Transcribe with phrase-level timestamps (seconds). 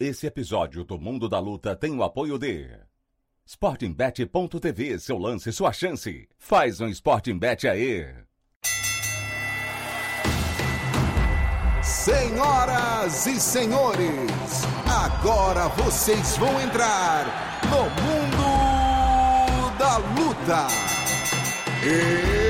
[0.00, 2.70] Esse episódio do Mundo da Luta tem o apoio de
[3.44, 6.28] SportingBet.tv, seu lance, sua chance.
[6.38, 8.06] Faz um Sportingbet aí.
[11.82, 17.26] Senhoras e senhores, agora vocês vão entrar
[17.64, 20.68] no Mundo da Luta.
[21.84, 22.47] It's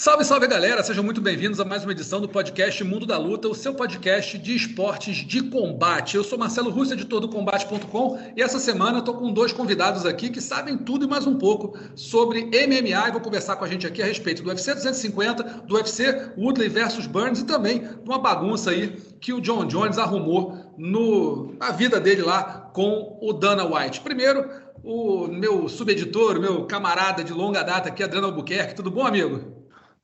[0.00, 0.82] Salve, salve galera!
[0.82, 4.38] Sejam muito bem-vindos a mais uma edição do podcast Mundo da Luta, o seu podcast
[4.38, 6.16] de esportes de combate.
[6.16, 10.06] Eu sou Marcelo Russo, editor do Combate.com, e essa semana eu tô com dois convidados
[10.06, 13.68] aqui que sabem tudo e mais um pouco sobre MMA e vão conversar com a
[13.68, 18.08] gente aqui a respeito do UFC 250, do UFC Woodley versus Burns e também de
[18.08, 23.34] uma bagunça aí que o John Jones arrumou no, na vida dele lá com o
[23.34, 24.00] Dana White.
[24.00, 24.48] Primeiro,
[24.82, 28.74] o meu subeditor, meu camarada de longa data aqui, Adriano Albuquerque.
[28.74, 29.59] Tudo bom, amigo?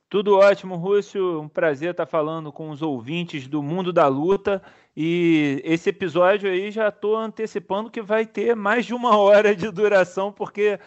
[0.09, 1.41] Tudo ótimo, Rússio.
[1.41, 4.61] Um prazer estar falando com os ouvintes do Mundo da Luta.
[4.95, 9.69] E esse episódio aí já estou antecipando que vai ter mais de uma hora de
[9.69, 10.79] duração, porque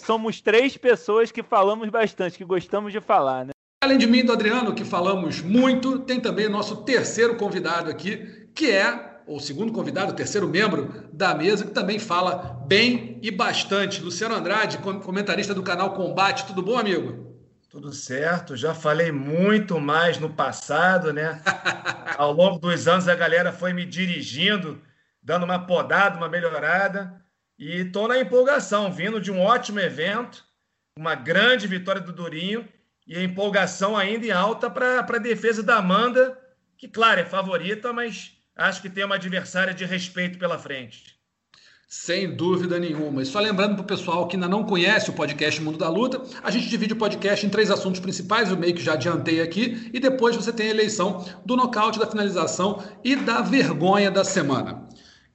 [0.00, 3.50] somos três pessoas que falamos bastante, que gostamos de falar, né?
[3.82, 7.90] Além de mim e do Adriano, que falamos muito, tem também o nosso terceiro convidado
[7.90, 13.18] aqui, que é o segundo convidado, o terceiro membro da mesa, que também fala bem
[13.22, 14.02] e bastante.
[14.02, 16.46] Luciano Andrade, comentarista do canal Combate.
[16.46, 17.33] Tudo bom, amigo?
[17.74, 21.42] Tudo certo, já falei muito mais no passado, né?
[22.16, 24.80] Ao longo dos anos a galera foi me dirigindo,
[25.20, 27.20] dando uma podada, uma melhorada,
[27.58, 30.46] e estou na empolgação, vindo de um ótimo evento,
[30.96, 32.68] uma grande vitória do Durinho,
[33.08, 36.38] e a empolgação ainda em alta para a defesa da Amanda,
[36.78, 41.13] que, claro, é favorita, mas acho que tem uma adversária de respeito pela frente.
[41.96, 43.22] Sem dúvida nenhuma.
[43.22, 46.20] E só lembrando para o pessoal que ainda não conhece o podcast Mundo da Luta,
[46.42, 49.90] a gente divide o podcast em três assuntos principais, eu meio que já adiantei aqui,
[49.92, 54.88] e depois você tem a eleição do nocaute, da finalização e da vergonha da semana.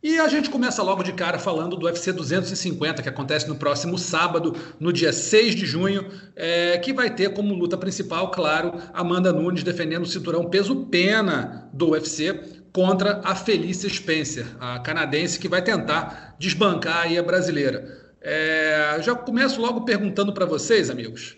[0.04, 3.98] E a gente começa logo de cara falando do UFC 250, que acontece no próximo
[3.98, 9.34] sábado, no dia 6 de junho, é, que vai ter como luta principal, claro, Amanda
[9.34, 15.62] Nunes defendendo o cinturão peso-pena do UFC contra a Felícia Spencer, a canadense que vai
[15.62, 18.14] tentar desbancar aí a brasileira.
[18.22, 21.38] É, já começo logo perguntando para vocês, amigos.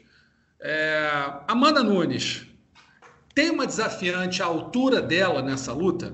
[0.60, 1.10] É,
[1.48, 2.48] Amanda Nunes
[3.34, 6.14] tem uma desafiante à altura dela nessa luta?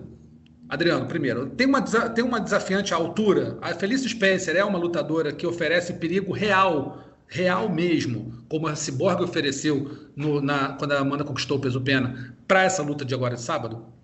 [0.69, 3.57] Adriano, primeiro, tem uma, tem uma desafiante à altura?
[3.61, 9.23] A Felícia Spencer é uma lutadora que oferece perigo real, real mesmo, como a Cyborg
[9.23, 13.41] ofereceu no, na, quando a Amanda conquistou o peso-pena, para essa luta de agora de
[13.41, 13.96] sábado?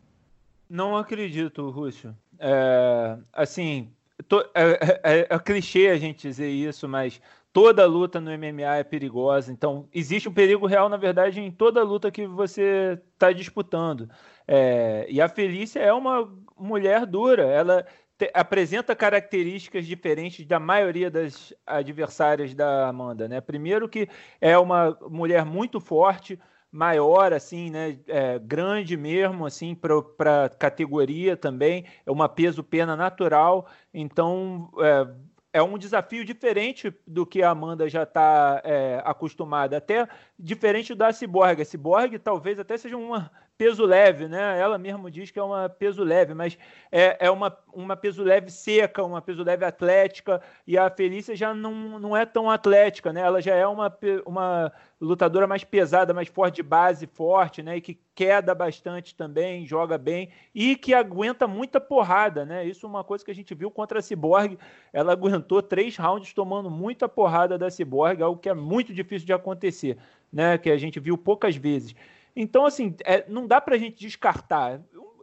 [0.73, 2.17] Não acredito, Rússio.
[2.39, 3.94] É, assim,
[4.28, 7.22] to, é, é, é, clichê a gente dizer isso, mas
[7.53, 9.51] toda luta no MMA é perigosa.
[9.51, 14.09] Então, existe um perigo real, na verdade, em toda luta que você está disputando.
[14.47, 17.44] É, e a Felícia é uma mulher dura.
[17.44, 17.85] Ela
[18.17, 23.28] te, apresenta características diferentes da maioria das adversárias da Amanda.
[23.28, 23.39] Né?
[23.41, 24.09] Primeiro que
[24.41, 26.39] é uma mulher muito forte,
[26.73, 28.00] maior, assim, né?
[28.07, 31.85] É, grande mesmo, assim, para categoria também.
[32.03, 33.67] É uma peso-pena natural.
[33.94, 39.78] Então, é, é, um desafio diferente do que a Amanda já está é, acostumada.
[39.78, 40.07] Até
[40.38, 41.62] diferente da Cyborg.
[41.62, 44.59] A Cyborg talvez até seja uma peso leve, né?
[44.59, 46.57] Ela mesmo diz que é uma peso leve, mas
[46.91, 51.53] é, é uma, uma peso leve seca, uma peso leve atlética, e a Felícia já
[51.53, 53.21] não, não é tão atlética, né?
[53.21, 57.77] Ela já é uma, uma lutadora mais pesada, mais forte de base, forte, né?
[57.77, 62.65] E que queda bastante também, joga bem e que aguenta muita porrada, né?
[62.65, 64.57] Isso é uma coisa que a gente viu contra a Cyborg.
[64.91, 69.33] Ela aguentou três rounds tomando muita porrada da Cyborg, algo que é muito difícil de
[69.33, 69.97] acontecer,
[70.31, 70.57] né?
[70.57, 71.95] Que a gente viu poucas vezes.
[72.35, 74.81] Então, assim, é, não dá para a gente descartar.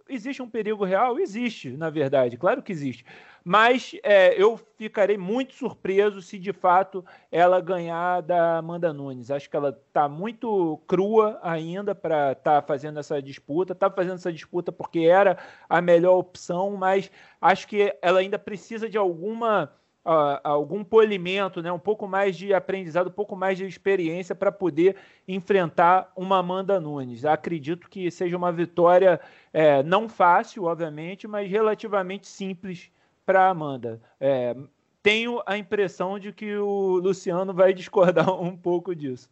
[0.08, 1.18] Existe um perigo real?
[1.18, 3.04] Existe, na verdade, claro que existe.
[3.44, 9.30] Mas é, eu ficarei muito surpreso se de fato ela ganhar da Amanda Nunes.
[9.30, 13.72] Acho que ela está muito crua ainda para estar tá fazendo essa disputa.
[13.72, 17.10] Está fazendo essa disputa porque era a melhor opção, mas
[17.40, 19.72] acho que ela ainda precisa de alguma
[20.10, 24.50] uh, algum polimento, né, um pouco mais de aprendizado, um pouco mais de experiência para
[24.50, 24.96] poder
[25.28, 27.24] enfrentar uma Amanda Nunes.
[27.24, 29.20] Acredito que seja uma vitória
[29.52, 32.90] é, não fácil, obviamente, mas relativamente simples
[33.24, 34.00] para Amanda.
[34.18, 34.56] É,
[35.00, 39.30] tenho a impressão de que o Luciano vai discordar um pouco disso.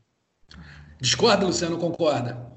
[1.01, 1.79] Discorda, Luciano?
[1.79, 2.51] Concorda?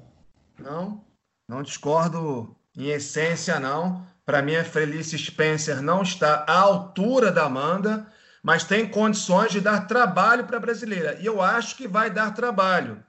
[0.58, 1.04] Não,
[1.48, 4.06] não discordo em essência, não.
[4.24, 8.06] Para mim, a Felice Spencer não está à altura da Amanda,
[8.42, 11.18] mas tem condições de dar trabalho para a brasileira.
[11.20, 13.02] E eu acho que vai dar trabalho.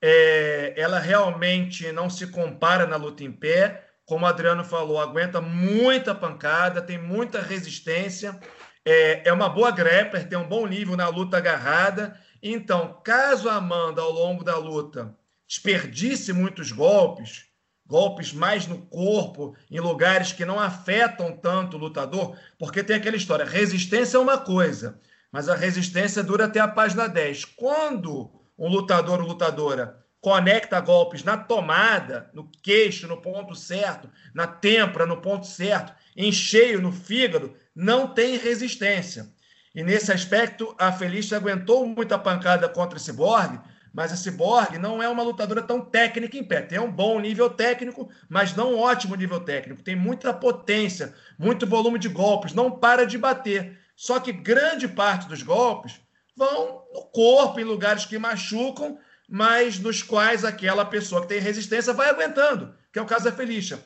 [0.00, 3.88] É, ela realmente não se compara na luta em pé.
[4.06, 8.38] Como o Adriano falou, aguenta muita pancada, tem muita resistência.
[8.84, 12.18] É, é uma boa grappler, tem um bom nível na luta agarrada.
[12.42, 15.14] Então, caso a Amanda, ao longo da luta,
[15.48, 17.46] desperdice muitos golpes,
[17.86, 23.16] golpes mais no corpo, em lugares que não afetam tanto o lutador, porque tem aquela
[23.16, 24.98] história: resistência é uma coisa,
[25.30, 27.44] mas a resistência dura até a página 10.
[27.44, 34.46] Quando um lutador ou lutadora conecta golpes na tomada, no queixo, no ponto certo, na
[34.46, 39.28] têmpora, no ponto certo, em cheio, no fígado, não tem resistência.
[39.74, 43.60] E nesse aspecto, a Felícia aguentou muita pancada contra esse Borg,
[43.94, 46.60] mas a Cyborg não é uma lutadora tão técnica em pé.
[46.60, 49.84] Tem um bom nível técnico, mas não um ótimo nível técnico.
[49.84, 53.78] Tem muita potência, muito volume de golpes, não para de bater.
[53.94, 56.00] Só que grande parte dos golpes
[56.36, 58.98] vão no corpo, em lugares que machucam,
[59.28, 63.32] mas nos quais aquela pessoa que tem resistência vai aguentando, que é o caso da
[63.32, 63.78] Felícia.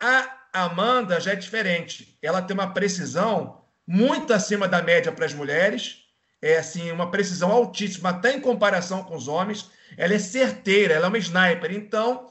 [0.00, 2.16] A Amanda já é diferente.
[2.22, 6.01] Ela tem uma precisão muito acima da média para as mulheres
[6.42, 9.70] é assim, uma precisão altíssima, até em comparação com os homens.
[9.96, 11.70] Ela é certeira, ela é uma sniper.
[11.72, 12.28] Então,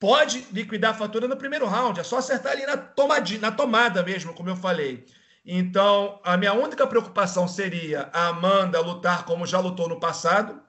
[0.00, 2.00] pode liquidar a fatura no primeiro round.
[2.00, 5.04] É só acertar ali na, tomadinha, na tomada mesmo, como eu falei.
[5.44, 10.60] Então, a minha única preocupação seria a Amanda lutar como já lutou no passado,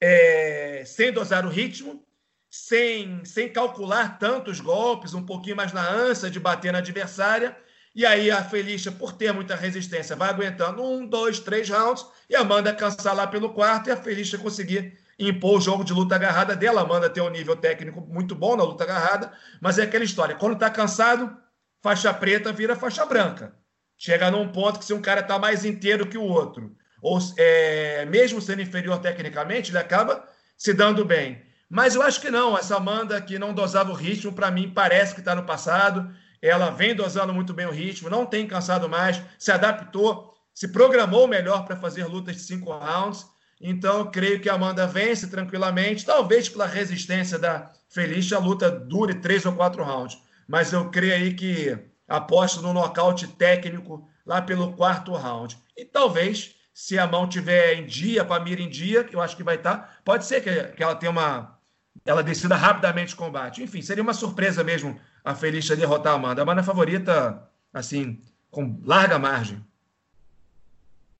[0.00, 2.02] é, sem dosar o ritmo,
[2.48, 7.54] sem, sem calcular tantos golpes, um pouquinho mais na ânsia de bater na adversária
[7.94, 12.36] e aí a Felícia, por ter muita resistência, vai aguentando um, dois, três rounds e
[12.36, 16.14] a Amanda cansar lá pelo quarto e a Felícia conseguir impor o jogo de luta
[16.14, 16.82] agarrada dela.
[16.82, 20.54] Amanda tem um nível técnico muito bom na luta agarrada, mas é aquela história: quando
[20.54, 21.36] está cansado,
[21.82, 23.54] faixa preta vira faixa branca.
[23.98, 28.06] Chega num ponto que se um cara está mais inteiro que o outro, ou é,
[28.06, 30.24] mesmo sendo inferior tecnicamente, ele acaba
[30.56, 31.42] se dando bem.
[31.68, 32.56] Mas eu acho que não.
[32.56, 36.10] Essa Amanda que não dosava o ritmo, para mim, parece que está no passado
[36.42, 41.28] ela vem dosando muito bem o ritmo, não tem cansado mais, se adaptou, se programou
[41.28, 43.26] melhor para fazer lutas de cinco rounds.
[43.60, 49.14] Então, creio que a Amanda vence tranquilamente, talvez pela resistência da Felice, a luta dure
[49.16, 50.18] três ou quatro rounds.
[50.48, 51.78] Mas eu creio aí que
[52.08, 55.58] aposto no nocaute técnico lá pelo quarto round.
[55.76, 59.20] E talvez, se a mão tiver em dia, com a mira em dia, que eu
[59.20, 61.58] acho que vai estar, tá, pode ser que, que ela tenha uma.
[62.04, 63.62] Ela decida rapidamente o combate.
[63.62, 66.40] Enfim, seria uma surpresa mesmo a Felícia derrotar a Amanda.
[66.40, 68.18] A Amanda é favorita, assim,
[68.50, 69.64] com larga margem.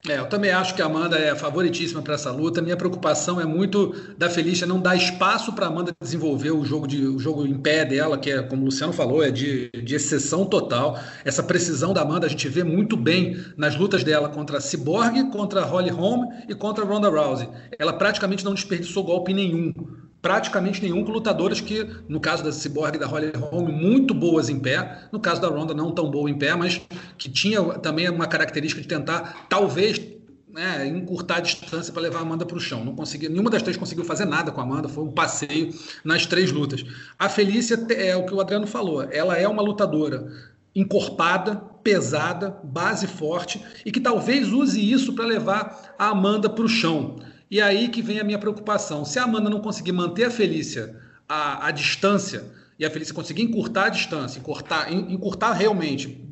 [0.08, 2.62] É, eu também acho que a Amanda é favoritíssima para essa luta.
[2.62, 6.86] Minha preocupação é muito da Felícia não dar espaço para a Amanda desenvolver o jogo,
[6.86, 9.94] de, o jogo em pé dela, que é, como o Luciano falou, é de, de
[9.94, 10.98] exceção total.
[11.22, 15.30] Essa precisão da Amanda a gente vê muito bem nas lutas dela contra a Cyborg,
[15.30, 17.50] contra a Holly Holm e contra a Ronda Rousey.
[17.78, 19.74] Ela praticamente não desperdiçou golpe nenhum
[20.22, 24.48] praticamente nenhum com lutadoras que, no caso da Cyborg e da Holly Holm, muito boas
[24.48, 26.80] em pé, no caso da Ronda não tão boa em pé, mas
[27.16, 30.00] que tinha também uma característica de tentar, talvez,
[30.52, 32.84] né, encurtar a distância para levar a Amanda para o chão.
[32.84, 35.72] Não conseguiu, nenhuma das três conseguiu fazer nada com a Amanda, foi um passeio
[36.04, 36.84] nas três lutas.
[37.18, 40.26] A Felícia é o que o Adriano falou, ela é uma lutadora
[40.74, 46.68] encorpada, pesada, base forte e que talvez use isso para levar a Amanda para o
[46.68, 47.16] chão.
[47.50, 49.04] E aí que vem a minha preocupação.
[49.04, 50.96] Se a Amanda não conseguir manter a Felícia
[51.28, 52.44] à, à distância
[52.78, 56.30] e a Felícia conseguir encurtar a distância, encurtar, encurtar realmente,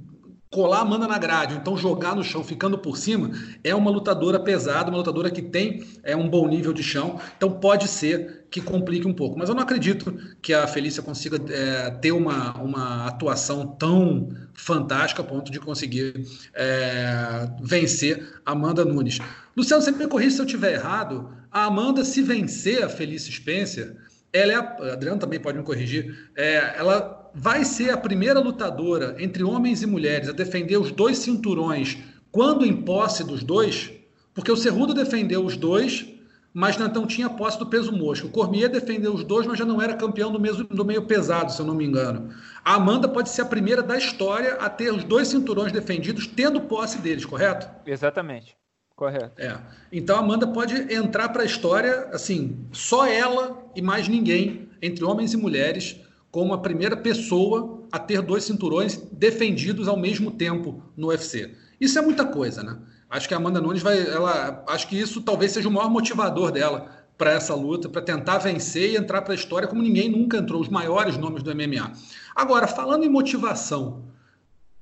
[0.50, 3.30] colar a Amanda na grade, então jogar no chão ficando por cima,
[3.62, 7.50] é uma lutadora pesada, uma lutadora que tem é, um bom nível de chão, então
[7.50, 9.38] pode ser que complique um pouco.
[9.38, 15.20] Mas eu não acredito que a Felícia consiga é, ter uma, uma atuação tão fantástica
[15.20, 16.14] a ponto de conseguir
[16.54, 19.18] é, vencer Amanda Nunes.
[19.58, 21.30] Luciano, sempre me corrija se eu estiver errado.
[21.50, 23.96] A Amanda, se vencer a Felícia Spencer,
[24.32, 29.16] ela é a, Adriano também pode me corrigir, é, ela vai ser a primeira lutadora
[29.18, 31.98] entre homens e mulheres a defender os dois cinturões
[32.30, 33.90] quando em posse dos dois,
[34.32, 36.06] porque o Cerrudo defendeu os dois,
[36.54, 38.28] mas não tinha posse do peso mosca.
[38.28, 41.52] O Cormier defendeu os dois, mas já não era campeão do, mesmo, do meio pesado,
[41.52, 42.32] se eu não me engano.
[42.64, 46.60] A Amanda pode ser a primeira da história a ter os dois cinturões defendidos, tendo
[46.60, 47.68] posse deles, correto?
[47.84, 48.56] Exatamente.
[48.98, 49.40] Correto.
[49.40, 49.56] É.
[49.92, 55.04] Então a Amanda pode entrar para a história, assim, só ela e mais ninguém, entre
[55.04, 56.00] homens e mulheres,
[56.32, 61.54] como a primeira pessoa a ter dois cinturões defendidos ao mesmo tempo no UFC.
[61.80, 62.76] Isso é muita coisa, né?
[63.08, 66.50] Acho que a Amanda Nunes vai, ela, acho que isso talvez seja o maior motivador
[66.50, 70.38] dela para essa luta, para tentar vencer e entrar para a história como ninguém nunca
[70.38, 71.92] entrou, os maiores nomes do MMA.
[72.34, 74.06] Agora, falando em motivação,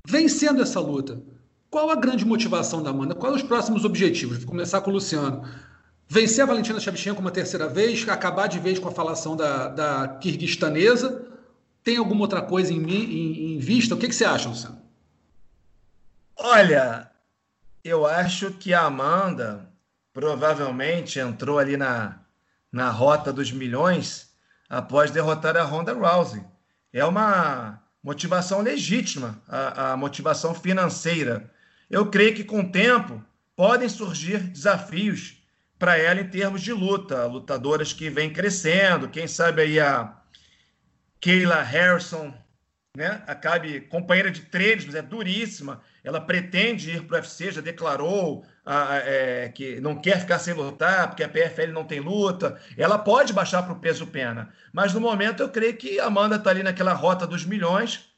[0.06, 1.22] vencendo essa luta,
[1.70, 3.14] qual a grande motivação da Amanda?
[3.14, 4.38] Quais os próximos objetivos?
[4.38, 5.48] Vou começar com o Luciano.
[6.08, 10.08] Vencer a Valentina Shevchenko uma terceira vez, acabar de vez com a falação da, da
[10.20, 11.26] kirguistanesa.
[11.82, 13.94] Tem alguma outra coisa em, em, em vista?
[13.94, 14.80] O que, que você acha, Luciano?
[16.36, 17.10] Olha,
[17.82, 19.68] eu acho que a Amanda
[20.12, 22.20] provavelmente entrou ali na,
[22.70, 24.30] na rota dos milhões
[24.68, 26.42] após derrotar a Ronda Rousey.
[26.92, 31.50] É uma motivação legítima, a, a motivação financeira.
[31.90, 33.24] Eu creio que com o tempo
[33.54, 35.42] podem surgir desafios
[35.78, 40.16] para ela em termos de luta, lutadoras que vêm crescendo, quem sabe aí a
[41.20, 42.34] Kayla Harrison,
[42.96, 43.22] né?
[43.26, 45.82] Acabe companheira de treinos, mas é duríssima.
[46.02, 50.54] Ela pretende ir para o UFC, já declarou ah, é, que não quer ficar sem
[50.54, 52.58] lutar, porque a PFL não tem luta.
[52.76, 56.36] Ela pode baixar para o peso pena, mas no momento eu creio que a Amanda
[56.36, 58.15] está ali naquela rota dos milhões.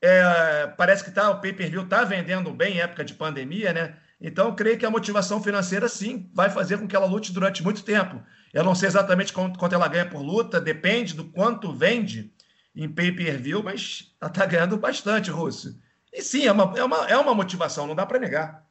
[0.00, 3.96] É, parece que tá, o pay-per-view está vendendo bem em época de pandemia, né?
[4.20, 7.84] Então, creio que a motivação financeira, sim, vai fazer com que ela lute durante muito
[7.84, 8.20] tempo.
[8.52, 12.32] Eu não sei exatamente quanto, quanto ela ganha por luta, depende do quanto vende
[12.74, 15.80] em pay-per-view, mas ela está ganhando bastante, Russo.
[16.12, 18.66] E sim, é uma, é uma, é uma motivação, não dá para negar.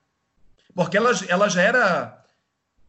[0.74, 2.24] Porque ela, ela já era.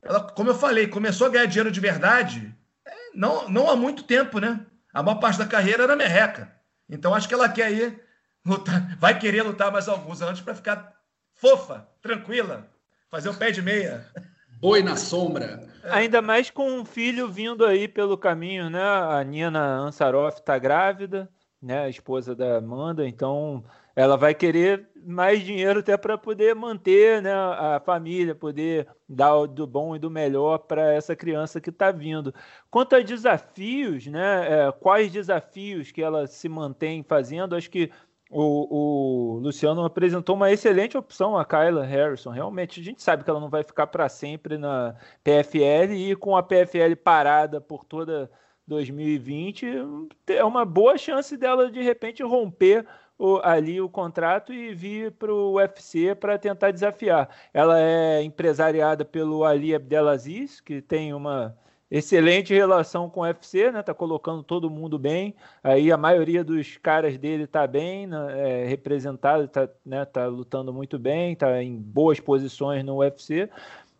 [0.02, 2.54] Ela, como eu falei, começou a ganhar dinheiro de verdade
[2.84, 4.64] é, não, não há muito tempo, né?
[4.92, 6.52] A maior parte da carreira era merreca.
[6.88, 8.07] Então acho que ela quer ir
[8.44, 10.92] lutar, vai querer lutar mais alguns anos para ficar
[11.34, 12.68] fofa, tranquila,
[13.10, 14.06] fazer o pé de meia.
[14.60, 15.68] Boi na sombra.
[15.84, 18.82] Ainda mais com um filho vindo aí pelo caminho, né?
[18.82, 21.30] A Nina Ansaroff está grávida,
[21.62, 21.84] né?
[21.84, 23.64] A esposa da Amanda, então
[23.98, 29.66] ela vai querer mais dinheiro até para poder manter né, a família, poder dar do
[29.66, 32.32] bom e do melhor para essa criança que está vindo.
[32.70, 37.90] Quanto a desafios, né, é, quais desafios que ela se mantém fazendo, acho que
[38.30, 42.30] o, o, Luciano apresentou uma excelente opção, a Kyla Harrison.
[42.30, 44.94] Realmente, a gente sabe que ela não vai ficar para sempre na
[45.24, 48.30] PFL e com a PFL parada por toda
[48.66, 49.66] 2020,
[50.26, 52.86] é uma boa chance dela de repente romper
[53.18, 57.28] o, ali o contrato e vir para o UFC para tentar desafiar.
[57.52, 61.56] Ela é empresariada pelo Ali Abdelaziz, que tem uma
[61.90, 63.82] excelente relação com o UFC, né?
[63.82, 65.34] Tá colocando todo mundo bem.
[65.62, 68.62] Aí a maioria dos caras dele tá bem, né?
[68.62, 70.04] é, representado, tá, né?
[70.04, 73.48] tá lutando muito bem, tá em boas posições no UFC.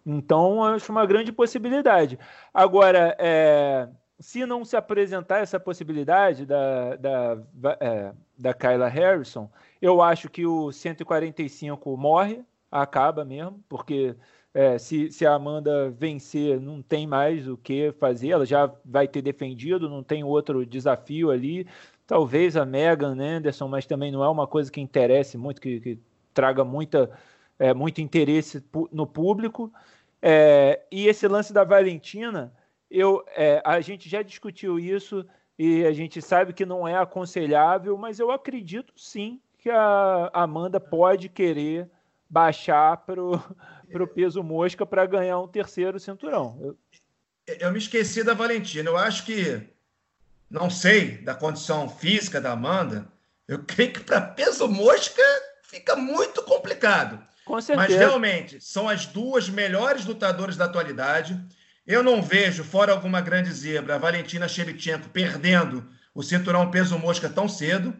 [0.04, 2.18] Então acho uma grande possibilidade.
[2.52, 3.88] Agora, é,
[4.20, 7.38] se não se apresentar essa possibilidade da, da,
[7.80, 14.14] é, da Kyla Harrison, eu acho que o 145 morre, acaba mesmo, porque
[14.54, 19.06] é, se, se a Amanda vencer, não tem mais o que fazer, ela já vai
[19.06, 21.66] ter defendido, não tem outro desafio ali.
[22.06, 25.98] Talvez a Megan Anderson, mas também não é uma coisa que interesse muito, que, que
[26.32, 27.10] traga muita,
[27.58, 29.72] é, muito interesse no público.
[30.20, 32.52] É, e esse lance da Valentina,
[32.90, 35.24] eu, é, a gente já discutiu isso
[35.58, 40.80] e a gente sabe que não é aconselhável, mas eu acredito sim que a Amanda
[40.80, 41.90] pode querer
[42.30, 43.22] baixar para
[43.94, 46.58] o peso mosca para ganhar um terceiro cinturão.
[46.60, 47.56] Eu...
[47.58, 48.88] eu me esqueci da Valentina.
[48.88, 49.62] Eu acho que,
[50.50, 53.06] não sei da condição física da Amanda,
[53.46, 55.22] eu creio que para peso mosca
[55.62, 57.22] fica muito complicado.
[57.44, 57.88] Com certeza.
[57.88, 61.38] Mas realmente são as duas melhores lutadoras da atualidade.
[61.86, 67.28] Eu não vejo, fora alguma grande zebra, a Valentina Shevchenko perdendo o cinturão peso mosca
[67.30, 67.94] tão cedo.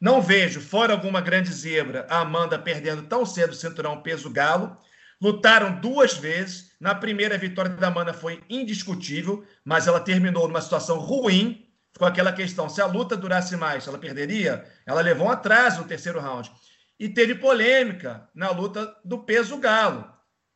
[0.00, 4.76] Não vejo, fora alguma grande zebra, a Amanda perdendo tão cedo o cinturão peso galo.
[5.20, 6.72] Lutaram duas vezes.
[6.80, 11.66] Na primeira, a vitória da Amanda foi indiscutível, mas ela terminou numa situação ruim.
[11.92, 14.64] Ficou aquela questão: se a luta durasse mais, ela perderia?
[14.86, 16.50] Ela levou um atraso no terceiro round.
[16.98, 20.08] E teve polêmica na luta do peso galo.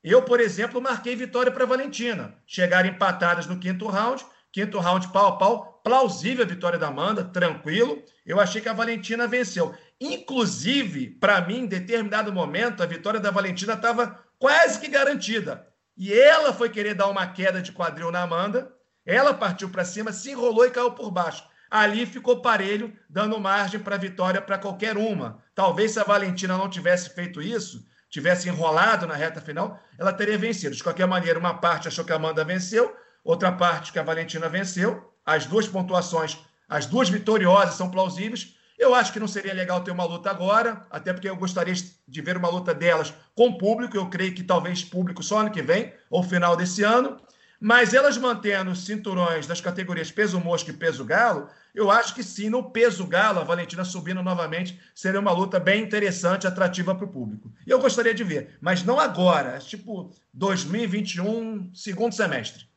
[0.03, 2.35] Eu, por exemplo, marquei vitória para Valentina.
[2.47, 4.25] Chegaram empatadas no quinto round.
[4.53, 8.03] Quinto round, pau a pau plausível a vitória da Amanda, tranquilo.
[8.25, 9.75] Eu achei que a Valentina venceu.
[10.01, 15.69] Inclusive, para mim, em determinado momento, a vitória da Valentina estava quase que garantida.
[15.97, 18.73] E ela foi querer dar uma queda de quadril na Amanda.
[19.07, 21.45] Ela partiu para cima, se enrolou e caiu por baixo.
[21.71, 25.41] Ali ficou parelho, dando margem para vitória para qualquer uma.
[25.55, 30.37] Talvez se a Valentina não tivesse feito isso, tivesse enrolado na reta final, ela teria
[30.37, 30.75] vencido.
[30.75, 34.49] De qualquer maneira, uma parte achou que a Amanda venceu, outra parte que a Valentina
[34.49, 36.37] venceu as duas pontuações,
[36.69, 38.57] as duas vitoriosas são plausíveis.
[38.83, 42.21] Eu acho que não seria legal ter uma luta agora, até porque eu gostaria de
[42.21, 43.97] ver uma luta delas com público.
[43.97, 47.17] Eu creio que talvez público só ano que vem, ou final desse ano.
[47.61, 52.25] Mas elas mantendo os cinturões das categorias peso mosca e peso galo, eu acho que
[52.25, 57.05] sim, no peso galo, a Valentina subindo novamente, seria uma luta bem interessante, atrativa para
[57.05, 57.53] o público.
[57.65, 62.72] E eu gostaria de ver, mas não agora, tipo 2021, segundo semestre.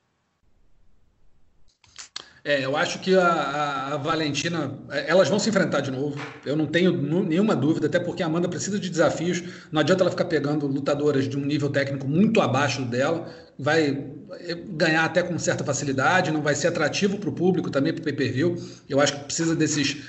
[2.48, 6.16] É, eu acho que a, a, Valentina, é, elas vão se enfrentar de novo.
[6.46, 6.92] Eu não tenho
[7.24, 9.42] nenhuma dúvida, até porque a Amanda precisa de desafios.
[9.72, 13.28] Não adianta ela ficar pegando lutadoras de um nível técnico muito abaixo dela.
[13.58, 14.06] Vai
[14.42, 18.02] é, ganhar até com certa facilidade, não vai ser atrativo para o público também para
[18.02, 18.56] o pay-per-view.
[18.88, 20.04] Eu acho que precisa desses,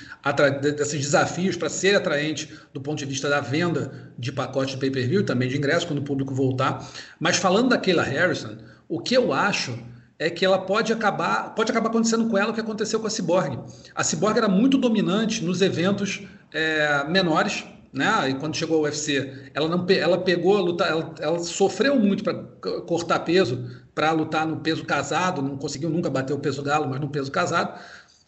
[0.61, 5.25] desses desafios para ser atraente do ponto de vista da venda de pacote de pay-per-view,
[5.25, 6.87] também de ingresso quando o público voltar.
[7.19, 9.75] Mas falando da Kayla Harrison, o que eu acho
[10.19, 13.09] é que ela pode acabar, pode acabar acontecendo com ela o que aconteceu com a
[13.09, 13.59] Cyborg.
[13.93, 18.29] A Cyborg era muito dominante nos eventos é, menores, né?
[18.29, 22.23] E quando chegou ao UFC, ela não, ela pegou a luta, ela, ela sofreu muito
[22.23, 22.33] para
[22.81, 26.99] cortar peso, para lutar no peso casado, não conseguiu nunca bater o peso galo, mas
[26.99, 27.79] no peso casado.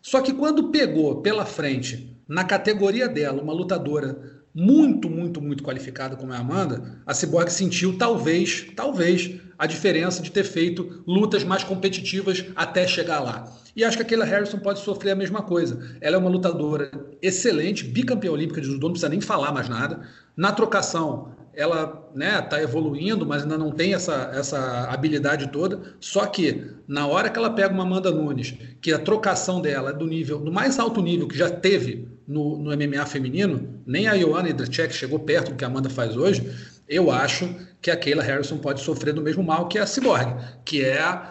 [0.01, 6.15] Só que quando pegou pela frente, na categoria dela, uma lutadora muito, muito, muito qualificada
[6.15, 11.43] como é a Amanda, a Cyborg sentiu talvez, talvez, a diferença de ter feito lutas
[11.43, 13.45] mais competitivas até chegar lá.
[13.75, 15.97] E acho que a Kayla Harrison pode sofrer a mesma coisa.
[16.01, 16.89] Ela é uma lutadora
[17.21, 20.01] excelente, bicampeã olímpica de judô, não precisa nem falar mais nada.
[20.35, 25.81] Na trocação, ela está né, tá evoluindo, mas ainda não tem essa, essa habilidade toda.
[25.99, 29.93] Só que na hora que ela pega uma Amanda Nunes, que a trocação dela é
[29.93, 34.13] do nível, do mais alto nível que já teve no, no MMA feminino, nem a
[34.13, 36.49] Ioana Idrechek chegou perto do que a Amanda faz hoje.
[36.87, 40.83] Eu acho que a Kayla Harrison pode sofrer do mesmo mal que a Cyborg, que
[40.83, 41.21] é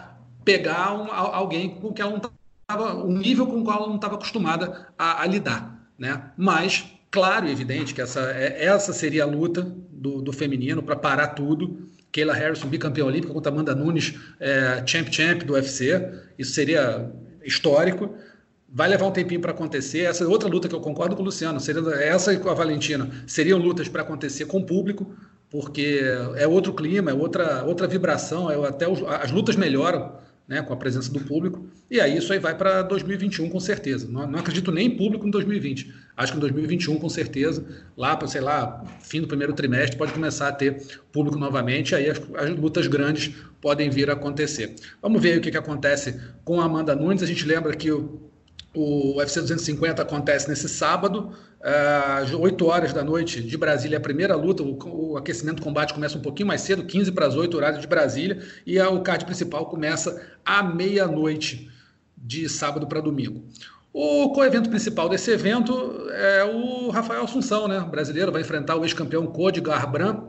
[0.43, 2.21] pegar um, alguém com que ela não
[2.61, 6.31] estava, um nível com o qual ela não estava acostumada a, a lidar, né?
[6.37, 9.61] Mas claro e evidente que essa, é, essa seria a luta
[9.91, 11.89] do, do feminino para parar tudo.
[12.11, 16.11] Kayla Harrison, bicampeã olímpica, contra Amanda Nunes, é, champ champ do UFC.
[16.37, 17.11] Isso seria
[17.43, 18.15] histórico.
[18.67, 20.01] Vai levar um tempinho para acontecer.
[20.01, 21.59] Essa é outra luta que eu concordo com o Luciano.
[21.59, 25.15] Seria essa e com a Valentina seriam lutas para acontecer com o público,
[25.49, 26.01] porque
[26.35, 28.49] é outro clima, é outra, outra vibração.
[28.49, 30.11] É até os, as lutas melhoram
[30.49, 31.63] né, com a presença do público.
[31.91, 34.07] E aí isso aí vai para 2021 com certeza.
[34.09, 35.93] Não, não, acredito nem em público em 2020.
[36.17, 37.63] Acho que em 2021 com certeza,
[37.95, 41.93] lá para sei lá, fim do primeiro trimestre pode começar a ter público novamente.
[41.93, 43.31] Aí as, as lutas grandes
[43.61, 44.73] podem vir a acontecer.
[44.99, 47.21] Vamos ver o que, que acontece com a Amanda Nunes.
[47.21, 48.28] A gente lembra que o
[48.73, 54.35] o UFC 250 acontece nesse sábado, às 8 horas da noite de Brasília, a primeira
[54.35, 54.63] luta.
[54.63, 58.39] O, aquecimento combate começa um pouquinho mais cedo, 15 para as 8 horário de Brasília,
[58.65, 61.69] e o card principal começa à meia-noite
[62.17, 63.43] de sábado para domingo.
[63.91, 67.79] O co-evento principal desse evento é o Rafael Assunção, né?
[67.79, 70.27] O brasileiro vai enfrentar o ex-campeão Cody Garbrandt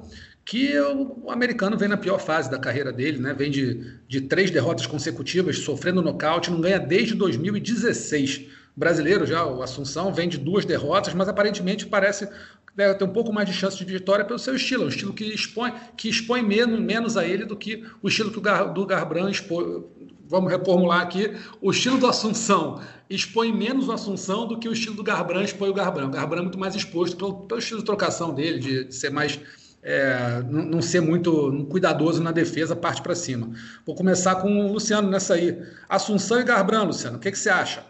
[0.50, 3.32] que o americano vem na pior fase da carreira dele, né?
[3.32, 8.48] Vem de, de três derrotas consecutivas, sofrendo nocaute, não ganha desde 2016.
[8.76, 12.28] O brasileiro já, o Assunção, vem de duas derrotas, mas aparentemente parece
[12.76, 15.22] né, ter um pouco mais de chance de vitória pelo seu estilo, um estilo que
[15.22, 18.84] expõe, que expõe menos, menos a ele do que o estilo que o Gar, do
[18.84, 19.84] Garbrandt expõe.
[20.26, 24.96] Vamos reformular aqui, o estilo do Assunção expõe menos o Assunção do que o estilo
[24.96, 26.08] do Garbrandt expõe o Garbrandt.
[26.08, 29.10] O Garbrandt é muito mais exposto pelo, pelo estilo de trocação dele, de, de ser
[29.10, 29.38] mais
[29.82, 33.50] é, não, ser muito cuidadoso na defesa, parte para cima.
[33.86, 35.58] Vou começar com o Luciano nessa aí.
[35.88, 37.84] Assunção e Garbrandt, Luciano, o que, que você acha?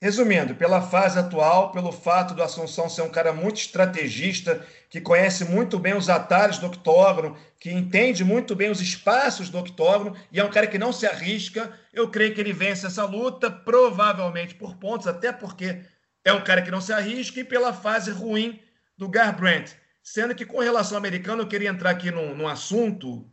[0.00, 5.44] Resumindo, pela fase atual, pelo fato do Assunção ser um cara muito estrategista, que conhece
[5.44, 10.38] muito bem os atalhos do octógono, que entende muito bem os espaços do octógono e
[10.38, 14.54] é um cara que não se arrisca, eu creio que ele vence essa luta, provavelmente
[14.54, 15.80] por pontos, até porque
[16.24, 18.60] é um cara que não se arrisca e pela fase ruim
[18.98, 23.28] do Garbrandt Sendo que, com relação ao americano, eu queria entrar aqui num, num assunto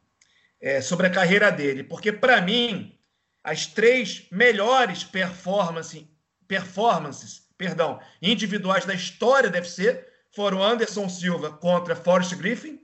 [0.60, 2.98] é, sobre a carreira dele, porque, para mim,
[3.44, 6.10] as três melhores performance,
[6.48, 12.82] performances perdão, individuais da história do UFC foram Anderson Silva contra Forrest Griffin,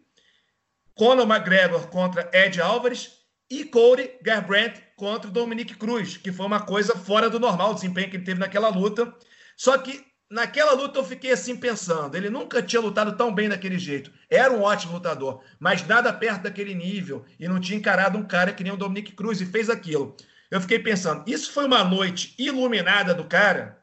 [0.94, 3.18] Conor McGregor contra Ed Álvares
[3.50, 8.12] e Cody Garbrandt contra Dominique Cruz, que foi uma coisa fora do normal o desempenho
[8.12, 9.12] que ele teve naquela luta.
[9.58, 13.80] Só que naquela luta eu fiquei assim pensando, ele nunca tinha lutado tão bem daquele
[13.80, 14.12] jeito.
[14.30, 18.54] Era um ótimo lutador, mas nada perto daquele nível e não tinha encarado um cara
[18.54, 20.16] que nem o Dominique Cruz e fez aquilo.
[20.52, 23.80] Eu fiquei pensando, isso foi uma noite iluminada do cara?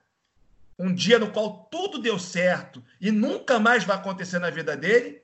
[0.79, 5.23] Um dia no qual tudo deu certo e nunca mais vai acontecer na vida dele?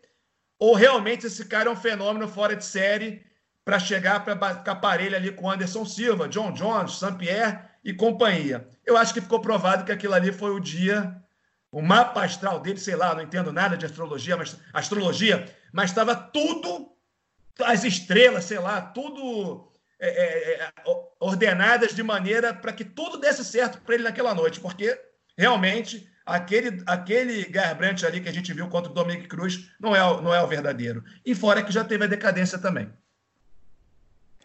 [0.58, 3.24] Ou realmente esse cara é um fenômeno fora de série
[3.64, 8.68] para chegar para ficar parelho ali com Anderson Silva, John Jones, Saint-Pierre e companhia.
[8.84, 11.16] Eu acho que ficou provado que aquilo ali foi o dia,
[11.70, 16.14] o mapa astral dele, sei lá, não entendo nada de astrologia, mas astrologia, mas estava
[16.14, 16.92] tudo,
[17.60, 20.72] as estrelas, sei lá, tudo é, é, é
[21.20, 25.00] ordenadas de maneira para que tudo desse certo para ele naquela noite, porque
[25.36, 30.00] realmente aquele, aquele Garbrandt ali que a gente viu contra o Dominic Cruz não é,
[30.22, 31.04] não é o verdadeiro.
[31.24, 32.92] E fora que já teve a decadência também.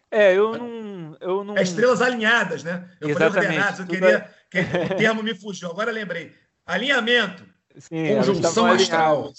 [0.09, 0.96] É, eu não.
[1.19, 1.57] Eu não...
[1.57, 2.89] É estrelas alinhadas, né?
[2.99, 3.33] Eu Exatamente.
[3.33, 4.29] falei ordenadas, eu queria.
[4.53, 4.93] É...
[4.93, 6.33] O termo me fugiu, agora lembrei.
[6.65, 7.45] Alinhamento.
[7.77, 9.31] Sim, Conjunção astral.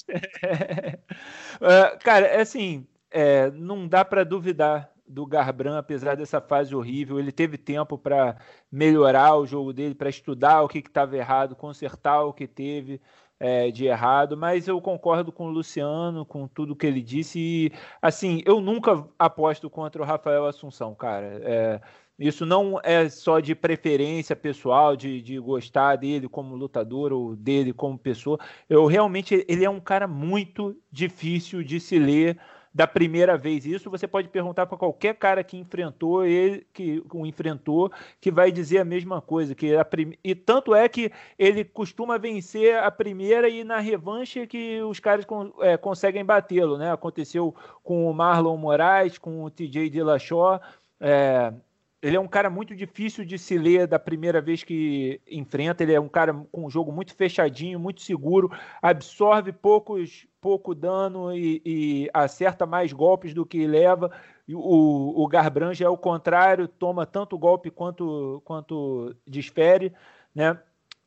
[1.61, 7.19] uh, cara, é assim, é, não dá para duvidar do Garbrandt, apesar dessa fase horrível.
[7.19, 8.37] Ele teve tempo para
[8.71, 13.01] melhorar o jogo dele, para estudar o que estava errado, consertar o que teve
[13.41, 14.37] é, de errado.
[14.37, 17.39] Mas eu concordo com o Luciano, com tudo que ele disse.
[17.39, 21.41] E, assim, eu nunca aposto contra o Rafael Assunção, cara.
[21.43, 21.81] É,
[22.19, 27.73] isso não é só de preferência pessoal, de, de gostar dele como lutador ou dele
[27.73, 28.39] como pessoa.
[28.69, 32.37] Eu realmente, ele é um cara muito difícil de se ler
[32.73, 33.67] da primeira vez.
[33.67, 38.51] Isso você pode perguntar para qualquer cara que enfrentou ele, que o enfrentou, que vai
[38.53, 39.55] dizer a mesma coisa.
[39.55, 40.15] Que a prim...
[40.23, 45.25] E tanto é que ele costuma vencer a primeira e na revanche que os caras
[45.25, 46.79] con é, conseguem batê-lo.
[46.79, 46.93] Né?
[46.93, 50.61] Aconteceu com o Marlon Moraes, com o TJ Dillashaw.
[51.01, 51.53] É,
[52.01, 55.83] ele é um cara muito difícil de se ler da primeira vez que enfrenta.
[55.83, 61.33] Ele é um cara com um jogo muito fechadinho, muito seguro, absorve poucos, pouco dano
[61.37, 64.13] e, e acerta mais golpes do que leva.
[64.49, 69.93] O, o Garbrandt é o contrário, toma tanto golpe quanto, quanto desfere,
[70.33, 70.59] né?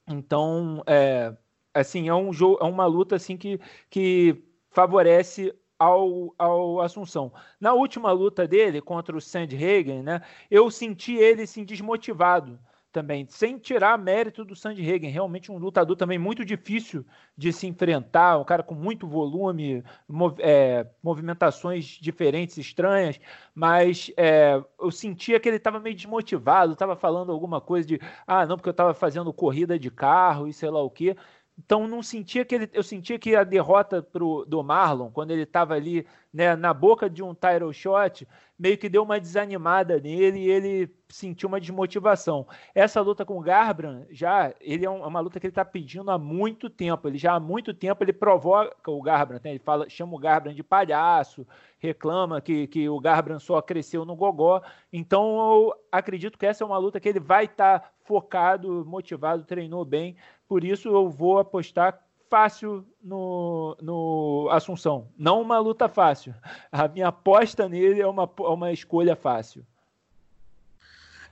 [0.08, 1.34] Então, é,
[1.74, 7.34] assim, é um jogo, é uma luta assim que, que favorece ao, ao Assunção.
[7.60, 12.60] Na última luta dele contra o Sandhagen, né, eu senti ele assim, desmotivado
[12.92, 17.06] também, sem tirar mérito do Sandhagen, realmente um lutador também muito difícil
[17.38, 23.20] de se enfrentar, um cara com muito volume, mov é, movimentações diferentes, estranhas,
[23.56, 28.46] mas é, eu sentia que ele estava meio desmotivado, estava falando alguma coisa de, ah,
[28.46, 31.16] não, porque eu estava fazendo corrida de carro e sei lá o quê,
[31.64, 35.44] então não sentia que ele, eu sentia que a derrota pro, do Marlon, quando ele
[35.44, 40.40] estava ali né, na boca de um title shot, meio que deu uma desanimada nele
[40.40, 42.48] e ele sentiu uma desmotivação.
[42.74, 46.10] Essa luta com o Garbrandt, já, ele é, é uma luta que ele está pedindo
[46.10, 47.08] há muito tempo.
[47.08, 49.52] Ele já há muito tempo ele provoca o Garbrandt, né?
[49.52, 51.46] ele fala, chama o Garbrandt de palhaço,
[51.78, 54.64] reclama que, que o Garbrandt só cresceu no gogó.
[54.92, 59.46] Então eu acredito que essa é uma luta que ele vai estar tá focado, motivado,
[59.46, 60.18] treinou bem.
[60.50, 61.98] Por isso eu vou apostar
[62.30, 65.08] fácil no, no Assunção.
[65.18, 66.36] Não uma luta fácil.
[66.70, 69.66] A minha aposta nele é uma, é uma escolha fácil.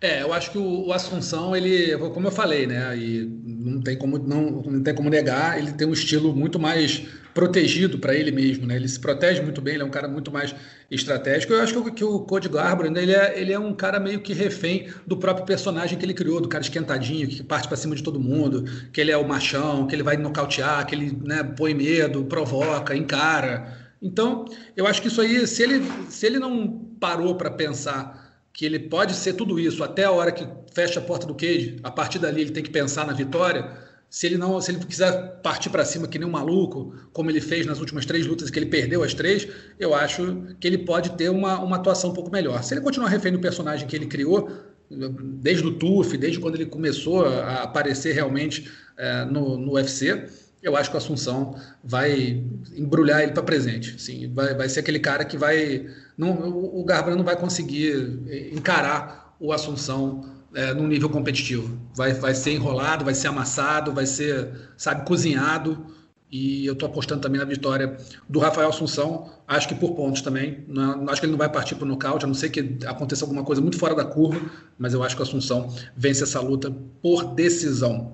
[0.02, 2.98] É, eu acho que o, o, Assunção, ele, como eu falei, né?
[2.98, 7.06] E não tem como não, não tem como negar, ele tem um estilo muito mais
[7.34, 8.78] protegido para ele mesmo, né?
[8.78, 10.56] Ele se protege muito bem, ele é um cara muito mais
[10.90, 11.52] estratégico.
[11.52, 14.32] Eu acho que, que o Code Garbrandt, ele é, ele é um cara meio que
[14.34, 18.02] refém do próprio personagem que ele criou, do cara esquentadinho, que parte para cima de
[18.02, 21.74] todo mundo, que ele é o machão, que ele vai nocautear, que ele né, põe
[21.74, 23.78] medo, provoca, encara.
[24.02, 24.46] Então,
[24.78, 26.70] eu acho que isso aí, se ele, se ele não
[27.02, 28.19] parou para pensar
[28.54, 31.78] que ele pode ser tudo isso até a hora que fecha a porta do cage,
[31.84, 33.90] a partir dali ele tem que pensar na vitória.
[34.10, 37.40] Se ele não, se ele quiser partir para cima que nem um maluco, como ele
[37.40, 41.12] fez nas últimas três lutas que ele perdeu as três, eu acho que ele pode
[41.12, 42.64] ter uma, uma atuação um pouco melhor.
[42.64, 44.50] Se ele continuar refém do personagem que ele criou,
[44.90, 50.28] desde o TUF, desde quando ele começou a aparecer realmente é, no, no UFC,
[50.62, 52.44] eu acho que o Assunção vai
[52.76, 54.02] embrulhar ele para presente.
[54.02, 55.88] Sim, vai, vai ser aquele cara que vai.
[56.18, 61.80] Não, o Garbrandt não vai conseguir eh, encarar o Assunção é, num nível competitivo.
[61.96, 65.86] Vai, vai ser enrolado, vai ser amassado, vai ser, sabe, cozinhado.
[66.32, 69.32] E eu estou apostando também na vitória do Rafael Assunção.
[69.48, 70.64] Acho que por pontos também.
[70.68, 73.24] Não, acho que ele não vai partir para o nocaute, a não ser que aconteça
[73.24, 74.40] alguma coisa muito fora da curva.
[74.78, 76.70] Mas eu acho que o Assunção vence essa luta
[77.02, 78.14] por decisão.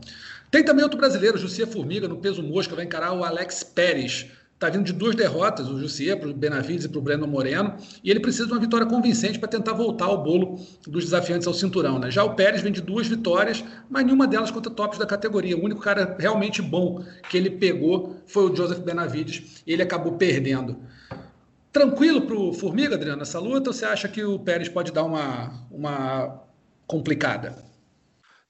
[0.55, 4.27] Tem também outro brasileiro, Jussier Formiga, no peso mosca, vai encarar o Alex Pérez.
[4.53, 7.75] Está vindo de duas derrotas, o Jussier para o Benavides e para o Breno Moreno,
[8.01, 11.53] e ele precisa de uma vitória convincente para tentar voltar ao bolo dos desafiantes ao
[11.53, 11.99] cinturão.
[11.99, 12.09] Né?
[12.09, 15.57] Já o Pérez vem de duas vitórias, mas nenhuma delas contra tops da categoria.
[15.57, 20.13] O único cara realmente bom que ele pegou foi o Joseph Benavides, e ele acabou
[20.13, 20.77] perdendo.
[21.69, 25.03] Tranquilo para o Formiga, Adriano, essa luta, ou você acha que o Pérez pode dar
[25.03, 26.43] uma, uma
[26.87, 27.74] complicada?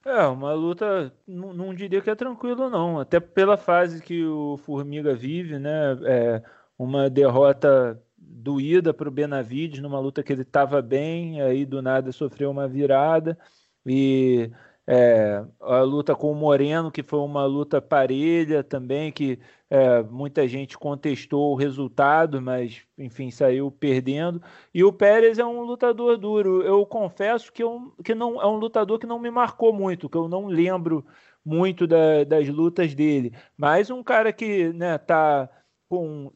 [0.06, 3.00] É, uma luta, não, não diria que é tranquilo, não.
[3.00, 5.98] Até pela fase que o Formiga vive, né?
[6.04, 6.44] É
[6.78, 12.12] uma derrota doída para o Benavides numa luta que ele estava bem, aí do nada
[12.12, 13.36] sofreu uma virada.
[13.84, 14.52] E
[14.88, 20.48] É, a luta com o Moreno, que foi uma luta parelha também, que é, muita
[20.48, 24.42] gente contestou o resultado, mas enfim, saiu perdendo.
[24.74, 26.62] E o Pérez é um lutador duro.
[26.62, 30.18] Eu confesso que, eu, que não é um lutador que não me marcou muito, que
[30.18, 31.06] eu não lembro
[31.44, 33.34] muito da, das lutas dele.
[33.58, 35.50] Mas um cara que né, tá
[35.90, 36.32] com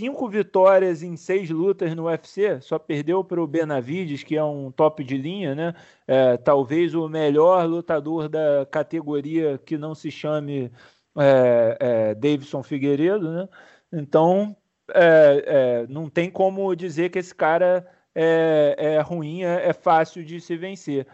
[0.00, 4.72] cinco vitórias em seis lutas no UFC, só perdeu para o Benavides, que é um
[4.72, 5.74] top de linha, né?
[6.06, 10.72] É, talvez o melhor lutador da categoria que não se chame
[11.18, 13.48] é, é, Davidson Figueiredo, né?
[13.92, 14.56] Então,
[14.94, 20.40] é, é, não tem como dizer que esse cara é, é ruim, é, fácil de
[20.40, 21.06] se vencer.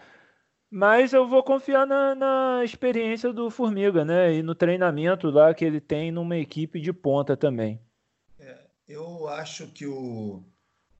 [0.70, 4.34] Mas eu vou confiar na, na, experiência do Formiga, né?
[4.34, 7.80] E no treinamento lá que ele tem numa equipe de ponta também.
[8.88, 10.42] Eu acho que o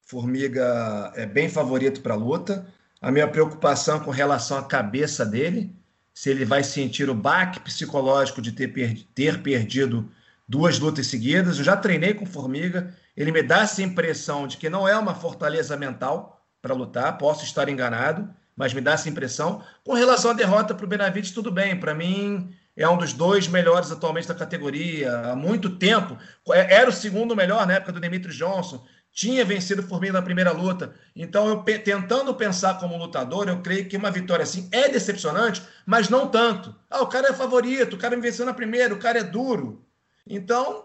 [0.03, 2.67] Formiga é bem favorito para a luta.
[3.01, 5.75] A minha preocupação com relação à cabeça dele,
[6.13, 10.11] se ele vai sentir o baque psicológico de ter, per ter perdido
[10.49, 11.59] duas lutas seguidas.
[11.59, 15.15] Eu já treinei com Formiga, ele me dá essa impressão de que não é uma
[15.15, 19.63] fortaleza mental para lutar, posso estar enganado, mas me dá essa impressão.
[19.85, 23.49] Com relação à derrota para o Benavides, tudo bem, para mim é um dos dois
[23.49, 26.19] melhores atualmente da categoria, há muito tempo.
[26.51, 28.85] É, era o segundo melhor na época do Demetrius Johnson
[29.17, 30.95] tinha vencido o Formiga na primeira luta.
[31.17, 36.11] Então, eu tentando pensar como lutador, eu creio que uma vitória assim é decepcionante, mas
[36.11, 36.77] não tanto.
[36.91, 39.83] Ah, o cara é favorito, o cara me venceu na primeira, o cara é duro.
[40.27, 40.85] Então,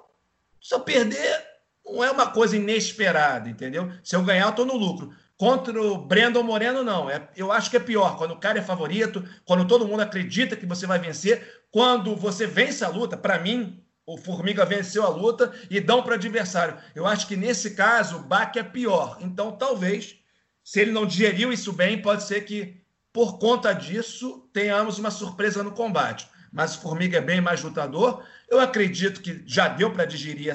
[0.62, 1.46] se eu perder,
[1.86, 3.92] não é uma coisa inesperada, entendeu?
[4.02, 5.14] Se eu ganhar, eu tô no lucro.
[5.42, 7.10] Contra o Brandon Moreno, não.
[7.10, 8.16] É, eu acho que é pior.
[8.16, 12.46] Quando o cara é favorito, quando todo mundo acredita que você vai vencer, quando você
[12.46, 16.78] vence a luta, para mim, o Formiga venceu a luta e dão para adversário.
[16.94, 19.18] Eu acho que nesse caso o baque é pior.
[19.20, 20.16] Então, talvez,
[20.64, 22.80] se ele não digeriu isso bem, pode ser que
[23.12, 26.30] por conta disso tenhamos uma surpresa no combate.
[26.54, 28.24] Mas o Formiga é bem mais lutador.
[28.48, 30.52] Eu acredito que já deu para digerir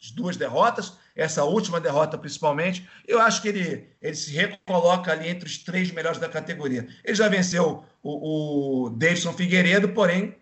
[0.00, 2.88] essas duas derrotas, essa última derrota principalmente.
[3.06, 6.86] Eu acho que ele, ele se recoloca ali entre os três melhores da categoria.
[7.04, 10.36] Ele já venceu o, o Davidson Figueiredo, porém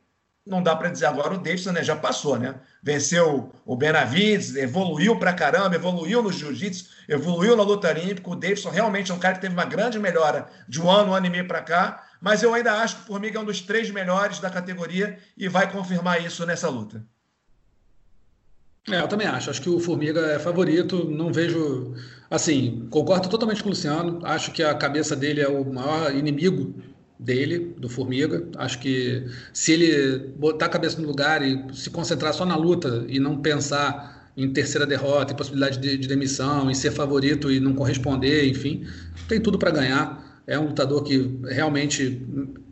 [0.46, 2.54] não dá para dizer agora o Davidson né, já passou, né?
[2.80, 8.30] Venceu o Benavides, evoluiu para caramba, evoluiu no jiu-jitsu, evoluiu na luta olímpica.
[8.30, 11.14] O Davidson realmente é um cara que teve uma grande melhora de um ano, um
[11.14, 13.60] ano e meio para cá, mas eu ainda acho que o Formiga é um dos
[13.60, 17.04] três melhores da categoria e vai confirmar isso nessa luta.
[18.90, 19.50] É, eu também acho.
[19.50, 21.04] Acho que o Formiga é favorito.
[21.10, 21.94] Não vejo.
[22.30, 24.20] Assim, concordo totalmente com o Luciano.
[24.22, 26.74] Acho que a cabeça dele é o maior inimigo
[27.18, 28.48] dele, do Formiga.
[28.56, 33.04] Acho que se ele botar a cabeça no lugar e se concentrar só na luta
[33.08, 37.58] e não pensar em terceira derrota, em possibilidade de, de demissão, em ser favorito e
[37.58, 38.86] não corresponder, enfim,
[39.28, 40.42] tem tudo para ganhar.
[40.46, 42.22] É um lutador que realmente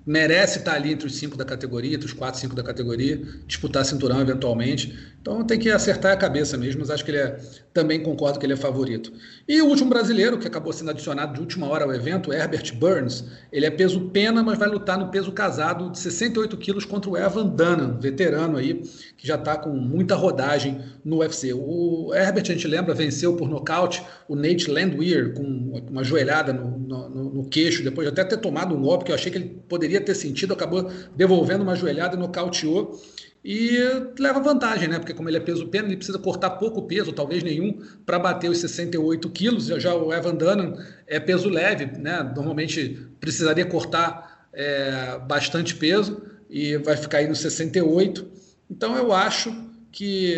[0.06, 3.84] merece estar ali entre os cinco da categoria, entre os quatro, cinco da categoria, disputar
[3.84, 5.14] cinturão eventualmente.
[5.20, 7.40] Então tem que acertar a cabeça mesmo, mas acho que ele é,
[7.72, 9.10] também concordo que ele é favorito.
[9.48, 13.24] E o último brasileiro, que acabou sendo adicionado de última hora ao evento, Herbert Burns.
[13.50, 17.16] Ele é peso pena, mas vai lutar no peso casado de 68 quilos contra o
[17.16, 18.82] Evan Dunham, veterano aí,
[19.16, 21.54] que já está com muita rodagem no UFC.
[21.54, 25.42] O Herbert, a gente lembra, venceu por nocaute o Nate Landwehr com
[25.90, 26.73] uma joelhada no,
[27.08, 29.62] no, no queixo, depois de até ter tomado um golpe que eu achei que ele
[29.68, 33.00] poderia ter sentido, acabou devolvendo uma joelhada e nocauteou
[33.44, 33.78] e
[34.18, 34.98] leva vantagem, né?
[34.98, 38.50] Porque como ele é peso pena, ele precisa cortar pouco peso, talvez nenhum, para bater
[38.50, 39.66] os 68 quilos.
[39.66, 42.22] Já o Evan Dunham é peso leve, né?
[42.34, 48.26] Normalmente precisaria cortar é, bastante peso e vai ficar aí no 68.
[48.70, 49.54] Então eu acho
[49.92, 50.36] que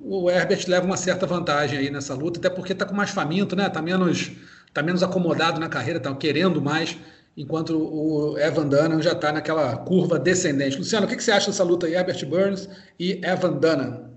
[0.00, 3.56] o Herbert leva uma certa vantagem aí nessa luta, até porque está com mais faminto,
[3.56, 3.68] né?
[3.68, 4.30] Tá menos,
[4.72, 6.96] tá menos acomodado na carreira, tá querendo mais
[7.38, 10.76] enquanto o Evan Dunham já está naquela curva descendente.
[10.76, 14.08] Luciano, o que, você acha dessa luta aí, Herbert Burns e Evan Dunham?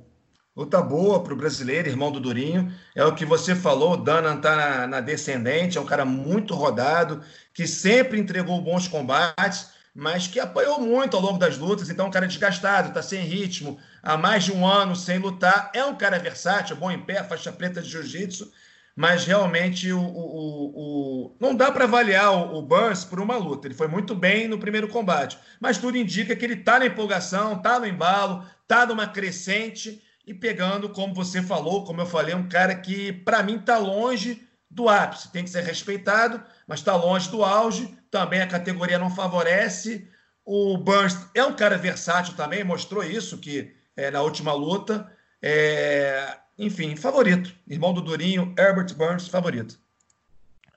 [0.58, 2.74] Luta boa para o brasileiro, irmão do Durinho.
[2.96, 6.56] É o que você falou, o Dunham está na, na descendente, é um cara muito
[6.56, 7.22] rodado,
[7.54, 12.08] que sempre entregou bons combates, mas que apanhou muito ao longo das lutas, então é
[12.08, 15.70] um cara desgastado, está sem ritmo, há mais de um ano sem lutar.
[15.76, 18.52] É um cara versátil, bom em pé, faixa preta de jiu-jitsu,
[18.96, 23.68] mas realmente o, o, o não dá para avaliar o, Burns por uma luta.
[23.68, 27.54] Ele foi muito bem no primeiro combate, mas tudo indica que ele está na empolgação,
[27.54, 32.48] está no embalo, está numa crescente e pegando, como você falou, como eu falei, um
[32.48, 35.32] cara que para mim está longe do ápice.
[35.32, 37.98] Tem que ser respeitado, mas está longe do auge.
[38.10, 40.08] Também a categoria não favorece.
[40.46, 45.12] O Burns é um cara versátil também, mostrou isso que é, na última luta.
[45.42, 47.54] É, enfim, favorito.
[47.68, 49.80] Irmão do Durinho, Herbert Burns, favorito.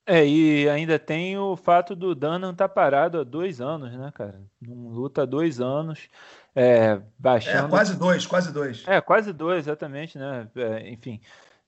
[0.07, 4.13] É, e ainda tem o fato do Dana estar tá parado há dois anos, né,
[4.15, 4.39] cara?
[4.61, 6.11] Não luta há dois anos.
[6.55, 7.67] É, baixando...
[7.67, 8.85] é, quase dois, quase dois.
[8.87, 10.47] É, quase dois, exatamente, né?
[10.55, 11.21] É, enfim,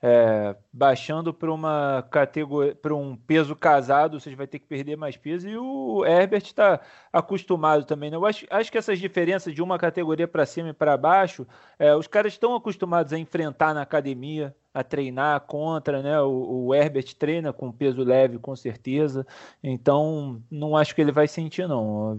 [0.08, 5.16] é, baixando para uma categoria, para um peso casado, você vai ter que perder mais
[5.16, 5.48] peso.
[5.48, 6.80] E o Herbert está
[7.12, 8.08] acostumado também.
[8.08, 8.16] Né?
[8.16, 11.44] Eu acho, acho que essas diferenças de uma categoria para cima e para baixo,
[11.76, 16.20] é, os caras estão acostumados a enfrentar na academia, a treinar contra, né?
[16.20, 19.26] O, o Herbert treina com peso leve, com certeza.
[19.60, 22.16] Então, não acho que ele vai sentir, não.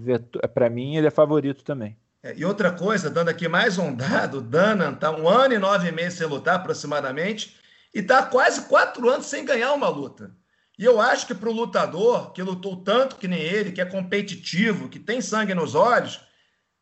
[0.53, 1.95] Para mim, ele é favorito também.
[2.21, 5.89] É, e outra coisa, dando aqui mais um dado, Dana está um ano e nove
[5.91, 7.56] meses sem lutar, aproximadamente
[7.97, 10.31] e está quase quatro anos sem ganhar uma luta.
[10.77, 13.85] E eu acho que para o lutador, que lutou tanto que nem ele, que é
[13.85, 16.21] competitivo, que tem sangue nos olhos,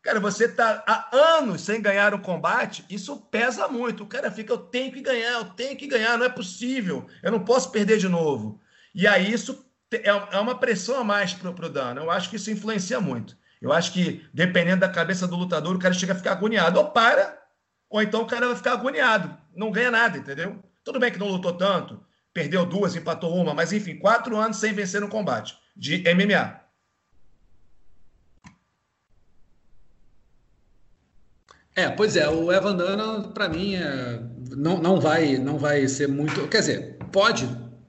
[0.02, 4.02] cara, você está há anos sem ganhar um combate, isso pesa muito.
[4.02, 7.32] O cara fica, eu tenho que ganhar, eu tenho que ganhar, não é possível, eu
[7.32, 8.60] não posso perder de novo.
[8.94, 12.02] E aí isso é, é uma pressão a mais para o Dana.
[12.02, 13.34] Eu acho que isso influencia muito.
[13.58, 16.78] Eu acho que, dependendo da cabeça do lutador, o cara chega a ficar agoniado.
[16.78, 17.42] Ou para,
[17.88, 19.34] ou então o cara vai ficar agoniado.
[19.54, 20.62] Não ganha nada, entendeu?
[20.86, 21.98] Tudo bem que não lutou tanto,
[22.32, 26.60] perdeu duas, empatou uma, mas enfim, quatro anos sem vencer no combate de MMA.
[31.74, 34.22] É, pois é, o Evan Dana, para mim, é,
[34.52, 36.46] não, não, vai, não vai ser muito.
[36.46, 37.46] Quer dizer, pode,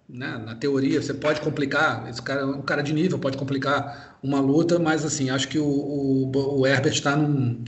[0.09, 2.09] né, na teoria, você pode complicar.
[2.09, 5.67] Esse cara, um cara de nível pode complicar uma luta, mas assim, acho que o,
[5.67, 6.31] o,
[6.61, 7.63] o Herbert está num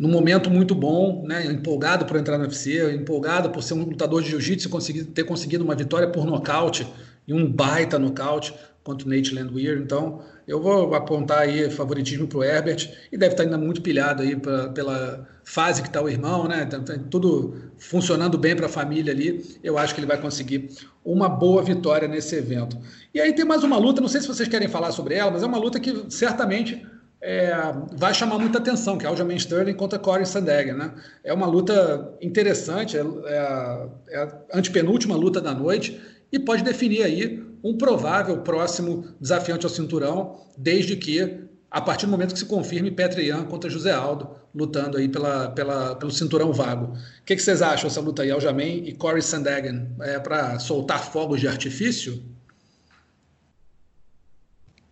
[0.00, 4.22] num momento muito bom, né, empolgado por entrar no UFC, empolgado por ser um lutador
[4.22, 6.90] de jiu-jitsu e ter conseguido uma vitória por nocaute
[7.28, 9.78] e um baita nocaute contra o Nate Landwehr.
[9.78, 14.22] Então, eu vou apontar aí favoritismo para o Herbert e deve estar ainda muito pilhado
[14.22, 16.64] aí pra, pela fase que está o irmão, né?
[16.64, 19.44] Tá, tá tudo funcionando bem para a família ali.
[19.62, 20.70] Eu acho que ele vai conseguir
[21.04, 22.78] uma boa vitória nesse evento.
[23.12, 25.42] E aí tem mais uma luta, não sei se vocês querem falar sobre ela, mas
[25.42, 26.82] é uma luta que certamente
[27.22, 27.52] é,
[27.92, 30.94] vai chamar muita atenção, que é Aljamain Sterling contra Corey Sandhagen, né?
[31.22, 36.00] É uma luta interessante, é, é, é, a antepenúltima luta da noite
[36.32, 42.12] e pode definir aí um provável próximo desafiante ao cinturão, desde que a partir do
[42.12, 46.94] momento que se confirme Petrian contra José Aldo, lutando aí pela, pela, pelo cinturão vago.
[46.94, 49.94] O que, que vocês acham dessa luta aí, Aljamain e Corey Sandhagen?
[50.00, 52.20] É para soltar fogos de artifício?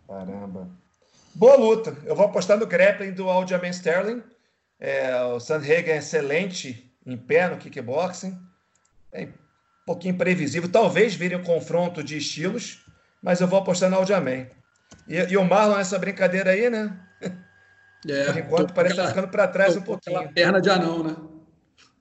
[0.07, 0.69] Caramba.
[1.39, 1.97] Boa luta.
[2.05, 4.25] Eu vou apostar no grappling do Aljamain Sterling.
[4.81, 8.37] É, o Sandhagen é excelente em pé no kickboxing.
[9.13, 9.33] É um
[9.87, 10.69] pouquinho previsível.
[10.69, 12.85] Talvez vire um confronto de estilos,
[13.23, 14.49] mas eu vou apostar no Aljamain.
[15.07, 16.99] E, e o Marlon nessa brincadeira aí, né?
[18.09, 20.33] É, Por enquanto parece estar tá ficando para trás um pouquinho.
[20.33, 21.17] Perna de anão, né?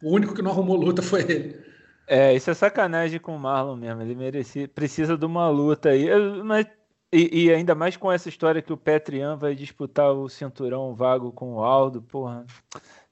[0.02, 1.63] O único que não arrumou luta foi ele.
[2.08, 4.02] É, isso é sacanagem com o Marlon mesmo.
[4.02, 6.08] Ele merecia, precisa de uma luta aí.
[6.43, 6.65] Mas
[7.12, 11.32] e, e, ainda mais com essa história que o Petrian vai disputar o cinturão vago
[11.32, 12.46] com o Aldo, porra.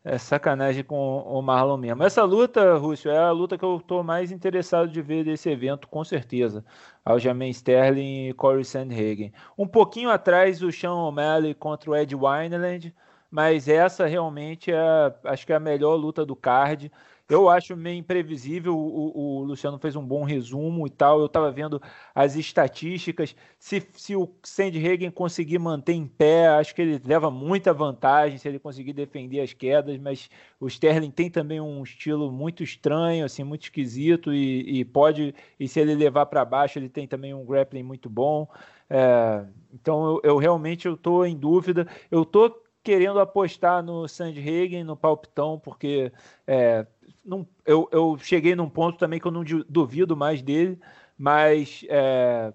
[0.08, 2.04] É sacanagem com o Marlon mesmo.
[2.04, 5.88] Essa luta, Rússio, é a luta que eu estou mais interessado de ver desse evento,
[5.88, 6.64] com certeza.
[7.04, 9.34] Aljamain Sterling e Corey Sandhagen.
[9.58, 12.94] Um pouquinho atrás, o Sean O'Malley contra o Ed Wineland,
[13.32, 14.78] mas essa realmente é,
[15.24, 16.92] acho que é a melhor luta do card.
[17.28, 18.78] Eu acho meio imprevisível.
[18.78, 21.20] O, o, Luciano fez um bom resumo e tal.
[21.20, 21.82] Eu estava vendo
[22.14, 23.36] as estatísticas.
[23.58, 28.48] Se, se o Sandhagen conseguir manter em pé, acho que ele leva muita vantagem se
[28.48, 29.98] ele conseguir defender as quedas.
[29.98, 35.34] Mas o Sterling tem também um estilo muito estranho, assim, muito esquisito e, e pode.
[35.60, 38.48] E se ele levar para baixo, ele tem também um grappling muito bom.
[38.88, 41.88] É, então eu, eu realmente tô em dúvida.
[42.12, 46.12] Eu tô querendo apostar no Sandhagen, no palpitão, porque
[46.46, 46.86] é,
[47.26, 50.80] não, eu, eu cheguei num ponto também que eu não duvido mais dele,
[51.18, 52.54] mas é,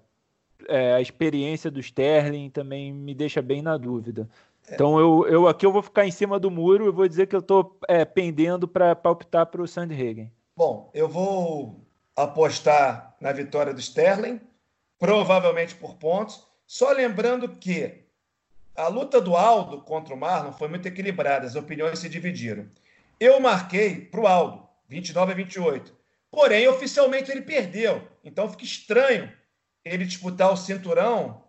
[0.67, 4.29] é, a experiência do Sterling também me deixa bem na dúvida.
[4.69, 4.75] É.
[4.75, 7.35] Então eu, eu aqui eu vou ficar em cima do muro e vou dizer que
[7.35, 10.31] eu estou é, pendendo para palpitar para o Sandhagen.
[10.55, 11.81] Bom, eu vou
[12.15, 14.39] apostar na vitória do Sterling,
[14.99, 16.45] provavelmente por pontos.
[16.65, 18.05] Só lembrando que
[18.75, 22.65] a luta do Aldo contra o Marlon foi muito equilibrada, as opiniões se dividiram.
[23.21, 25.95] Eu marquei para o Aldo, 29 a 28.
[26.31, 28.07] Porém, oficialmente ele perdeu.
[28.23, 29.31] Então fica estranho
[29.85, 31.43] ele disputar o cinturão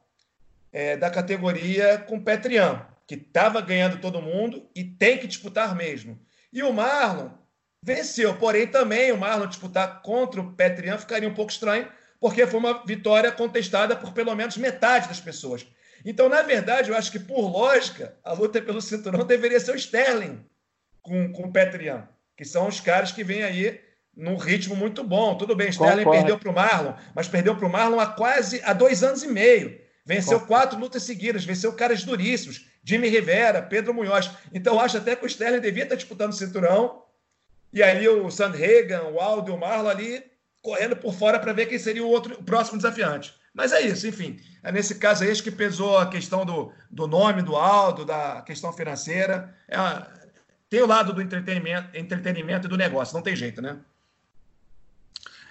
[0.71, 5.75] é, da categoria com o Petrian, que estava ganhando todo mundo e tem que disputar
[5.75, 6.21] mesmo.
[6.53, 7.31] E o Marlon
[7.83, 12.61] venceu, porém também o Marlon disputar contra o Petrian ficaria um pouco estranho, porque foi
[12.61, 15.67] uma vitória contestada por pelo menos metade das pessoas.
[16.05, 19.77] Então, na verdade, eu acho que por lógica, a luta pelo cinturão deveria ser o
[19.77, 20.45] Sterling,
[21.03, 23.81] com, com o Petrian, que são os caras que vêm aí
[24.17, 25.37] num ritmo muito bom.
[25.37, 28.73] Tudo bem, Sterling perdeu para o Marlon, mas perdeu para o Marlon há quase há
[28.73, 29.81] dois anos e meio.
[30.05, 30.47] Venceu Concordo.
[30.49, 32.67] quatro lutas seguidas, venceu caras duríssimos.
[32.85, 34.31] Jimmy Rivera, Pedro Munhoz.
[34.53, 37.05] Então, acho até que o Sterling devia estar disputando o cinturão.
[37.73, 40.25] E aí o Sandhagen, o Aldo e o Marlon ali
[40.61, 43.35] correndo por fora para ver quem seria o outro o próximo desafiante.
[43.55, 44.41] Mas é isso, enfim.
[44.63, 48.43] É nesse caso aí, acho que pesou a questão do, do nome do Aldo, da
[48.43, 49.55] questão financeira.
[49.69, 49.77] É,
[50.73, 53.77] tem o lado do entretenimento, entretenimento e do negócio, não tem jeito, né?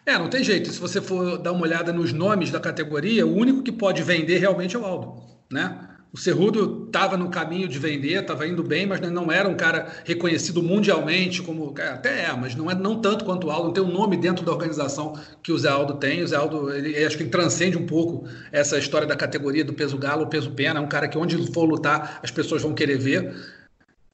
[0.04, 0.72] É, não tem jeito.
[0.72, 4.40] Se você for dar uma olhada nos nomes da categoria, o único que pode vender
[4.40, 5.90] realmente é o Aldo, né?
[6.12, 9.90] O Cerrudo estava no caminho de vender, estava indo bem, mas não era um cara
[10.04, 13.84] reconhecido mundialmente, como até é, mas não é não tanto quanto o Aldo, não tem
[13.84, 15.14] um nome dentro da organização
[15.44, 16.24] que o Zé Aldo tem.
[16.24, 19.72] O Zé Aldo, ele, acho que ele transcende um pouco essa história da categoria do
[19.72, 22.98] peso galo, peso pena, é um cara que onde for lutar as pessoas vão querer
[22.98, 23.61] ver.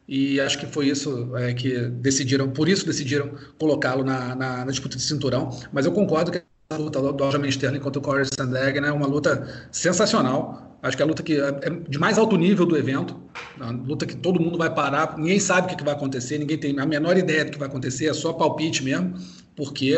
[0.08, 4.72] E acho que foi isso é, que decidiram, por isso decidiram colocá-lo na, na, na,
[4.72, 5.50] disputa de cinturão.
[5.74, 9.08] Mas eu concordo que a luta do Aljamain Sterling contra o Corey Sandhagen é uma
[9.08, 10.78] luta sensacional.
[10.82, 13.20] Acho que é a luta que é, é de mais alto nível do evento,
[13.60, 16.80] a luta que todo mundo vai parar, ninguém sabe o que vai acontecer, ninguém tem
[16.80, 19.16] a menor ideia do que vai acontecer, é só palpite mesmo,
[19.56, 19.96] porque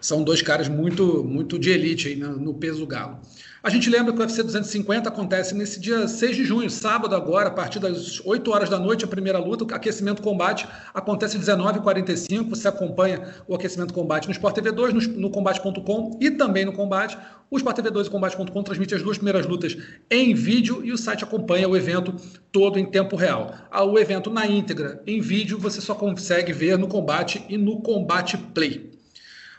[0.00, 3.20] são dois caras muito, muito de elite aí no peso galo.
[3.64, 7.48] A gente lembra que o UFC 250 acontece nesse dia 6 de junho, sábado agora,
[7.48, 11.42] a partir das 8 horas da noite, a primeira luta, o aquecimento combate acontece às
[11.42, 16.66] 19h45, você acompanha o aquecimento combate no Sport TV 2, no, no combate.com e também
[16.66, 17.16] no combate.
[17.50, 19.74] O Sport TV 2 e combate.com transmite as duas primeiras lutas
[20.10, 22.14] em vídeo e o site acompanha o evento
[22.52, 23.54] todo em tempo real.
[23.70, 27.80] Ah, o evento na íntegra em vídeo você só consegue ver no combate e no
[27.80, 28.93] combate play.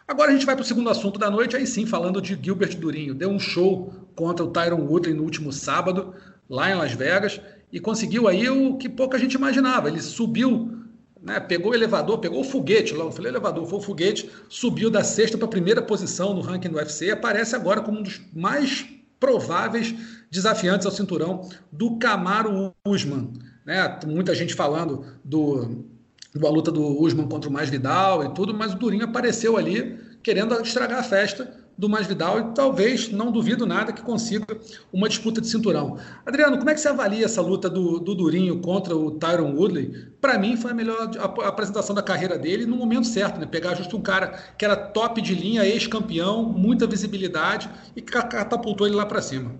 [0.08, 2.78] Agora a gente vai para o segundo assunto da noite, aí sim, falando de Gilbert
[2.78, 3.16] Durinho.
[3.16, 6.14] Deu um show contra o Tyron Woodley no último sábado,
[6.48, 7.42] lá em Las Vegas,
[7.72, 9.90] e conseguiu aí o que pouca gente imaginava.
[9.90, 10.78] Ele subiu,
[11.20, 14.92] né, pegou o elevador, pegou o foguete, lá, eu falei elevador, foi o foguete, subiu
[14.92, 18.04] da sexta para a primeira posição no ranking do UFC e aparece agora como um
[18.04, 18.86] dos mais
[19.20, 19.96] prováveis
[20.30, 23.34] desafiantes ao cinturão do Camaro Usman.
[23.66, 24.00] Né?
[24.06, 25.95] Muita gente falando do
[26.44, 29.98] a luta do Usman contra o Mais Vidal e tudo, mas o Durinho apareceu ali
[30.22, 34.58] querendo estragar a festa do Mais Vidal e talvez, não duvido nada, que consiga
[34.92, 35.98] uma disputa de cinturão.
[36.26, 40.08] Adriano, como é que você avalia essa luta do, do Durinho contra o Tyron Woodley?
[40.22, 41.12] Para mim, foi a melhor
[41.44, 43.46] apresentação da carreira dele no momento certo, né?
[43.46, 48.96] Pegar justo um cara que era top de linha, ex-campeão, muita visibilidade e catapultou ele
[48.96, 49.52] lá para cima.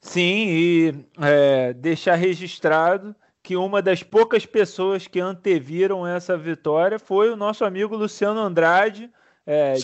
[0.00, 7.28] Sim, e é, deixar registrado que uma das poucas pessoas que anteviram essa vitória foi
[7.28, 9.12] o nosso amigo Luciano Andrade.
[9.46, 9.74] É.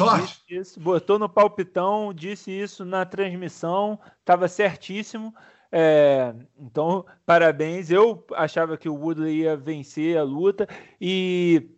[0.48, 5.34] Isso, botou no palpitão, disse isso na transmissão, estava certíssimo.
[5.70, 7.90] É, então, parabéns.
[7.90, 10.66] Eu achava que o Woodley ia vencer a luta
[10.98, 11.68] e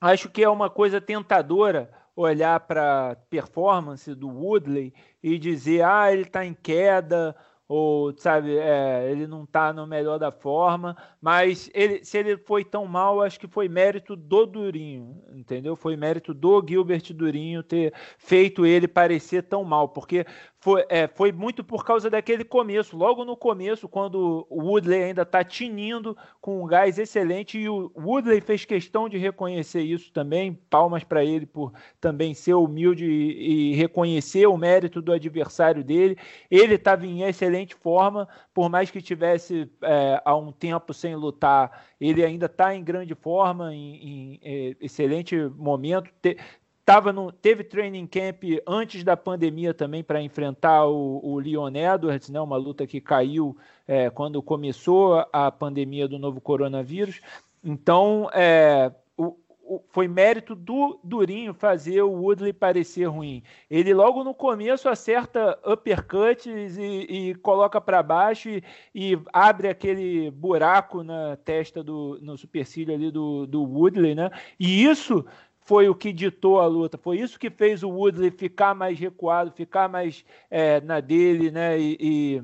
[0.00, 6.12] acho que é uma coisa tentadora olhar para a performance do Woodley e dizer: ah,
[6.12, 7.34] ele está em queda
[7.68, 12.64] ou sabe, é, ele não está no melhor da forma, mas ele, se ele foi
[12.64, 15.74] tão mal, acho que foi mérito do Durinho, entendeu?
[15.74, 20.26] Foi mérito do Gilbert Durinho ter feito ele parecer tão mal, porque
[20.62, 22.96] foi, é, foi muito por causa daquele começo.
[22.96, 27.90] Logo no começo, quando o Woodley ainda está tinindo com um gás excelente, e o
[27.96, 30.56] Woodley fez questão de reconhecer isso também.
[30.70, 36.16] Palmas para ele por também ser humilde e, e, reconhecer o mérito do adversário dele.
[36.48, 41.86] Ele estava em excelente forma, por mais que tivesse é, há um tempo sem lutar,
[42.00, 46.08] ele ainda está em grande forma, em, em, em é, excelente momento.
[46.22, 46.36] Te,
[46.84, 52.28] Tava no, teve training camp antes da pandemia também para enfrentar o, o, Leon Edwards,
[52.28, 53.56] né, uma luta que caiu
[53.86, 57.20] é, quando começou a pandemia do novo coronavírus.
[57.62, 63.44] Então, é, o, o, foi mérito do Durinho fazer o Woodley parecer ruim.
[63.70, 70.32] Ele logo no começo acerta uppercuts e, e coloca para baixo e, e, abre aquele
[70.32, 74.32] buraco na testa do no supercílio ali do, do Woodley, né?
[74.58, 75.24] E isso
[75.64, 76.98] foi o que ditou a luta.
[76.98, 81.78] Foi isso que fez o Woodley ficar mais recuado, ficar mais é, na dele, né?
[81.78, 82.42] E, e,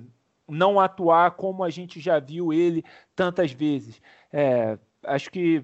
[0.48, 2.82] não atuar como a gente já viu ele
[3.14, 4.00] tantas vezes.
[4.32, 5.62] É, acho que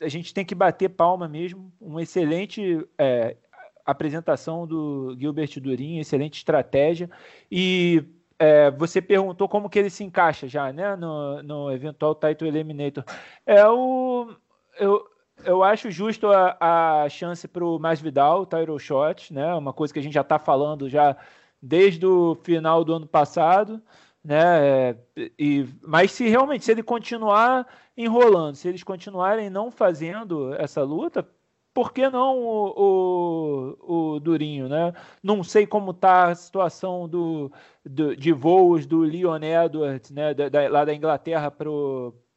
[0.00, 1.70] a gente tem que bater palma mesmo.
[1.78, 3.36] Uma excelente é,
[3.84, 7.10] apresentação do Gilbert Durin, excelente estratégia.
[7.50, 8.02] E
[8.38, 10.96] é, você perguntou como que ele se encaixa já, né?
[10.96, 13.04] No, no eventual title eliminator.
[13.44, 14.34] É o
[14.78, 15.06] eu,
[15.44, 19.54] eu acho justo a, a chance para o Masvidal, o Tyro Shot, né?
[19.54, 21.16] Uma coisa que a gente já está falando já
[21.60, 23.82] desde o final do ano passado,
[24.22, 24.96] né?
[25.38, 27.66] E, mas se realmente se ele continuar
[27.96, 31.26] enrolando, se eles continuarem não fazendo essa luta,
[31.74, 34.92] por que não o, o, o Durinho, né?
[35.22, 37.50] Não sei como está a situação do,
[37.84, 40.32] do, de voos do Leon Edwards, né?
[40.32, 41.50] Da, da, lá da Inglaterra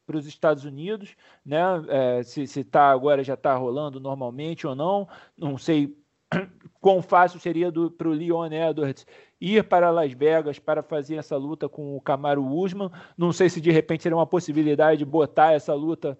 [0.08, 1.60] para os Estados Unidos, né?
[1.88, 5.06] É, se está agora já está rolando normalmente ou não,
[5.36, 5.94] não sei
[6.80, 9.06] quão fácil seria para o Leon Edwards
[9.38, 12.90] ir para Las Vegas para fazer essa luta com o Camaro Usman.
[13.18, 16.18] Não sei se de repente seria uma possibilidade de botar essa luta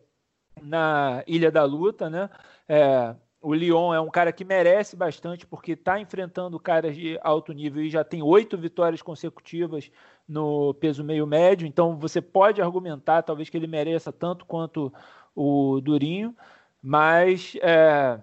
[0.61, 2.28] na Ilha da Luta, né?
[2.68, 7.53] É, o Lyon é um cara que merece bastante porque está enfrentando caras de alto
[7.53, 9.91] nível e já tem oito vitórias consecutivas
[10.26, 11.66] no peso meio médio.
[11.66, 14.93] Então você pode argumentar, talvez que ele mereça tanto quanto
[15.34, 16.36] o Durinho,
[16.82, 18.20] mas é,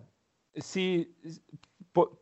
[0.58, 1.10] se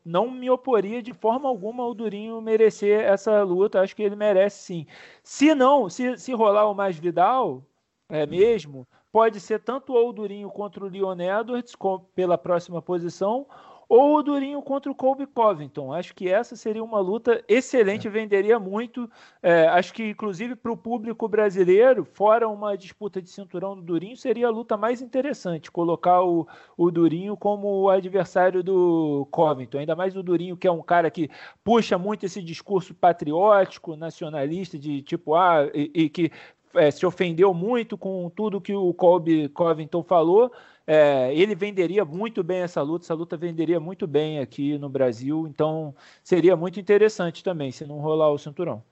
[0.05, 3.81] não me oporia de forma alguma ao Durinho merecer essa luta.
[3.81, 4.87] Acho que ele merece sim.
[5.23, 7.65] Se não, se, se rolar o mais Vidal,
[8.09, 13.45] é mesmo, pode ser tanto o Durinho contra o Leon Edwards com, pela próxima posição,
[13.87, 15.93] ou o Durinho contra o Colby Covington.
[15.93, 18.09] Acho que essa seria uma luta excelente, é.
[18.09, 19.07] venderia muito.
[19.39, 24.17] É, acho que, inclusive, para o público brasileiro, fora uma disputa de cinturão do Durinho,
[24.17, 29.77] seria a luta mais interessante, colocar o, o Durinho como o adversário do Covington.
[29.77, 31.29] Ainda mais o Durinho, que é um cara que
[31.63, 36.31] puxa muito esse discurso patriótico, nacionalista, de tipo, ah, e, e que
[36.75, 40.51] é, se ofendeu muito com tudo que o Colby Covington falou.
[40.85, 45.47] É, ele venderia muito bem essa luta, essa luta venderia muito bem aqui no Brasil,
[45.47, 48.83] então seria muito interessante também se não rolar o cinturão.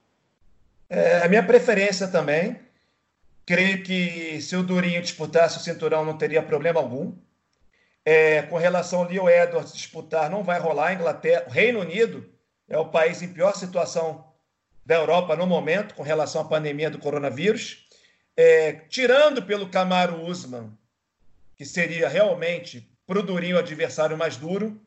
[0.89, 2.57] É, a minha preferência também,
[3.45, 7.13] creio que se o Durinho disputasse o cinturão não teria problema algum.
[8.03, 10.93] É, com relação ao Leo Edwards disputar, não vai rolar.
[10.93, 12.25] Inglaterra, o Reino Unido
[12.67, 14.30] é o país em pior situação
[14.91, 17.87] da Europa no momento com relação à pandemia do coronavírus.
[18.35, 20.77] É, tirando pelo Camaro Usman,
[21.55, 24.81] que seria realmente o Durinho o adversário mais duro,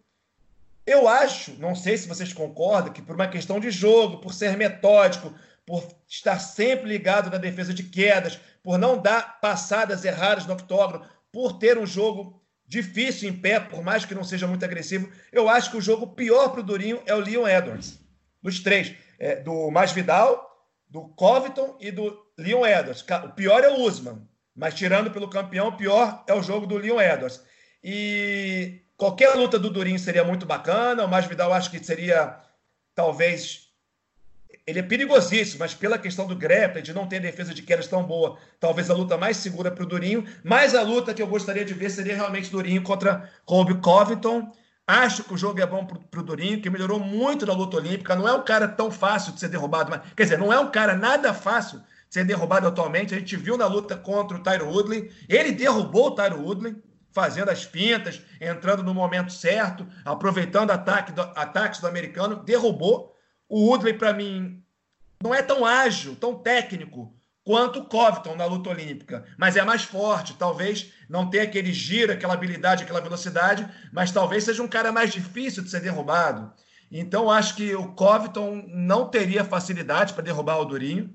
[0.86, 4.58] eu acho, não sei se vocês concordam, que por uma questão de jogo, por ser
[4.58, 5.32] metódico,
[5.64, 11.06] por estar sempre ligado na defesa de quedas, por não dar passadas erradas no octógono,
[11.32, 15.48] por ter um jogo difícil em pé, por mais que não seja muito agressivo, eu
[15.48, 17.98] acho que o jogo pior para o Durinho é o Leon Edwards.
[18.42, 20.50] Dos três é, do Masvidal,
[20.88, 23.04] do Covington e do Leon Edwards.
[23.24, 26.78] O pior é o Usman, mas tirando pelo campeão, o pior é o jogo do
[26.78, 27.42] Leon Edwards.
[27.82, 31.04] E qualquer luta do Durinho seria muito bacana.
[31.04, 32.40] O Masvidal acho que seria
[32.94, 33.64] talvez
[34.66, 38.02] ele é perigosíssimo, mas pela questão do grappling, de não ter defesa de quedas tão
[38.02, 40.24] boa, talvez a luta mais segura para o Durinho.
[40.42, 44.50] Mas a luta que eu gostaria de ver seria realmente Durinho contra Colby Covington.
[44.86, 48.14] Acho que o jogo é bom para o Durinho, que melhorou muito na luta olímpica.
[48.14, 50.70] Não é um cara tão fácil de ser derrubado, mas, quer dizer, não é um
[50.70, 53.14] cara nada fácil de ser derrubado atualmente.
[53.14, 55.10] A gente viu na luta contra o Tyro Woodley.
[55.26, 56.76] Ele derrubou o Tyro Woodley,
[57.12, 62.36] fazendo as pintas, entrando no momento certo, aproveitando ataque do, ataques do americano.
[62.36, 63.14] Derrubou.
[63.48, 64.62] O Woodley, para mim,
[65.22, 69.84] não é tão ágil, tão técnico quanto o Covington na luta olímpica, mas é mais
[69.84, 74.92] forte, talvez não tenha aquele giro, aquela habilidade, aquela velocidade, mas talvez seja um cara
[74.92, 76.52] mais difícil de ser derrubado.
[76.90, 81.12] Então, acho que o Covington não teria facilidade para derrubar o Durinho.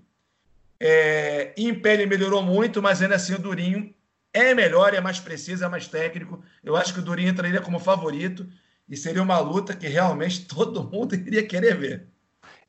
[0.80, 3.94] É, ele melhorou muito, mas ainda assim o Durinho
[4.34, 6.44] é melhor, é mais preciso, é mais técnico.
[6.64, 8.46] Eu acho que o Durinho entraria como favorito
[8.90, 12.09] e seria uma luta que realmente todo mundo iria querer ver.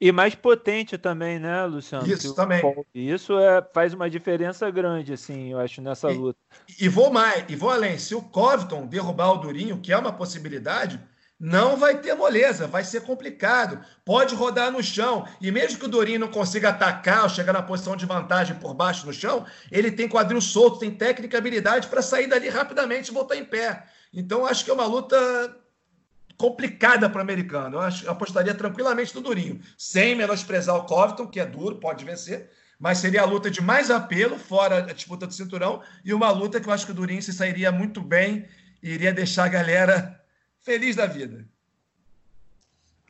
[0.00, 2.06] E mais potente também, né, Luciano?
[2.06, 2.62] Isso também.
[2.94, 6.38] Isso é, faz uma diferença grande, assim, eu acho, nessa e, luta.
[6.80, 7.98] E vou mais, e vou além.
[7.98, 10.98] Se o Covington derrubar o Durinho, que é uma possibilidade,
[11.38, 13.84] não vai ter moleza, vai ser complicado.
[14.02, 15.26] Pode rodar no chão.
[15.38, 18.72] E mesmo que o Durinho não consiga atacar ou chegar na posição de vantagem por
[18.72, 23.10] baixo no chão, ele tem quadril solto, tem técnica e habilidade para sair dali rapidamente
[23.10, 23.84] e voltar em pé.
[24.12, 25.16] Então, acho que é uma luta
[26.40, 27.76] complicada para o americano.
[27.76, 32.02] Eu, acho, eu apostaria tranquilamente no Durinho, sem menosprezar o Covington, que é duro, pode
[32.02, 36.30] vencer, mas seria a luta de mais apelo, fora a disputa do cinturão, e uma
[36.30, 38.46] luta que eu acho que o Durinho se sairia muito bem
[38.82, 40.18] e iria deixar a galera
[40.60, 41.46] feliz da vida.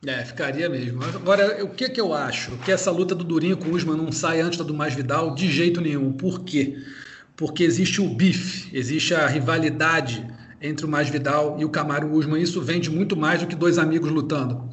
[0.05, 1.05] É, ficaria mesmo.
[1.05, 2.57] Agora, o que, que eu acho?
[2.65, 5.37] Que essa luta do Durinho com o Usman não sai antes da do Mais Vidal
[5.37, 6.13] de jeito nenhum.
[6.13, 6.83] Por quê?
[7.37, 10.27] Porque existe o bife, existe a rivalidade
[10.61, 12.41] entre o Masvidal e o Camaro Usman.
[12.41, 14.69] Isso vende muito mais do que dois amigos lutando.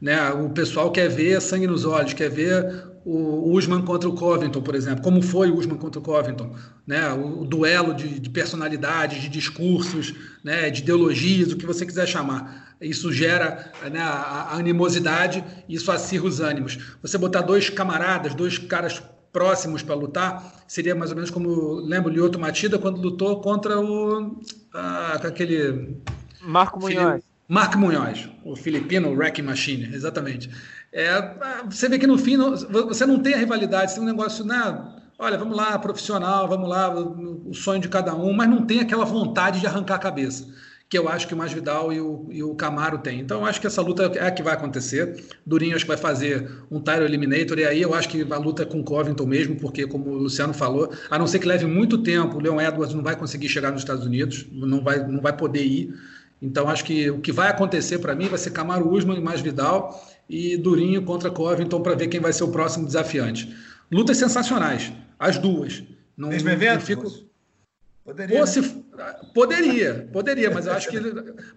[0.00, 0.30] Né?
[0.30, 4.74] O pessoal quer ver sangue nos olhos, quer ver o Usman contra o Covington, por
[4.74, 5.02] exemplo.
[5.02, 6.54] Como foi o Usman contra o Covington?
[6.86, 7.10] Né?
[7.12, 10.14] O, o duelo de, de personalidades, de discursos,
[10.44, 10.70] né?
[10.70, 12.76] de ideologias, o que você quiser chamar.
[12.80, 16.78] Isso gera né, a, a animosidade, isso acirra os ânimos.
[17.02, 19.02] Você botar dois camaradas, dois caras
[19.38, 24.36] próximos para lutar, seria mais ou menos como lembro Lyoto Matida quando lutou contra o
[24.74, 25.96] ah, aquele
[26.42, 27.22] Marco Munhoz.
[27.46, 30.50] Marco Munhoz, o filipino Wrecking Machine, exatamente.
[30.92, 31.36] É,
[31.70, 34.60] você vê que no fim você não tem a rivalidade, você tem um negócio, né?
[35.16, 39.04] Olha, vamos lá, profissional, vamos lá, o sonho de cada um, mas não tem aquela
[39.04, 40.48] vontade de arrancar a cabeça
[40.88, 43.20] que eu acho que o Masvidal e o, e o Camaro têm.
[43.20, 45.22] Então, eu acho que essa luta é a que vai acontecer.
[45.44, 48.62] Durinho acho que vai fazer um Tyro Eliminator, e aí eu acho que a luta
[48.62, 51.66] é com o Covington mesmo, porque, como o Luciano falou, a não ser que leve
[51.66, 55.20] muito tempo, o Leon Edwards não vai conseguir chegar nos Estados Unidos, não vai, não
[55.20, 55.94] vai poder ir.
[56.40, 60.02] Então, acho que o que vai acontecer para mim vai ser Camaro Usman e Masvidal
[60.28, 63.54] e Durinho contra Covington para ver quem vai ser o próximo desafiante.
[63.92, 65.82] Lutas sensacionais, as duas.
[66.16, 66.80] Não, Mesmo evento?
[66.80, 67.27] Não fico...
[68.08, 68.40] Poderia.
[68.40, 68.62] Ou se,
[69.34, 70.96] poderia, poderia, mas eu acho que.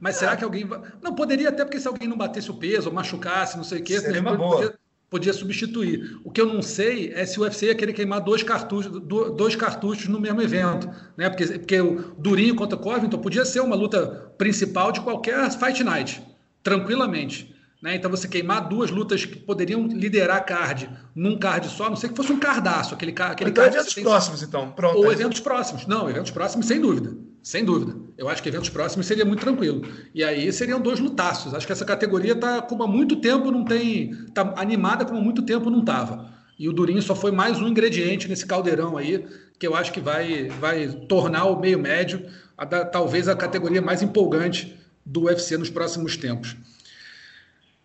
[0.02, 0.70] Mas será que alguém.
[1.02, 3.84] Não, poderia até porque se alguém não batesse o peso, ou machucasse, não sei o
[3.84, 4.56] quê, Seria uma boa.
[4.58, 4.74] Podia,
[5.10, 6.20] podia, substituir.
[6.26, 9.56] O que eu não sei é se o UFC ia querer queimar dois cartuchos, dois
[9.56, 10.89] cartuchos no mesmo evento.
[11.16, 11.30] Né?
[11.30, 16.22] Porque, porque o Durinho contra Covington podia ser uma luta principal de qualquer Fight Night,
[16.62, 17.51] tranquilamente.
[17.82, 17.96] Né?
[17.96, 22.10] Então você queimar duas lutas que poderiam liderar a card num card só, não sei
[22.10, 23.78] que fosse um cardaço, aquele, aquele então, card.
[23.78, 24.04] eventos tem...
[24.04, 24.72] próximos, então.
[24.72, 24.98] Pronto.
[24.98, 25.88] Ou eventos próximos.
[25.88, 27.16] Não, eventos próximos, sem dúvida.
[27.42, 27.96] Sem dúvida.
[28.18, 29.82] Eu acho que eventos próximos seria muito tranquilo.
[30.14, 31.56] E aí seriam dois lutaços.
[31.56, 34.12] Acho que essa categoria está como há muito tempo não tem.
[34.12, 36.30] está animada como há muito tempo não estava.
[36.60, 39.26] E o Durinho só foi mais um ingrediente nesse caldeirão aí,
[39.58, 42.24] que eu acho que vai, vai tornar o meio médio
[42.56, 46.56] a da, talvez a categoria mais empolgante do UFC nos próximos tempos.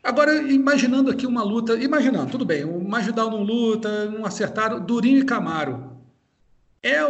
[0.06, 5.18] Agora, imaginando aqui uma luta, imaginando, tudo bem, o Masvidal não luta, não acertaram, Durinho
[5.18, 5.96] e Camaro.
[6.80, 7.00] É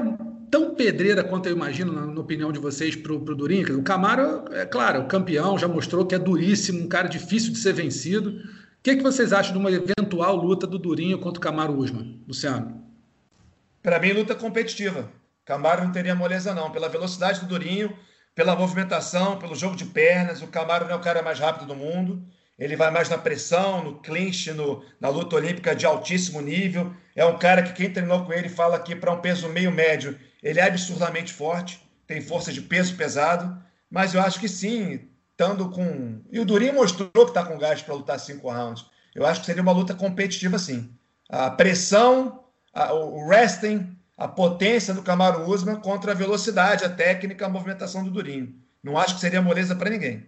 [0.50, 3.78] tão pedreira quanto eu imagino, na, na opinião de vocês, para o Durinho?
[3.78, 7.58] O Camaro, é claro, o campeão, já mostrou que é duríssimo, um cara difícil de
[7.58, 8.30] ser vencido.
[8.30, 12.22] O que, que vocês acham de uma eventual luta do Durinho contra o Camaro Usman,
[12.26, 12.82] Luciano?
[13.82, 15.12] Para mim, luta competitiva.
[15.44, 16.70] Camaro não teria moleza, não.
[16.70, 17.92] Pela velocidade do Durinho,
[18.34, 21.74] pela movimentação, pelo jogo de pernas, o Camaro não é o cara mais rápido do
[21.74, 22.26] mundo
[22.58, 26.92] ele vai mais na pressão, no clinch, no, na luta olímpica de altíssimo nível.
[27.14, 30.18] É um cara que quem treinou com ele fala que para um peso meio médio
[30.42, 33.58] ele é absurdamente forte, tem força de peso pesado,
[33.90, 36.20] mas eu acho que sim, estando com.
[36.30, 38.86] E o Durinho mostrou que está com gás para lutar cinco rounds.
[39.14, 40.90] Eu acho que seria uma luta competitiva, sim.
[41.28, 47.46] A pressão, a, o wrestling, a potência do Camaro Usman contra a velocidade, a técnica,
[47.46, 48.54] a movimentação do Durinho.
[48.82, 50.26] Não acho que seria moleza para ninguém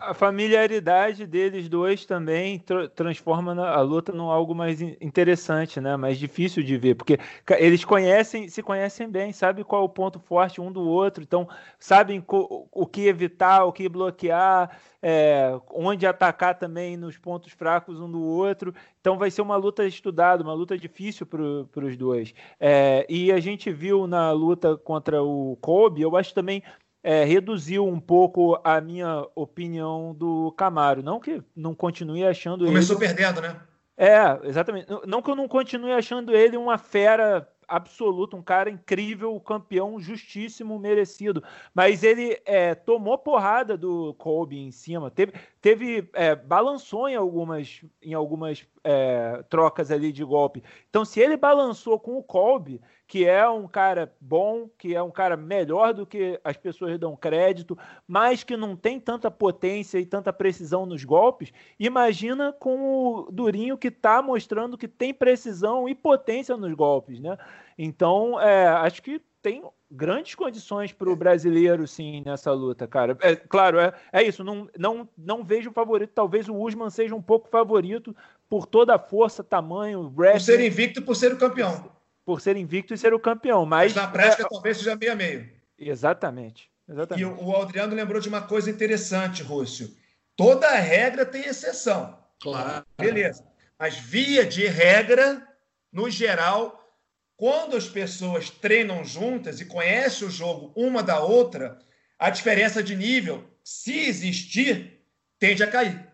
[0.00, 5.96] a familiaridade deles dois também tra transforma a luta num algo mais interessante, né?
[5.96, 7.18] Mais difícil de ver, porque
[7.58, 11.48] eles conhecem, se conhecem bem, sabem qual é o ponto forte um do outro, então
[11.78, 18.10] sabem o que evitar, o que bloquear, é, onde atacar também nos pontos fracos um
[18.10, 18.74] do outro.
[19.00, 22.34] Então vai ser uma luta estudada, uma luta difícil para os dois.
[22.60, 26.62] É, e a gente viu na luta contra o Kobe, eu acho também
[27.08, 31.02] é, reduziu um pouco a minha opinião do Camaro.
[31.02, 33.06] Não que não continue achando Começou ele...
[33.06, 33.56] perdendo, né?
[33.96, 34.88] É, exatamente.
[35.06, 40.78] Não que eu não continue achando ele uma fera absoluta, um cara incrível, campeão justíssimo,
[40.78, 41.42] merecido.
[41.74, 45.32] Mas ele é, tomou porrada do Kobe em cima, teve,
[45.62, 50.62] teve é, balançou em algumas, em algumas é, trocas ali de golpe.
[50.90, 55.10] Então, se ele balançou com o Kobe, que é um cara bom, que é um
[55.10, 60.04] cara melhor do que as pessoas dão crédito, mas que não tem tanta potência e
[60.04, 61.50] tanta precisão nos golpes,
[61.80, 67.38] imagina com o Durinho que está mostrando que tem precisão e potência nos golpes, né?
[67.78, 73.16] Então, é, acho que tem grandes condições para o brasileiro, sim, nessa luta, cara.
[73.22, 74.44] É, claro, é, é isso.
[74.44, 76.10] Não, não, não vejo favorito.
[76.14, 78.14] Talvez o Usman seja um pouco favorito
[78.50, 80.32] por toda a força, tamanho, wrestling.
[80.32, 81.97] Por ser invicto por ser o campeão
[82.28, 83.64] por ser invicto e ser o campeão.
[83.64, 84.48] Mas, mas na prática é...
[84.50, 85.50] talvez seja meio a meio.
[85.78, 86.70] Exatamente.
[86.86, 87.22] Exatamente.
[87.22, 89.96] E o Adriano lembrou de uma coisa interessante, Rússio.
[90.36, 92.18] Toda regra tem exceção.
[92.38, 92.84] Claro.
[92.98, 93.42] Beleza.
[93.78, 95.42] Mas via de regra,
[95.90, 96.94] no geral,
[97.34, 101.78] quando as pessoas treinam juntas e conhecem o jogo uma da outra,
[102.18, 105.00] a diferença de nível, se existir,
[105.38, 106.06] tende a cair.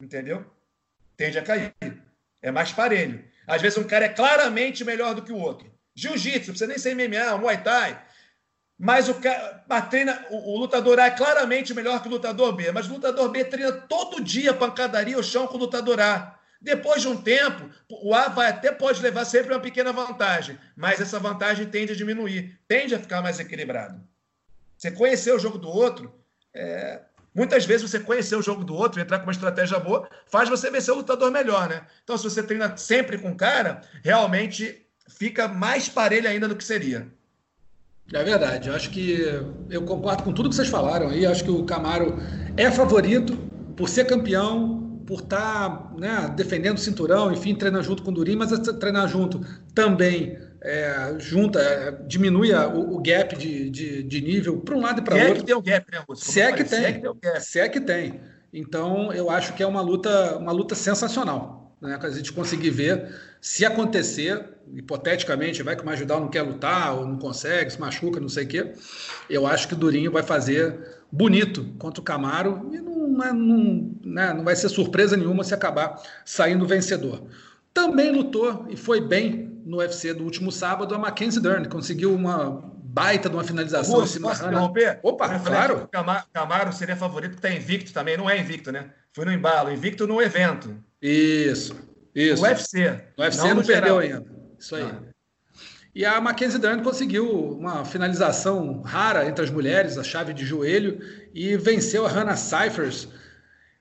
[0.00, 0.46] Entendeu?
[1.14, 1.74] Tende a cair.
[2.40, 3.22] É mais parelho.
[3.46, 5.70] Às vezes um cara é claramente melhor do que o outro.
[5.94, 8.02] Jiu-jitsu, precisa nem ser MMA, Muay Thai.
[8.78, 12.70] Mas o, cara, treina, o, o, lutador A é claramente melhor que o lutador B,
[12.72, 16.38] mas o lutador B treina todo dia pancadaria ao chão com o lutador A.
[16.60, 21.00] Depois de um tempo, o A vai até pode levar sempre uma pequena vantagem, mas
[21.00, 24.02] essa vantagem tende a diminuir, tende a ficar mais equilibrado.
[24.76, 26.14] Você conhecer o jogo do outro
[26.54, 27.00] é,
[27.36, 30.70] Muitas vezes você conhecer o jogo do outro, entrar com uma estratégia boa, faz você
[30.70, 31.82] vencer o lutador melhor, né?
[32.02, 36.64] Então, se você treina sempre com o cara, realmente fica mais parelho ainda do que
[36.64, 37.06] seria.
[38.10, 38.70] É verdade.
[38.70, 39.20] Eu acho que
[39.68, 41.26] eu concordo com tudo que vocês falaram aí.
[41.26, 42.18] Acho que o Camaro
[42.56, 43.36] é favorito
[43.76, 48.14] por ser campeão, por estar tá, né, defendendo o cinturão, enfim, treinar junto com o
[48.14, 54.02] Durim, mas treinar junto também é, junta, é, diminui a, o, o, gap de, de,
[54.02, 55.26] de nível para um lado e para outro.
[55.26, 56.24] Se é que tem o gap, né, Russo?
[56.24, 56.78] Se é que tem.
[56.78, 58.20] Se é que tem, se é que tem.
[58.52, 61.76] Então, eu acho que é uma luta, uma luta sensacional.
[61.80, 61.98] Né?
[62.00, 64.44] A gente conseguir ver se acontecer,
[64.74, 68.44] hipoteticamente, vai que o Magidal não quer lutar ou não consegue, se machuca, não sei
[68.44, 68.72] o quê.
[69.28, 70.74] Eu acho que o Durinho vai fazer
[71.12, 76.02] bonito contra o Camaro e não, não, né, não vai ser surpresa nenhuma se acabar
[76.24, 77.22] saindo vencedor.
[77.72, 82.62] Também lutou e foi bem no UFC do último sábado a Mackenzie Dern, conseguiu uma
[82.84, 85.00] baita de uma finalização Augusto, em cima posso da interromper?
[85.02, 85.82] Opa, claro.
[85.82, 88.90] O Camaro, Camaro seria favorito porque está invicto também, não é invicto, né?
[89.12, 90.74] Foi no embalo, invicto no evento.
[91.02, 91.74] Isso.
[92.14, 92.42] Isso.
[92.42, 93.02] No UFC.
[93.18, 94.18] No UFC não, não perdeu geral.
[94.18, 94.24] ainda.
[94.58, 94.82] Isso aí.
[94.84, 95.16] Ah.
[95.94, 101.00] E a Mackenzie Dern conseguiu uma finalização rara entre as mulheres, a chave de joelho,
[101.34, 103.08] e venceu a Hannah Cyphers.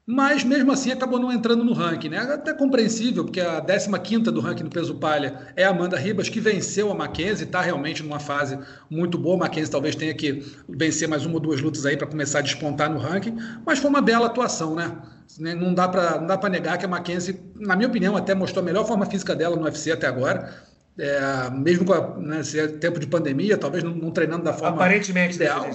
[0.07, 2.19] Mas mesmo assim acabou não entrando no ranking, né?
[2.19, 3.89] Até compreensível, porque a 15
[4.31, 8.03] do ranking no peso palha é a Amanda Ribas, que venceu a Mackenzie, está realmente
[8.03, 9.35] numa fase muito boa.
[9.35, 12.41] A Mackenzie talvez tenha que vencer mais uma ou duas lutas aí para começar a
[12.43, 13.35] despontar no ranking,
[13.65, 14.95] mas foi uma bela atuação, né?
[15.39, 18.85] Né, não dá para negar que a Mackenzie, na minha opinião, até mostrou a melhor
[18.85, 20.53] forma física dela no UFC até agora.
[20.97, 24.75] É, mesmo com a, né, é tempo de pandemia, talvez não, não, treinando da forma
[24.75, 25.67] Aparentemente, ideal.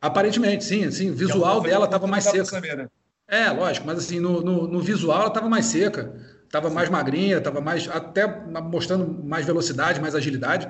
[0.00, 2.44] Aparentemente, sim, assim, o visual dela estava mais seca.
[2.44, 2.88] Saber, né?
[3.28, 6.14] É, lógico, mas assim, no, no, no visual ela estava mais seca,
[6.46, 8.26] estava mais magrinha, estava mais até
[8.62, 10.66] mostrando mais velocidade, mais agilidade.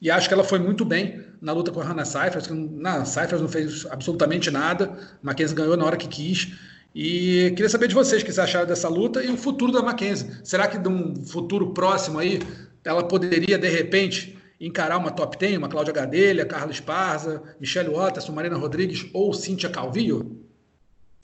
[0.00, 3.04] E acho que ela foi muito bem na luta com a Hannah Cyphers, que na
[3.04, 4.96] Cyphers não fez absolutamente nada.
[5.20, 6.52] Mackenzie ganhou na hora que quis.
[6.94, 9.82] E queria saber de vocês o que vocês acharam dessa luta e o futuro da
[9.82, 10.30] Mackenzie.
[10.44, 12.40] Será que num futuro próximo aí
[12.84, 18.32] ela poderia, de repente, encarar uma top 10, uma Cláudia Gadelha, Carla Esparza, Michelle Watterson,
[18.32, 20.40] Marina Rodrigues ou Cíntia Calvillo?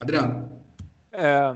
[0.01, 0.62] Adriano?
[1.13, 1.55] É,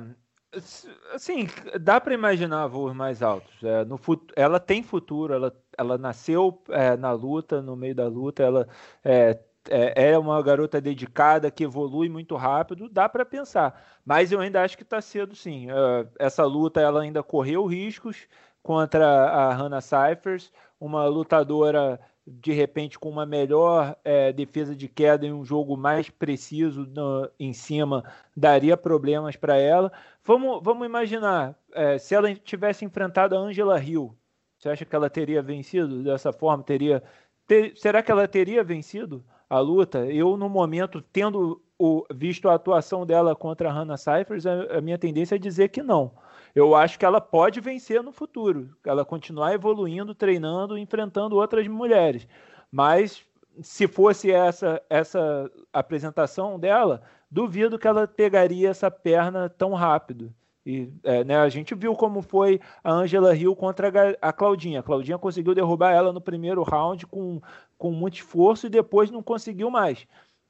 [1.14, 1.48] assim,
[1.80, 3.62] dá para imaginar voos mais altos.
[3.62, 3.98] É, no,
[4.34, 8.68] ela tem futuro, ela, ela nasceu é, na luta, no meio da luta, ela
[9.04, 9.38] é,
[9.68, 13.82] é, é uma garota dedicada que evolui muito rápido, dá para pensar.
[14.04, 15.70] Mas eu ainda acho que está cedo, sim.
[15.70, 18.28] Uh, essa luta ela ainda correu riscos
[18.62, 25.26] contra a Hannah Cyphers, uma lutadora de repente com uma melhor é, defesa de queda
[25.26, 28.04] em um jogo mais preciso no, em cima
[28.36, 29.92] daria problemas para ela.
[30.24, 34.16] Vamos, vamos imaginar é, se ela tivesse enfrentado a Angela Hill,
[34.58, 36.64] você acha que ela teria vencido dessa forma?
[36.64, 37.02] Teria
[37.46, 39.24] ter, será que ela teria vencido?
[39.48, 44.46] a luta, eu no momento, tendo o, visto a atuação dela contra a Hannah Cyphers,
[44.46, 46.12] a, a, minha tendência é dizer que não.
[46.56, 52.26] Eu acho que ela pode vencer no futuro, ela continuar evoluindo, treinando, enfrentando outras mulheres.
[52.72, 53.22] Mas
[53.60, 60.34] se fosse essa essa apresentação dela, duvido que ela pegaria essa perna tão rápido.
[60.64, 64.80] E, é, né, a gente viu como foi a Angela Hill contra a Claudinha.
[64.80, 67.38] A Claudinha conseguiu derrubar ela no primeiro round com,
[67.76, 70.06] com muito esforço e depois não conseguiu mais.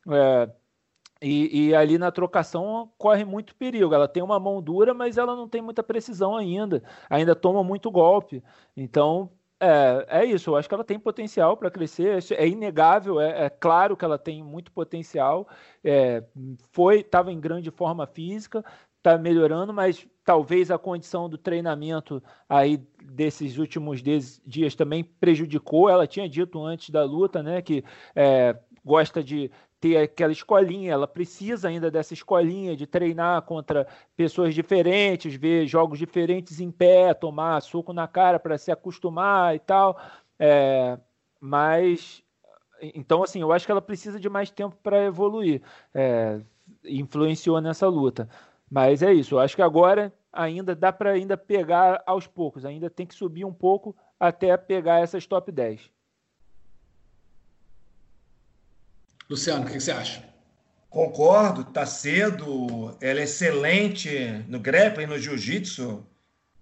[0.09, 0.48] É,
[1.20, 3.94] e, e, ali na trocação corre muito perigo.
[3.94, 6.82] Ela tem uma mão dura, mas ela não tem muita precisão ainda.
[7.08, 8.42] Ainda toma muito golpe.
[8.76, 10.50] Então, é, é isso.
[10.50, 12.18] Eu acho que ela tem potencial para crescer.
[12.32, 13.20] É inegável.
[13.20, 15.48] É, é, claro que ela tem muito potencial.
[15.82, 16.22] É,
[16.70, 18.64] foi, estava em grande forma física
[19.06, 25.88] está melhorando, mas talvez a condição do treinamento aí desses últimos dias também prejudicou.
[25.88, 27.84] Ela tinha dito antes da luta, né, que
[28.16, 29.50] é, gosta de
[29.80, 35.98] ter aquela escolinha, ela precisa ainda dessa escolinha de treinar contra pessoas diferentes, ver jogos
[35.98, 40.00] diferentes em pé, tomar soco na cara para se acostumar e tal.
[40.38, 40.98] É,
[41.40, 42.22] mas
[42.94, 45.62] então assim, eu acho que ela precisa de mais tempo para evoluir.
[45.94, 46.40] É,
[46.84, 48.28] influenciou nessa luta.
[48.70, 52.90] Mas é isso, eu acho que agora ainda dá para ainda pegar aos poucos, ainda
[52.90, 55.90] tem que subir um pouco até pegar essas top 10.
[59.28, 60.22] Luciano, o que você acha?
[60.88, 66.06] Concordo, tá cedo, ela é excelente no grappling, no jiu-jitsu,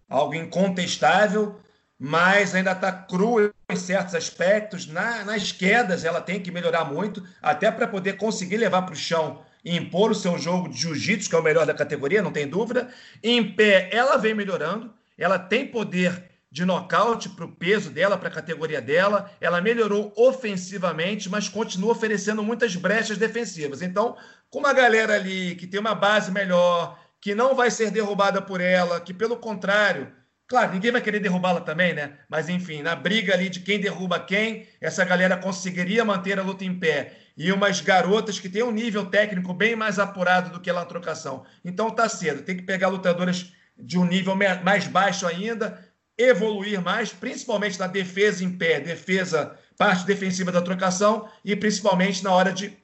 [0.08, 1.60] algo incontestável,
[1.98, 4.86] mas ainda está cru em certos aspectos.
[4.86, 8.96] Na, nas quedas, ela tem que melhorar muito, até para poder conseguir levar para o
[8.96, 12.32] chão e impor o seu jogo de jiu-jitsu, que é o melhor da categoria, não
[12.32, 12.88] tem dúvida.
[13.22, 18.28] Em pé, ela vem melhorando, ela tem poder de nocaute para o peso dela, para
[18.28, 19.28] a categoria dela.
[19.40, 23.82] Ela melhorou ofensivamente, mas continua oferecendo muitas brechas defensivas.
[23.82, 24.16] Então,
[24.48, 28.60] com uma galera ali que tem uma base melhor, que não vai ser derrubada por
[28.60, 30.12] ela, que pelo contrário
[30.46, 32.18] Claro, ninguém vai querer derrubá-la também, né?
[32.28, 36.66] Mas enfim, na briga ali de quem derruba quem, essa galera conseguiria manter a luta
[36.66, 37.14] em pé.
[37.34, 41.46] E umas garotas que têm um nível técnico bem mais apurado do que ela trocação.
[41.64, 45.82] Então tá cedo, tem que pegar lutadoras de um nível mais baixo ainda,
[46.16, 52.32] evoluir mais, principalmente na defesa em pé, defesa, parte defensiva da trocação e principalmente na
[52.32, 52.76] hora de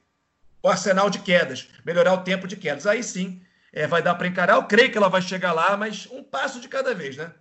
[0.63, 2.85] o arsenal de quedas, melhorar o tempo de quedas.
[2.85, 3.41] Aí sim,
[3.73, 4.55] é, vai dar para encarar.
[4.55, 7.31] Eu creio que ela vai chegar lá, mas um passo de cada vez, né?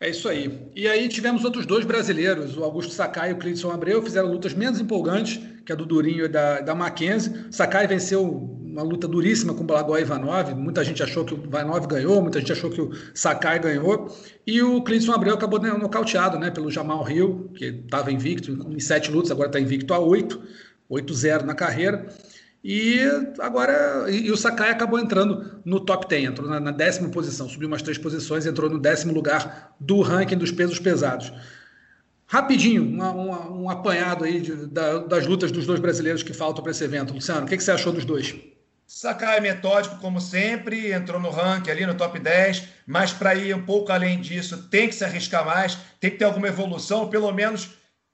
[0.00, 0.68] É isso aí.
[0.74, 4.52] E aí tivemos outros dois brasileiros, o Augusto Sakai e o Cleiton Abreu, fizeram lutas
[4.52, 7.46] menos empolgantes, que a do Durinho e da, da Mackenzie.
[7.52, 10.54] Sakai venceu uma luta duríssima com o Blagoy Ivanov.
[10.54, 14.10] Muita gente achou que o Ivanov ganhou, muita gente achou que o Sakai ganhou.
[14.46, 19.10] E o Cleiton Abreu acabou nocauteado né, pelo Jamal Hill, que estava invicto em sete
[19.10, 20.40] lutas, agora está invicto a oito,
[20.90, 22.08] 8-0 na carreira.
[22.64, 23.00] E
[23.40, 27.48] agora e, e, o Sakai acabou entrando no top 10, entrou na, na, décima posição,
[27.48, 31.32] subiu umas três posições, entrou no décimo lugar do ranking dos pesos pesados.
[32.24, 36.62] Rapidinho, uma, uma, um apanhado aí de, da, das lutas dos dois brasileiros que faltam
[36.62, 37.12] para esse evento.
[37.12, 38.34] Luciano, o que, que você achou dos dois?
[38.94, 43.56] Sakai é metódico, como sempre, entrou no ranking ali no top 10, mas para ir
[43.56, 47.32] um pouco além disso, tem que se arriscar mais, tem que ter alguma evolução, pelo
[47.32, 47.70] menos,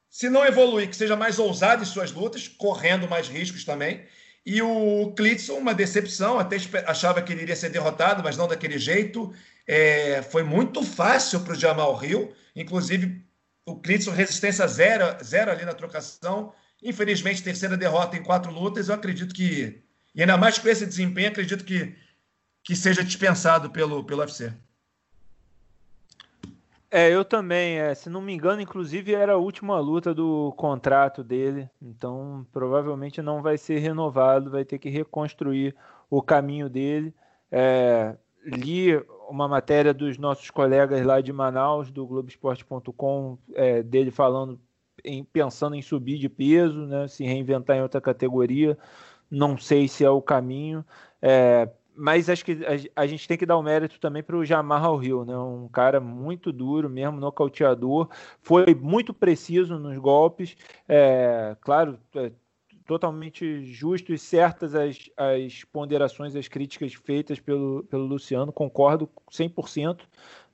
[0.09, 4.07] se não evoluir, que seja mais ousado em suas lutas, correndo mais riscos também.
[4.47, 6.57] E o Clitson, uma decepção, até
[6.87, 9.35] achava que ele iria ser derrotado, mas não daquele jeito.
[9.67, 13.21] É, foi muito fácil para o Jamal Hill, inclusive
[13.67, 16.53] o Clitson resistência zero, zero ali na trocação.
[16.81, 18.89] Infelizmente, terceira derrota em quatro lutas.
[18.89, 19.83] Eu acredito que,
[20.19, 21.95] e ainda mais com esse desempenho, acredito que,
[22.65, 24.53] que seja dispensado pelo, pelo UFC.
[26.91, 27.79] É, eu também.
[27.79, 31.71] É, se não me engano, inclusive era a última luta do contrato dele.
[31.81, 35.73] Então, provavelmente não vai ser renovado, vai ter que reconstruir
[36.11, 37.15] o caminho dele.
[37.49, 38.97] É, li
[39.29, 44.59] uma matéria dos nossos colegas lá de Manaus, do Globoesporte.com, é, dele falando,
[45.05, 48.77] em, pensando em subir de peso, né, se reinventar em outra categoria.
[49.31, 50.85] Não sei se é o caminho.
[51.21, 51.69] É,
[51.99, 55.03] mas acho que a, a, gente tem que dar o mérito também para o Jamal
[55.03, 55.37] Hill, né?
[55.37, 58.09] Um cara muito duro mesmo, nocauteador,
[58.41, 60.57] foi muito preciso nos golpes,
[60.89, 62.31] é, claro, é,
[62.87, 70.03] totalmente justo e certas as, as ponderações, as críticas feitas pelo, pelo Luciano, concordo 100%,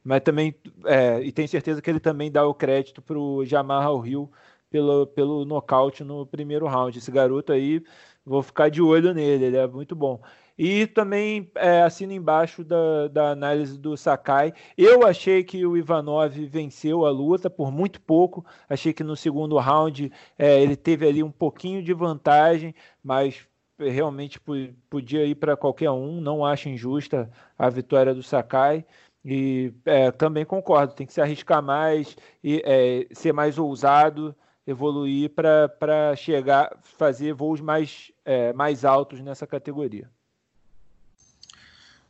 [0.03, 0.55] mas também,
[0.87, 4.31] é, e tenho certeza que ele também dá o crédito para o Jamal Hill
[4.71, 6.99] pelo, pelo nocaute no primeiro round.
[6.99, 7.81] Esse garoto aí,
[8.25, 10.21] vou ficar de olho nele, ele é muito bom.
[10.57, 14.53] E também é, assino embaixo da, da análise do Sakai.
[14.79, 18.47] Eu achei que o Ivanov venceu a luta por muito pouco.
[18.69, 22.73] Achei que no segundo round é, ele teve ali um pouquinho de vantagem,
[23.03, 23.45] mas
[23.77, 24.41] realmente
[24.89, 26.21] podia ir para qualquer um.
[26.21, 28.87] Não acho injusta a vitória do Sakai.
[29.25, 35.31] E é, também concordo, tem que se arriscar mais e é, ser mais ousado, evoluir
[35.31, 40.09] para chegar, fazer voos mais, é, mais altos nessa categoria.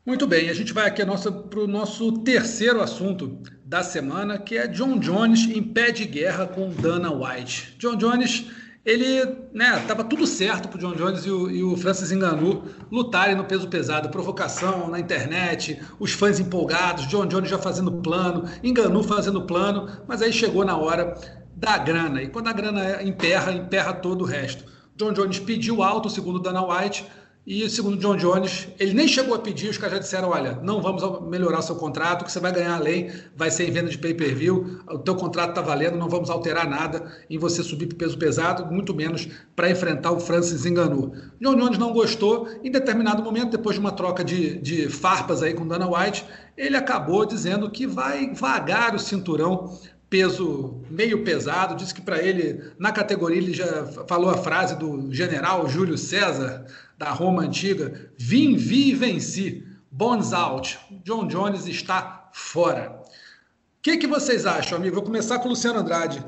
[0.06, 1.02] Muito bem, a gente vai aqui
[1.48, 6.46] para o nosso terceiro assunto da semana, que é John Jones em pé de guerra
[6.46, 7.74] com Dana White.
[7.78, 8.44] John Jones,
[8.84, 9.24] ele,
[9.54, 13.46] né, tava tudo certo para John Jones e o, e o Francis Ngannou lutarem no
[13.46, 19.46] peso pesado, provocação na internet, os fãs empolgados, John Jones já fazendo plano, Ngannou fazendo
[19.46, 21.14] plano, mas aí chegou na hora
[21.56, 24.64] da grana, e quando a grana emperra, emperra todo o resto.
[24.96, 27.04] John Jones pediu alto, segundo Dana White,
[27.46, 30.80] e segundo John Jones, ele nem chegou a pedir, os caras já disseram: olha, não
[30.80, 34.80] vamos melhorar seu contrato, que você vai ganhar além, vai ser em venda de pay-per-view,
[34.88, 38.72] o teu contrato está valendo, não vamos alterar nada em você subir para peso pesado,
[38.72, 41.12] muito menos para enfrentar o Francis Enganou.
[41.38, 45.52] John Jones não gostou, em determinado momento, depois de uma troca de, de farpas aí
[45.52, 46.24] com Dana White,
[46.56, 49.78] ele acabou dizendo que vai vagar o cinturão
[50.14, 55.12] peso meio pesado, disse que para ele, na categoria, ele já falou a frase do
[55.12, 59.66] general Júlio César, da Roma antiga: Vim, vi e venci.
[59.90, 60.78] Bones out.
[61.02, 63.00] John Jones está fora.
[63.02, 64.94] O que, que vocês acham, amigo?
[64.94, 66.24] Vou começar com o Luciano Andrade.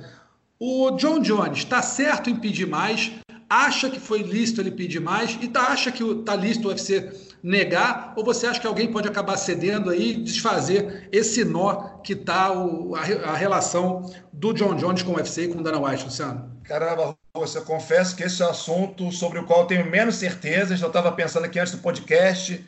[0.58, 3.12] O John Jones está certo em pedir mais?
[3.48, 5.38] Acha que foi lícito ele pedir mais?
[5.40, 8.12] E tá, acha que está lícito o UFC negar?
[8.16, 12.48] Ou você acha que alguém pode acabar cedendo aí e desfazer esse nó que está
[12.48, 16.50] a, a relação do John Jones com o UFC e com o Dana White, Luciano?
[16.64, 20.80] Caramba, eu confesso que esse é um assunto sobre o qual tenho menos certezas.
[20.80, 22.64] Eu estava pensando aqui antes do podcast.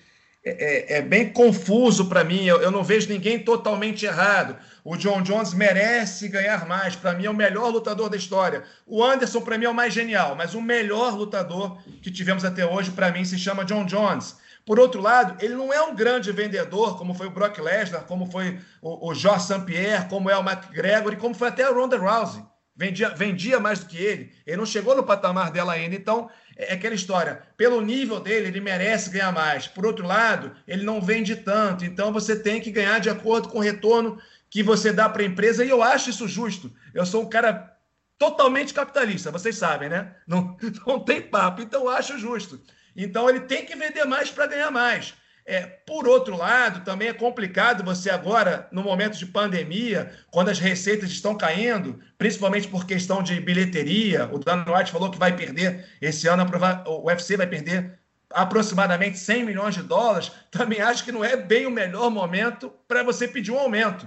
[0.49, 2.45] É, é, é bem confuso para mim.
[2.45, 4.57] Eu, eu, não vejo ninguém totalmente errado.
[4.83, 6.97] O John Jones merece ganhar mais.
[6.97, 8.63] Para mim, é o melhor lutador da história.
[8.87, 10.35] O Anderson, para mim, é o mais genial.
[10.35, 14.37] Mas o melhor lutador que tivemos até hoje, para mim, se chama John Jones.
[14.65, 18.31] Por outro lado, ele não é um grande vendedor, como foi o Brock Lesnar, como
[18.31, 21.97] foi o, o Jorge St-Pierre, como é o McGregor e como foi até o Ronda
[21.97, 22.43] Rousey.
[22.79, 24.33] Vendia, vendia mais do que ele.
[24.47, 25.97] Ele não chegou no patamar dela ainda.
[25.97, 27.43] Então, é, é aquela história.
[27.57, 29.67] Pelo nível dele, ele merece ganhar mais.
[29.67, 31.85] Por outro lado, ele não vende tanto.
[31.85, 34.17] Então, você tem que ganhar de acordo com o retorno
[34.49, 35.65] que você dá para a empresa.
[35.65, 36.73] E eu acho isso justo.
[36.95, 37.77] Eu sou um cara
[38.17, 40.15] totalmente capitalista, vocês sabem, né?
[40.25, 40.57] Não,
[40.87, 41.61] não tem papo.
[41.61, 42.63] Então, eu acho justo.
[43.01, 45.15] Então ele tem que vender mais para ganhar mais.
[45.51, 50.59] É, por outro lado, também é complicado você agora, no momento de pandemia, quando as
[50.59, 54.29] receitas estão caindo, principalmente por questão de bilheteria.
[54.31, 56.45] O Dan White falou que vai perder esse ano,
[56.87, 60.31] o UFC vai perder aproximadamente 100 milhões de dólares.
[60.51, 64.07] Também acho que não é bem o melhor momento para você pedir um aumento.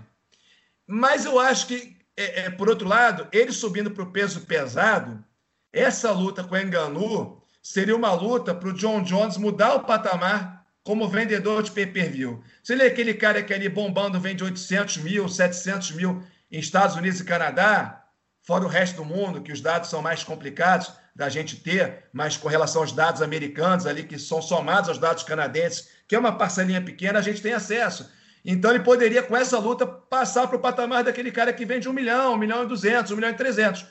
[0.86, 5.26] Mas eu acho que, é, é, por outro lado, ele subindo para o peso pesado,
[5.74, 10.61] essa luta com o Enganu seria uma luta para o John Jones mudar o patamar
[10.84, 12.44] como vendedor de pay-per-view.
[12.64, 16.96] Se ele é aquele cara que ali bombando vende 800 mil, 700 mil em Estados
[16.96, 18.04] Unidos e Canadá,
[18.42, 22.38] fora o resto do mundo, que os dados são mais complicados da gente ter, mas
[22.38, 26.38] com relação aos dados americanos ali, que são somados aos dados canadenses, que é uma
[26.38, 28.10] parcelinha pequena, a gente tem acesso.
[28.44, 31.94] Então ele poderia, com essa luta, passar para o patamar daquele cara que vende um
[31.94, 33.86] milhão, um milhão e duzentos, um milhão e trezentos.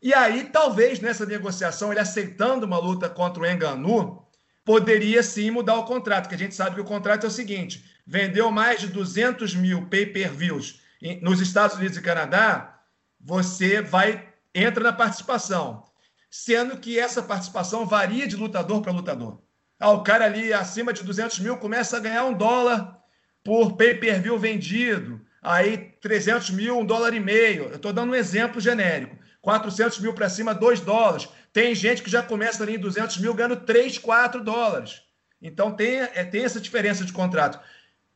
[0.00, 4.24] E aí, talvez nessa negociação, ele aceitando uma luta contra o Enganu,
[4.68, 7.82] poderia sim mudar o contrato, que a gente sabe que o contrato é o seguinte:
[8.06, 10.82] vendeu mais de 200 mil pay-per-views
[11.22, 12.78] nos Estados Unidos e Canadá,
[13.18, 15.84] você vai entra na participação,
[16.30, 19.40] sendo que essa participação varia de lutador para lutador.
[19.80, 22.98] Ah, o cara ali acima de 200 mil começa a ganhar um dólar
[23.42, 27.68] por pay-per-view vendido, aí 300 mil, um dólar e meio.
[27.70, 29.16] Eu estou dando um exemplo genérico.
[29.40, 31.26] 400 mil para cima, 2 dólares.
[31.58, 35.02] Tem gente que já começa ali em 200 mil ganhando 3, 4 dólares.
[35.42, 37.58] Então tem, é, tem essa diferença de contrato.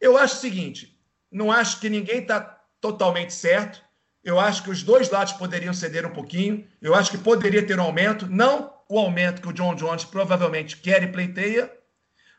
[0.01, 0.97] Eu acho o seguinte:
[1.29, 2.39] não acho que ninguém está
[2.81, 3.83] totalmente certo.
[4.23, 6.65] Eu acho que os dois lados poderiam ceder um pouquinho.
[6.81, 8.29] Eu acho que poderia ter um aumento.
[8.29, 11.69] Não o aumento que o John Jones provavelmente quer e pleiteia,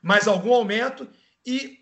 [0.01, 1.05] mas algum aumento.
[1.45, 1.79] E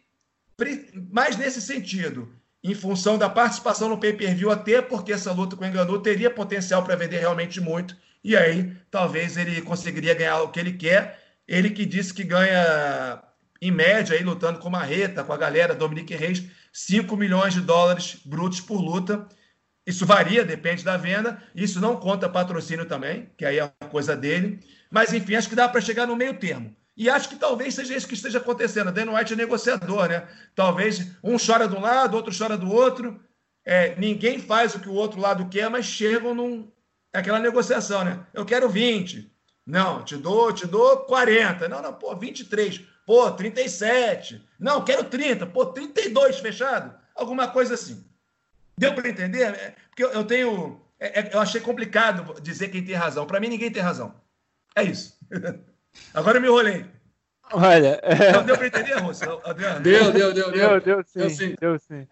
[1.11, 2.27] mais nesse sentido,
[2.63, 6.83] em função da participação no pay-per-view, até porque essa luta com o Enganu teria potencial
[6.83, 11.19] para vender realmente muito, e aí talvez ele conseguiria ganhar o que ele quer.
[11.47, 13.21] Ele que disse que ganha,
[13.61, 18.19] em média, aí, lutando com Marreta, com a galera, Dominique Reis, 5 milhões de dólares
[18.25, 19.27] brutos por luta.
[19.85, 21.41] Isso varia, depende da venda.
[21.53, 24.59] Isso não conta patrocínio também, que aí é a coisa dele.
[24.89, 26.75] Mas, enfim, acho que dá para chegar no meio termo.
[26.95, 28.91] E acho que talvez seja isso que esteja acontecendo.
[28.91, 30.27] Dan White é negociador, né?
[30.53, 33.19] Talvez um chora de um lado, outro chora do outro.
[33.65, 36.71] É, ninguém faz o que o outro lado quer, mas chegam num.
[37.13, 38.25] É aquela negociação, né?
[38.33, 39.31] Eu quero 20.
[39.65, 41.67] Não, te dou, te dou 40.
[41.67, 42.81] Não, não, pô, 23.
[43.05, 44.41] Pô, 37.
[44.59, 45.45] Não, quero 30.
[45.45, 46.93] Pô, 32 fechado.
[47.15, 48.05] Alguma coisa assim.
[48.77, 49.53] Deu para entender?
[49.53, 50.81] É, porque eu, eu tenho.
[50.99, 53.25] É, é, eu achei complicado dizer quem tem razão.
[53.25, 54.15] Para mim, ninguém tem razão.
[54.75, 55.17] É isso.
[56.13, 56.85] Agora eu me enrolei.
[57.53, 57.99] Olha.
[58.01, 58.31] É...
[58.31, 59.81] Não deu para entender, Russo, Adriano?
[59.81, 60.51] Deu, deu, deu.
[60.51, 61.55] Deu, deu, sim, deu sim.
[61.59, 62.07] Deu sim.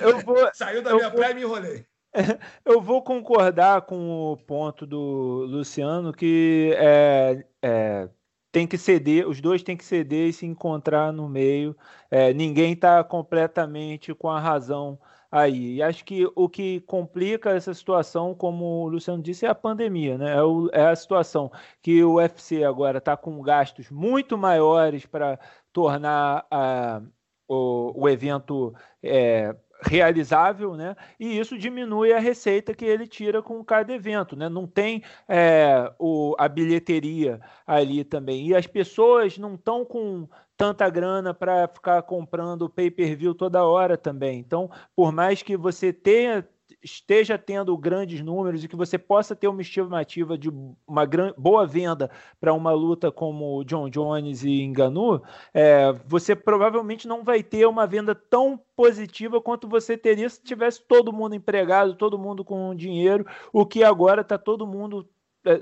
[0.00, 1.84] Eu vou, Saiu da minha vou, praia e me enrolei.
[2.64, 8.08] Eu vou concordar com o ponto do Luciano que é, é,
[8.52, 11.76] tem que ceder, os dois têm que ceder e se encontrar no meio.
[12.10, 14.98] É, ninguém está completamente com a razão
[15.30, 15.76] aí.
[15.76, 20.16] E acho que o que complica essa situação, como o Luciano disse, é a pandemia,
[20.16, 20.36] né?
[20.36, 21.50] É, o, é a situação
[21.82, 25.38] que o UFC agora está com gastos muito maiores para
[25.72, 27.02] tornar a,
[27.48, 29.54] o, o evento é,
[29.84, 30.96] realizável, né?
[31.18, 34.48] E isso diminui a receita que ele tira com cada evento, né?
[34.48, 38.48] Não tem é, o, a bilheteria ali também.
[38.48, 44.38] E as pessoas não estão com tanta grana para ficar comprando pay-per-view toda hora também.
[44.38, 46.46] Então, por mais que você tenha
[46.84, 50.50] esteja tendo grandes números e que você possa ter uma estimativa de
[50.86, 51.06] uma
[51.36, 55.22] boa venda para uma luta como o John Jones e Enganu,
[55.52, 60.82] é, você provavelmente não vai ter uma venda tão positiva quanto você teria se tivesse
[60.86, 65.08] todo mundo empregado, todo mundo com dinheiro, o que agora está todo mundo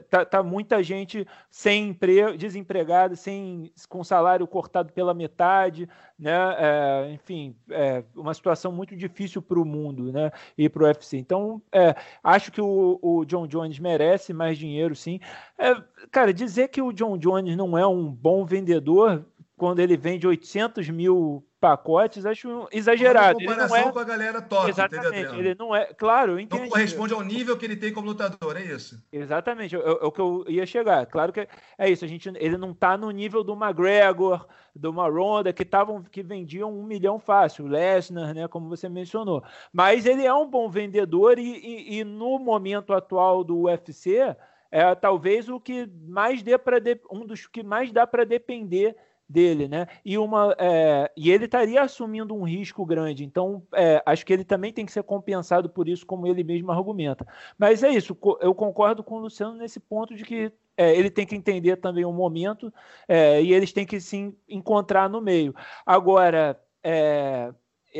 [0.08, 6.32] tá, tá, muita gente sem emprego, desempregada, sem com salário cortado pela metade, né?
[6.58, 10.30] É, enfim, é uma situação muito difícil para o mundo, né?
[10.56, 11.16] E para o UFC.
[11.18, 15.18] Então, é, acho que o, o, John Jones merece mais dinheiro, sim.
[15.58, 15.74] É,
[16.10, 19.24] cara, dizer que o John Jones não é um bom vendedor
[19.62, 23.40] quando ele vende 800 mil pacotes, acho exagerado.
[23.40, 23.92] Em comparação ele não é...
[23.92, 25.84] com a galera top, Exatamente, entendeu, ele não é...
[25.94, 26.62] Claro, eu entendo.
[26.62, 29.00] Não corresponde ao nível que ele tem como lutador, é isso?
[29.12, 31.06] Exatamente, é o que eu ia chegar.
[31.06, 31.46] Claro que
[31.78, 34.44] é isso, a gente, ele não tá no nível do McGregor,
[34.74, 39.44] do Maronda, que, tavam, que vendiam um milhão fácil, o Lesnar, né, como você mencionou.
[39.72, 44.34] Mas ele é um bom vendedor e, e, e no momento atual do UFC
[44.72, 46.78] é talvez o que mais dê para
[47.12, 48.96] um dos que mais dá para depender
[49.32, 49.86] dele, né?
[50.04, 53.24] E uma é, e ele estaria assumindo um risco grande.
[53.24, 56.70] Então é, acho que ele também tem que ser compensado por isso, como ele mesmo
[56.70, 57.26] argumenta.
[57.58, 58.16] Mas é isso.
[58.40, 62.04] Eu concordo com o Luciano nesse ponto de que é, ele tem que entender também
[62.04, 62.72] o momento
[63.08, 65.54] é, e eles têm que se encontrar no meio.
[65.86, 67.52] Agora, é,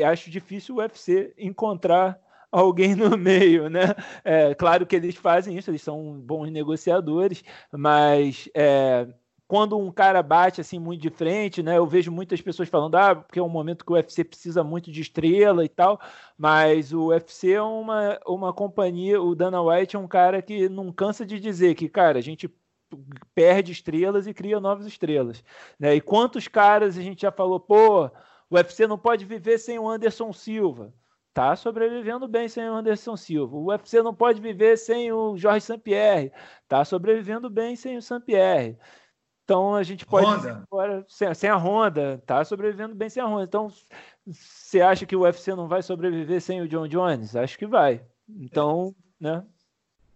[0.05, 2.19] acho difícil o UFC encontrar
[2.51, 3.95] alguém no meio, né?
[4.23, 9.07] É, claro que eles fazem isso, eles são bons negociadores, mas é,
[9.53, 11.77] quando um cara bate assim muito de frente, né?
[11.77, 14.91] Eu vejo muitas pessoas falando, ah, porque é um momento que o UFC precisa muito
[14.91, 16.01] de estrela e tal,
[16.35, 20.91] mas o UFC é uma, uma companhia, o Dana White é um cara que não
[20.91, 22.51] cansa de dizer que, cara, a gente
[23.35, 25.43] perde estrelas e cria novas estrelas,
[25.79, 25.93] né?
[25.93, 28.05] E quantos caras a gente já falou, pô,
[28.49, 30.91] o UFC não pode viver sem o Anderson Silva
[31.33, 33.55] tá sobrevivendo bem sem o Anderson Silva.
[33.57, 36.31] O UFC não pode viver sem o Jorge Sampierre,
[36.67, 38.77] tá sobrevivendo bem sem o Sampierre.
[39.43, 43.43] Então a gente pode agora sem, sem, a Honda, tá sobrevivendo bem sem a Honda.
[43.43, 43.71] Então
[44.25, 47.35] você acha que o UFC não vai sobreviver sem o John Jones?
[47.35, 48.01] Acho que vai.
[48.27, 49.23] Então, é.
[49.23, 49.43] né?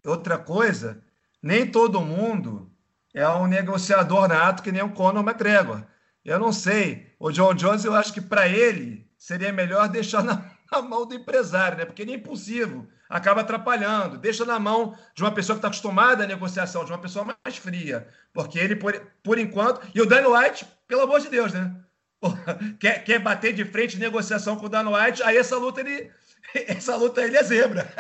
[0.06, 1.04] Outra coisa,
[1.44, 2.72] nem todo mundo
[3.14, 5.84] é um negociador nato que nem o Conor McGregor.
[6.24, 7.14] Eu não sei.
[7.20, 10.38] O John Jones, eu acho que para ele seria melhor deixar na
[10.72, 11.86] na mão do empresário, né?
[11.86, 14.18] Porque é impossível, acaba atrapalhando.
[14.18, 17.58] Deixa na mão de uma pessoa que está acostumada à negociação, de uma pessoa mais
[17.58, 18.08] fria.
[18.34, 18.94] Porque ele, por,
[19.24, 19.82] por enquanto.
[19.94, 21.76] E o Dana White, pelo amor de Deus, né?
[22.20, 25.82] Porra, quer, quer bater de frente em negociação com o Dana White, aí essa luta
[25.82, 26.12] ele.
[26.54, 27.92] Essa luta ele é zebra.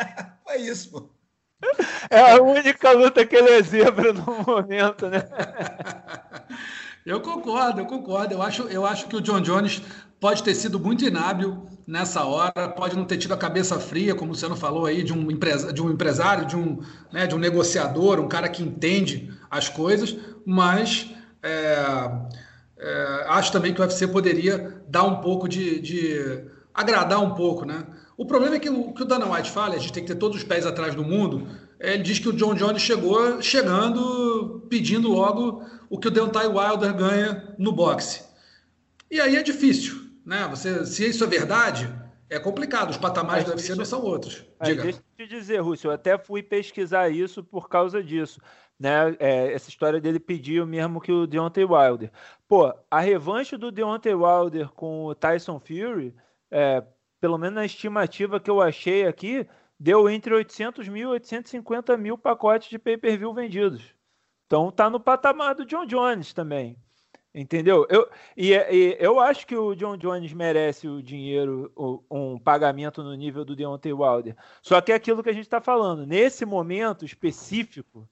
[0.47, 1.09] É isso, pô.
[2.09, 5.19] É a única luta que ele é zebra no momento, né?
[7.05, 8.33] Eu concordo, eu concordo.
[8.33, 9.81] Eu acho, eu acho que o John Jones
[10.19, 14.35] pode ter sido muito inábil nessa hora, pode não ter tido a cabeça fria, como
[14.35, 16.79] você não falou aí, de um, empresa, de um empresário, de um,
[17.13, 21.09] né, de um negociador, um cara que entende as coisas, mas
[21.41, 22.11] é,
[22.77, 27.65] é, acho também que o UFC poderia dar um pouco de, de, agradar um pouco,
[27.65, 27.85] né?
[28.17, 30.19] O problema é que o que o Dana White fala, a gente tem que ter
[30.19, 31.47] todos os pés atrás do mundo.
[31.79, 36.93] Ele diz que o John Jones chegou chegando, pedindo logo o que o Deontay Wilder
[36.95, 38.23] ganha no boxe.
[39.09, 40.45] E aí é difícil, né?
[40.49, 41.89] Você, se isso é verdade,
[42.29, 42.89] é complicado.
[42.89, 44.45] Os patamares do UFC não são outros.
[44.61, 44.83] Diga.
[44.83, 48.41] Deixa eu te dizer, Rússio, eu até fui pesquisar isso por causa disso.
[48.77, 49.15] Né?
[49.19, 52.11] É, essa história dele pedir o mesmo que o Deontay Wilder.
[52.45, 56.13] Pô, a revanche do Deontay Wilder com o Tyson Fury,
[56.51, 56.83] é,
[57.21, 59.47] pelo menos na estimativa que eu achei aqui,
[59.79, 63.95] deu entre 800 mil e 850 mil pacotes de pay-per-view vendidos.
[64.45, 66.77] Então tá no patamar do John Jones também.
[67.37, 67.85] Entendeu?
[67.87, 73.03] Eu, e, e, eu acho que o John Jones merece o dinheiro, o, um pagamento
[73.03, 74.35] no nível do Deontay Wilder.
[74.59, 76.03] Só que é aquilo que a gente está falando.
[76.03, 78.09] Nesse momento específico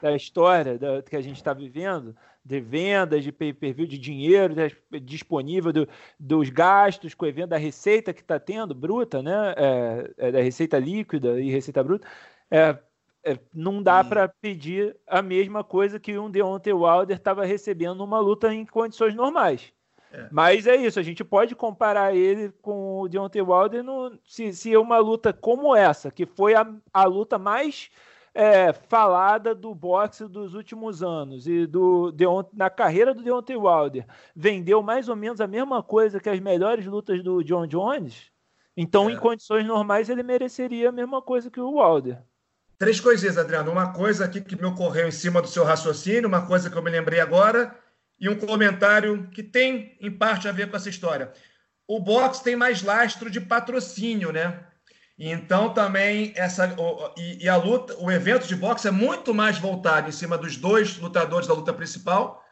[0.00, 2.14] da história da, que a gente está vivendo,
[2.44, 4.54] de vendas, de pay-per-view, de dinheiro
[5.02, 9.54] disponível, do, dos gastos com o evento, da receita que está tendo, bruta, né?
[9.56, 12.06] É, é da receita líquida e receita bruta.
[12.48, 12.78] É,
[13.52, 18.52] não dá para pedir a mesma coisa que um Deontay Wilder estava recebendo numa luta
[18.52, 19.72] em condições normais.
[20.12, 20.28] É.
[20.30, 24.76] Mas é isso, a gente pode comparar ele com o Deontay Wilder no, se, se
[24.76, 27.90] uma luta como essa, que foi a, a luta mais
[28.34, 34.06] é, falada do boxe dos últimos anos e do Deont na carreira do Deontay Wilder,
[34.34, 38.30] vendeu mais ou menos a mesma coisa que as melhores lutas do John Jones,
[38.76, 39.12] então é.
[39.12, 42.22] em condições normais ele mereceria a mesma coisa que o Wilder.
[42.78, 43.72] Três coisinhas, Adriano.
[43.72, 46.82] Uma coisa aqui que me ocorreu em cima do seu raciocínio, uma coisa que eu
[46.82, 47.76] me lembrei agora,
[48.20, 51.32] e um comentário que tem, em parte, a ver com essa história.
[51.88, 54.64] O boxe tem mais lastro de patrocínio, né?
[55.18, 56.72] Então também essa
[57.16, 60.56] e, e, a luta, o evento de boxe é muito mais voltado em cima dos
[60.56, 62.44] dois lutadores da luta principal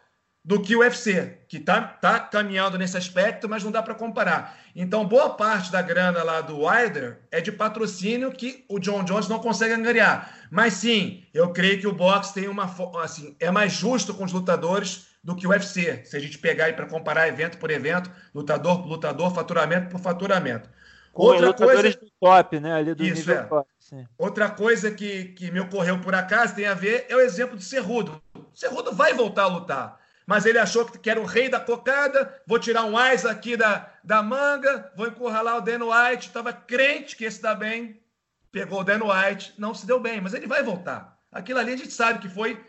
[0.47, 4.57] do que o UFC, que está tá caminhando nesse aspecto, mas não dá para comparar.
[4.77, 9.27] Então, boa parte da grana lá do Wilder é de patrocínio que o John Jones
[9.27, 10.33] não consegue angariar.
[10.49, 12.73] Mas sim, eu creio que o boxe tem uma
[13.03, 16.05] assim, é mais justo com os lutadores do que o UFC.
[16.05, 20.71] Se a gente pegar para comparar evento por evento, lutador por lutador, faturamento por faturamento.
[21.13, 23.43] Com Outra coisa do top, né, ali do Isso, é.
[23.43, 23.69] top.
[23.81, 24.07] Sim.
[24.17, 27.63] Outra coisa que, que me ocorreu por acaso tem a ver é o exemplo do
[27.63, 28.23] Cerrudo.
[28.33, 32.43] O Cerrudo vai voltar a lutar mas ele achou que era o rei da cocada.
[32.47, 36.27] Vou tirar um Ais aqui da, da manga, vou encurralar o Dan White.
[36.27, 38.03] Estava crente que esse dá bem.
[38.51, 41.17] Pegou o Dan White, não se deu bem, mas ele vai voltar.
[41.31, 42.61] Aquilo ali a gente sabe que foi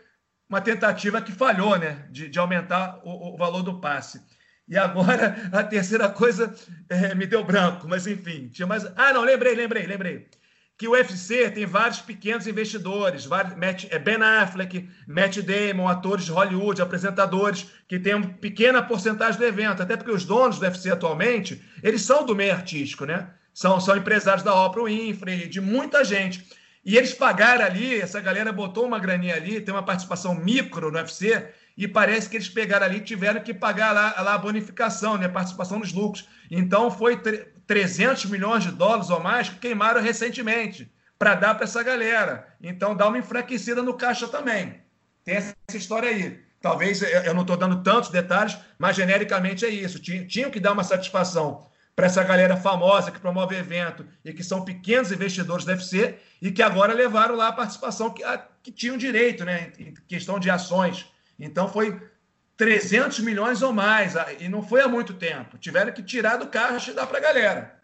[0.48, 2.06] uma tentativa que falhou, né?
[2.10, 4.22] De, de aumentar o, o, valor do passe.
[4.68, 6.54] E agora a terceira coisa
[6.88, 8.84] é, me deu branco, mas enfim, tinha mais.
[8.96, 10.28] Ah, não, lembrei, lembrei, lembrei
[10.78, 16.26] que o UFC tem vários pequenos investidores, vários, Matt, é Ben Affleck, Matt Damon, atores
[16.26, 20.62] de Hollywood, apresentadores, que têm uma pequena porcentagem do evento, até porque os donos do
[20.62, 23.28] UFC atualmente, eles são do meio artístico, né?
[23.52, 26.46] São, são empresários da Oprah Winfrey, de muita gente.
[26.84, 30.98] E eles pagaram ali, essa galera botou uma graninha ali, tem uma participação micro no
[30.98, 31.44] UFC,
[31.76, 35.26] e parece que eles pegaram ali tiveram que pagar lá, lá a bonificação, né?
[35.26, 36.28] A participação nos lucros.
[36.48, 37.20] Então foi
[37.68, 42.48] 300 milhões de dólares ou mais que queimaram recentemente para dar para essa galera.
[42.60, 44.80] Então dá uma enfraquecida no caixa também.
[45.22, 46.40] Tem essa história aí.
[46.60, 50.00] Talvez eu não estou dando tantos detalhes, mas genericamente é isso.
[50.00, 54.64] Tinham que dar uma satisfação para essa galera famosa que promove evento e que são
[54.64, 58.96] pequenos investidores da UFC e que agora levaram lá a participação que, a, que tinham
[58.96, 61.06] direito, né, em questão de ações.
[61.38, 62.00] Então foi
[62.58, 65.56] 300 milhões ou mais, e não foi há muito tempo.
[65.56, 67.78] Tiveram que tirar do caixa e dar para a galera.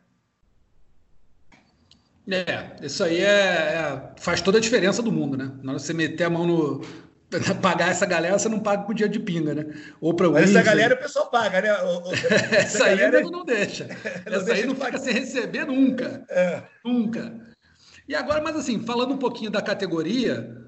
[2.29, 5.53] É, isso aí é, é, faz toda a diferença do mundo, né?
[5.63, 6.81] Na hora de você meter a mão no.
[7.63, 9.67] pagar essa galera, você não paga com dia de pinga, né?
[10.01, 11.69] Ou para Mas essa galera o pessoal paga, né?
[11.69, 13.21] essa, essa aí galera...
[13.31, 13.87] não deixa.
[14.27, 16.25] Não essa deixa aí não fica sem receber nunca.
[16.29, 16.63] É.
[16.85, 17.33] Nunca.
[18.09, 20.64] E agora, mas assim, falando um pouquinho da categoria,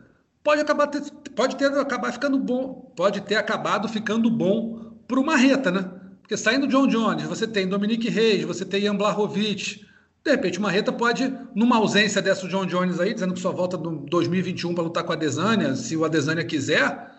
[0.47, 1.03] pode acabar ter,
[1.35, 5.91] pode ter acabar ficando bom, pode ter acabado ficando bom para o Marreta, né?
[6.23, 9.81] Porque saindo John Jones, você tem Dominique Reis, você tem Ian Blachowicz.
[10.25, 13.77] De repente, o Marreta pode, numa ausência dessa John Jones aí, dizendo que só volta
[13.77, 17.11] no 2021 para lutar com a Adesanya, se o Adesanya quiser,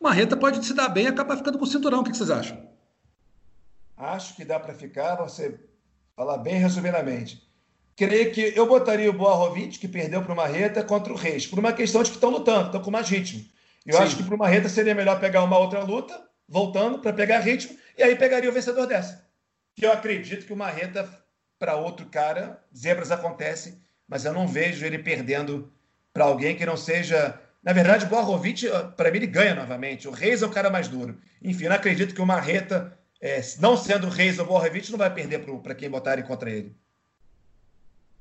[0.00, 2.00] o Marreta pode se dar bem e acabar ficando com o cinturão.
[2.00, 2.66] O que vocês acham?
[3.94, 5.60] Acho que dá para ficar, você
[6.16, 7.49] falar bem resumidamente
[8.06, 11.58] creio que eu botaria o Boarovic, que perdeu para o Marreta, contra o Reis, por
[11.58, 13.44] uma questão de que estão lutando, estão com mais ritmo.
[13.84, 14.02] Eu Sim.
[14.02, 16.18] acho que para o Marreta seria melhor pegar uma outra luta,
[16.48, 19.28] voltando, para pegar ritmo, e aí pegaria o vencedor dessa.
[19.76, 21.06] Que eu acredito que o Marreta,
[21.58, 23.78] para outro cara, zebras acontecem,
[24.08, 25.70] mas eu não vejo ele perdendo
[26.10, 27.38] para alguém que não seja.
[27.62, 28.66] Na verdade, o Boarovic,
[28.96, 30.08] para mim, ele ganha novamente.
[30.08, 31.18] O Reis é o cara mais duro.
[31.42, 34.90] Enfim, eu não acredito que o Marreta, é, não sendo o Reis ou o Boarovic,
[34.90, 36.74] não vai perder para quem botarem contra ele.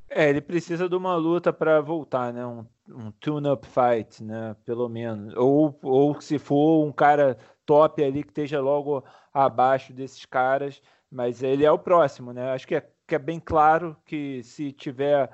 [0.10, 2.46] É, ele precisa de uma luta para voltar, né?
[2.46, 4.56] Um, um tune-up fight, né?
[4.66, 5.36] Pelo menos.
[5.36, 9.04] Ou, ou se for um cara top ali que esteja logo
[9.34, 10.82] abaixo desses caras,
[11.12, 12.52] mas ele é o próximo, né?
[12.52, 15.30] Acho que é, que é bem claro que se tiver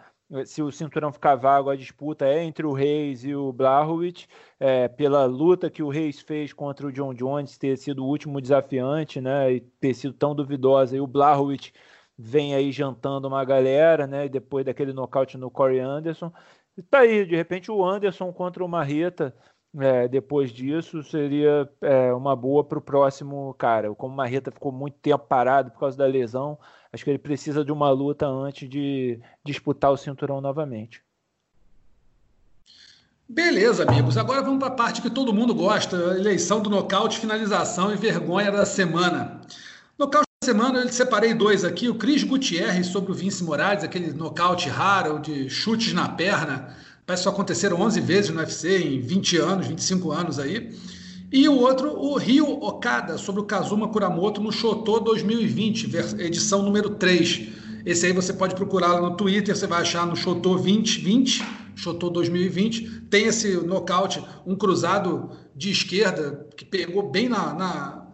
[0.45, 4.27] se o cinturão ficar vago, a disputa é entre o Reis e o Blachowicz,
[4.59, 8.41] é, pela luta que o Reis fez contra o John Jones, ter sido o último
[8.41, 11.71] desafiante, né, e ter sido tão duvidosa, e o Blachowicz
[12.17, 14.25] vem aí jantando uma galera, né?
[14.25, 16.31] E depois daquele nocaute no Corey Anderson.
[16.77, 19.35] E tá aí, de repente, o Anderson contra o Marreta.
[19.77, 23.93] É, depois disso seria é, uma boa para o próximo cara.
[23.93, 26.57] Como o Marreta ficou muito tempo parado por causa da lesão,
[26.93, 31.03] acho que ele precisa de uma luta antes de disputar o cinturão novamente.
[33.27, 34.17] Beleza, amigos.
[34.17, 38.51] Agora vamos para a parte que todo mundo gosta: eleição do nocaute, finalização e vergonha
[38.51, 39.41] da semana.
[39.97, 44.69] Nocaute semana eu separei dois aqui, o Cris Gutierrez sobre o Vince Moraes, aquele nocaute
[44.69, 46.69] raro de chutes na perna.
[47.03, 50.71] Parece que só aconteceram 11 vezes no UFC em 20 anos, 25 anos aí.
[51.31, 55.89] E o outro, o Rio Okada, sobre o Kazuma Kuramoto no Shoto 2020,
[56.19, 57.49] edição número 3.
[57.83, 61.43] Esse aí você pode procurar lá no Twitter, você vai achar no Shoto 2020,
[61.75, 63.01] Shoto 2020.
[63.09, 68.04] Tem esse nocaute, um cruzado de esquerda que pegou bem na, na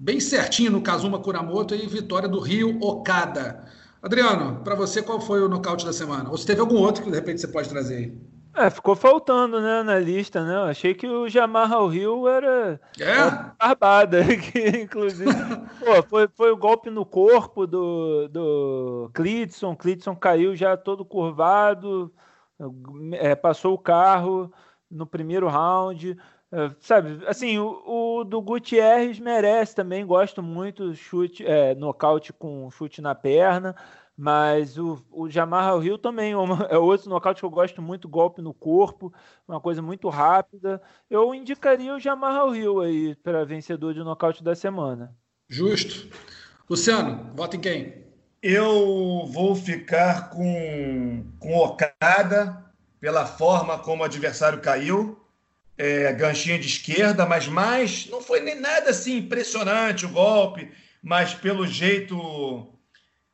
[0.00, 3.66] bem certinho no Kazuma Kuramoto e vitória do Rio Okada.
[4.02, 6.30] Adriano, para você, qual foi o nocaute da semana?
[6.30, 8.30] Ou se teve algum outro que de repente você pode trazer aí?
[8.56, 10.54] É, ficou faltando, né, na lista, né?
[10.54, 13.52] Eu achei que o Jamar ao Rio era, é?
[13.58, 15.30] barbada, que inclusive
[15.78, 22.12] pô, foi, foi o golpe no corpo do, do Clitson, Clitson caiu já todo curvado,
[23.12, 24.50] é, passou o carro
[24.90, 26.16] no primeiro round,
[26.52, 32.68] é, sabe, assim, o, o, do Gutierrez merece também, gosto muito, chute, é, nocaute com
[32.72, 33.76] chute na perna,
[34.16, 38.08] mas o, o Jamar Rio também é, uma, é outro nocaute que eu gosto muito,
[38.08, 39.12] golpe no corpo,
[39.46, 40.82] uma coisa muito rápida.
[41.08, 45.16] Eu indicaria o Jamar Rio aí para vencedor de nocaute da semana.
[45.48, 46.08] Justo.
[46.68, 48.04] Luciano, vota em quem?
[48.42, 52.64] Eu vou ficar com, com Okada,
[52.98, 55.19] pela forma como o adversário caiu
[55.80, 60.70] é, ganchinha de esquerda, mas mais não foi nem nada assim impressionante o golpe,
[61.02, 62.68] mas pelo jeito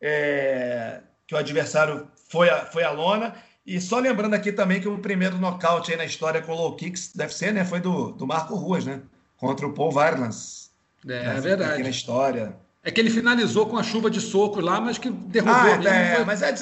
[0.01, 3.35] é, que o adversário foi a, foi a lona.
[3.67, 7.11] E só lembrando aqui também que o primeiro nocaute aí na história com low kicks
[7.17, 7.65] deve ser, né?
[7.65, 9.01] Foi do, do Marco Ruas, né?
[9.37, 10.71] Contra o Paul Varlans.
[11.05, 11.73] É, é verdade.
[11.73, 12.57] Aqui na história.
[12.85, 15.57] É que ele finalizou com a chuva de socos lá, mas que derrubou.
[15.57, 16.25] Ah, é, foi...
[16.25, 16.55] mas é,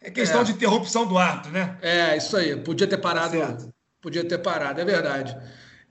[0.00, 0.44] é questão é.
[0.44, 1.78] de interrupção do árbitro, né?
[1.80, 2.56] É, isso aí.
[2.56, 3.38] Podia ter parado.
[3.38, 5.36] Tá podia ter parado, é verdade.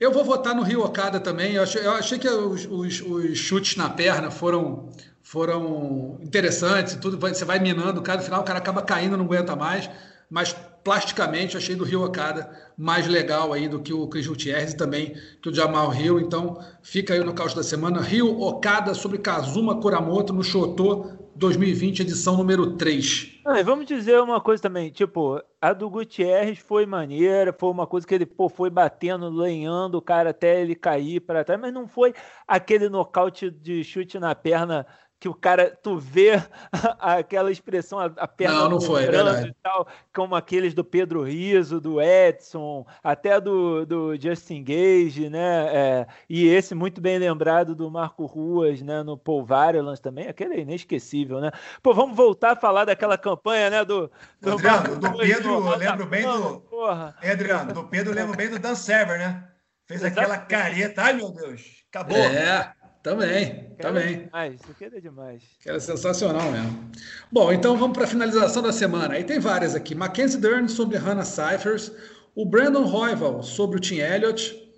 [0.00, 1.54] Eu vou votar no Rio Okada também.
[1.54, 4.90] Eu achei, eu achei que os, os, os, chutes na perna foram,
[5.22, 6.94] foram interessantes.
[6.94, 9.90] Tudo você vai minando, cada final o cara acaba caindo, não aguenta mais.
[10.30, 10.54] Mas
[10.84, 15.16] plasticamente achei do Rio Okada mais legal aí do que o Chris Gutierrez e também
[15.42, 16.20] que o Jamal Hill.
[16.20, 18.00] Então fica aí no caos da semana.
[18.00, 23.40] Rio Okada sobre Kazuma Kuramoto no Shoto 2020, edição número 3.
[23.46, 28.06] Ah, vamos dizer uma coisa também, tipo, a do Gutierrez foi maneira, foi uma coisa
[28.06, 31.86] que ele pô, foi batendo, lenhando o cara até ele cair para trás, mas não
[31.86, 32.12] foi
[32.46, 34.84] aquele nocaute de chute na perna
[35.20, 36.42] que o cara, tu vê
[37.00, 41.80] aquela expressão, a, a perna não, não foi, e tal, como aqueles do Pedro Riso,
[41.80, 45.66] do Edson, até do, do Justin Gage, né?
[45.74, 49.02] É, e esse muito bem lembrado do Marco Ruas, né?
[49.02, 51.50] No Paul Varialans também, aquele é inesquecível, né?
[51.82, 53.84] Pô, vamos voltar a falar daquela campanha, né?
[53.84, 56.60] Do, do Adriano, do Pedro, eu lembro bem do.
[56.60, 57.16] Porra.
[57.20, 59.48] É, Adriano, do Pedro, eu lembro bem do Dan Server, né?
[59.86, 62.16] Fez aquela careta, ai meu Deus, acabou.
[62.18, 62.74] É.
[63.08, 64.24] Também, Quero também.
[64.24, 65.42] Demais, isso aqui é demais.
[65.62, 66.90] Que era sensacional mesmo.
[67.32, 69.14] Bom, então vamos para a finalização da semana.
[69.14, 69.94] Aí tem várias aqui.
[69.94, 71.92] Mackenzie Dern sobre Hannah Cyphers,
[72.34, 74.68] o Brandon Royval sobre o Tim Elliott,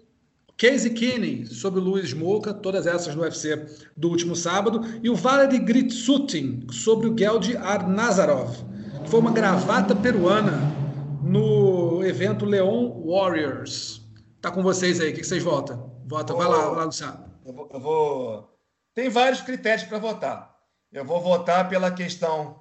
[0.57, 3.67] Casey Kinney sobre o Luiz Moca, todas essas no UFC
[3.97, 8.55] do último sábado, e o Valery Gritsutin sobre o Geld Arnazarov,
[9.03, 10.61] que foi uma gravata peruana
[11.23, 14.03] no evento Leon Warriors.
[14.41, 15.91] Tá com vocês aí, o que vocês votam?
[16.07, 17.30] Vota, vai lá, vai lá, Luciano.
[17.45, 18.59] Eu vou, eu vou...
[18.95, 20.57] Tem vários critérios para votar.
[20.93, 22.61] Eu vou votar pela questão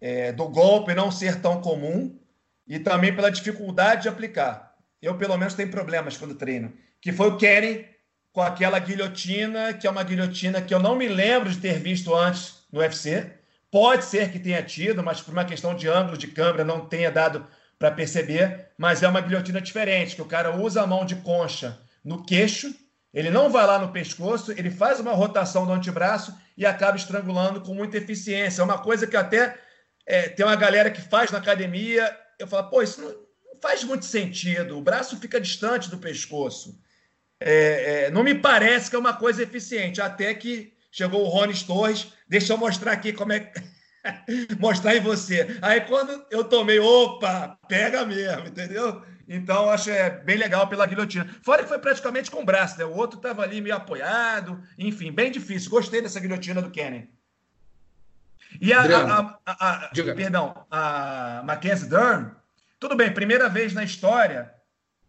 [0.00, 2.18] é, do golpe não ser tão comum
[2.66, 4.76] e também pela dificuldade de aplicar.
[5.00, 6.72] Eu, pelo menos, tenho problemas quando treino.
[7.00, 7.86] Que foi o Kenny
[8.32, 12.14] com aquela guilhotina, que é uma guilhotina que eu não me lembro de ter visto
[12.14, 13.30] antes no UFC.
[13.70, 17.10] Pode ser que tenha tido, mas por uma questão de ângulo de câmera não tenha
[17.10, 17.46] dado
[17.78, 18.68] para perceber.
[18.76, 22.74] Mas é uma guilhotina diferente, que o cara usa a mão de concha no queixo
[23.14, 27.60] ele não vai lá no pescoço, ele faz uma rotação do antebraço e acaba estrangulando
[27.60, 28.60] com muita eficiência.
[28.60, 29.56] É uma coisa que até
[30.04, 32.14] é, tem uma galera que faz na academia.
[32.40, 33.14] Eu falo, pô, isso não,
[33.62, 34.76] faz muito sentido.
[34.76, 36.76] O braço fica distante do pescoço.
[37.38, 40.02] É, é, não me parece que é uma coisa eficiente.
[40.02, 42.08] Até que chegou o Rones Torres.
[42.28, 43.52] Deixa eu mostrar aqui como é
[44.58, 45.56] mostrar em você.
[45.62, 49.02] Aí quando eu tomei, opa, pega mesmo, entendeu?
[49.28, 51.28] Então, acho é bem legal pela guilhotina.
[51.42, 52.84] Fora que foi praticamente com o braço, né?
[52.84, 54.62] O outro estava ali meio apoiado.
[54.78, 55.70] Enfim, bem difícil.
[55.70, 57.10] Gostei dessa guilhotina do Kenny.
[58.60, 62.30] E a, a, a, a perdão, a Mackenzie Dern,
[62.78, 64.52] tudo bem, primeira vez na história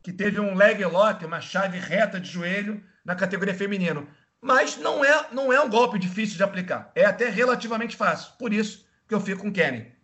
[0.01, 4.07] que teve um leg lock, uma chave reta de joelho na categoria feminino.
[4.41, 6.91] Mas não é, não é um golpe difícil de aplicar.
[6.93, 8.33] É até relativamente fácil.
[8.37, 9.94] Por isso que eu fico com o Kenny.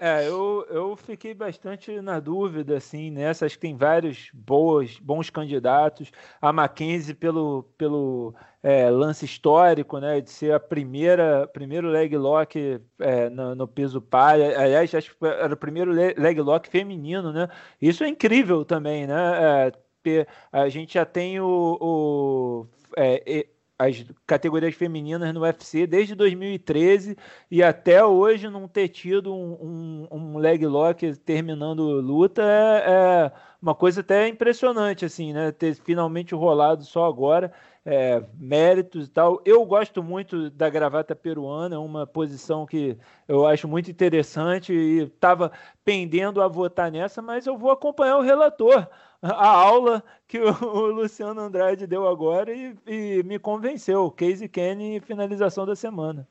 [0.00, 3.46] É, eu, eu fiquei bastante na dúvida, assim, nessa.
[3.46, 6.12] Acho que tem vários boas, bons candidatos.
[6.40, 12.80] A Mackenzie pelo, pelo é, lance histórico, né, de ser a primeira, primeiro leg lock
[13.00, 14.54] é, no, no, peso pai.
[14.54, 17.48] Aliás, acho que era o primeiro leg lock feminino, né?
[17.82, 19.72] Isso é incrível também, né?
[20.06, 22.66] É, a gente já tem o, o
[22.96, 23.48] é,
[23.78, 27.16] as categorias femininas no UFC desde 2013
[27.48, 33.32] e até hoje não ter tido um, um, um leg lock terminando luta é, é,
[33.62, 35.52] uma coisa até impressionante, assim, né?
[35.52, 37.52] Ter finalmente rolado só agora.
[37.90, 39.40] É, méritos e tal.
[39.46, 45.04] Eu gosto muito da gravata peruana, é uma posição que eu acho muito interessante e
[45.04, 45.50] estava
[45.82, 48.86] pendendo a votar nessa, mas eu vou acompanhar o relator
[49.22, 54.10] a aula que o, Luciano Andrade deu agora e, e me convenceu.
[54.10, 56.26] Casey Kenny finalização da semana.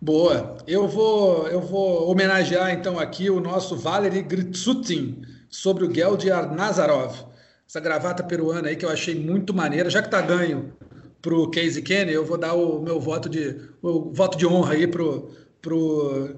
[0.00, 0.58] Boa.
[0.66, 7.14] Eu vou, eu vou homenagear então aqui o nosso Valery Gritsutin sobre o Geld Arnazarov.
[7.68, 9.90] Essa gravata peruana aí que eu achei muito maneira.
[9.90, 10.72] Já que tá ganho
[11.20, 14.86] pro Casey Kenny, eu vou dar o meu voto de o voto de honra aí
[14.86, 15.30] pro
[15.60, 16.36] pro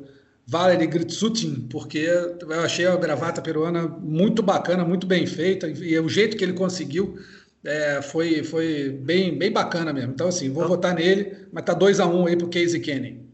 [0.51, 6.09] Valery Gritsutin, porque eu achei a gravata peruana muito bacana, muito bem feita, e o
[6.09, 7.19] jeito que ele conseguiu
[7.63, 10.13] é, foi, foi bem, bem bacana mesmo.
[10.13, 12.81] Então, assim, vou então, votar nele, mas tá 2 a 1 um aí pro Casey
[12.81, 13.29] Kenny.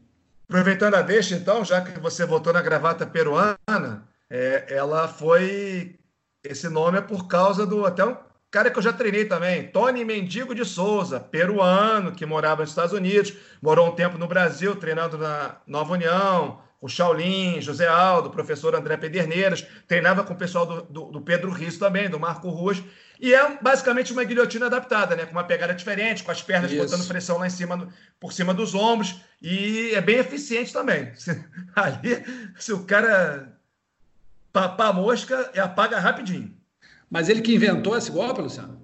[0.49, 5.95] Aproveitando a deixa, então, já que você votou na gravata peruana, é, ela foi
[6.43, 8.17] esse nome é por causa do até um
[8.51, 12.93] cara que eu já treinei também, Tony Mendigo de Souza, peruano, que morava nos Estados
[12.93, 18.31] Unidos, morou um tempo no Brasil, treinando na Nova União, o Shaolin, José Aldo, o
[18.31, 22.51] professor André Pederneiras, treinava com o pessoal do, do, do Pedro Risso também, do Marco
[22.51, 22.83] Ruas,
[23.19, 25.25] e é basicamente uma guilhotina adaptada, né?
[25.25, 26.83] Com uma pegada diferente, com as pernas Isso.
[26.83, 27.89] botando pressão lá em cima,
[28.21, 31.11] por cima dos ombros, e é bem eficiente também.
[31.75, 32.23] Ali,
[32.59, 33.59] se o cara
[34.53, 36.55] papar a mosca, apaga rapidinho.
[37.09, 38.79] Mas ele que inventou esse golpe, Luciano?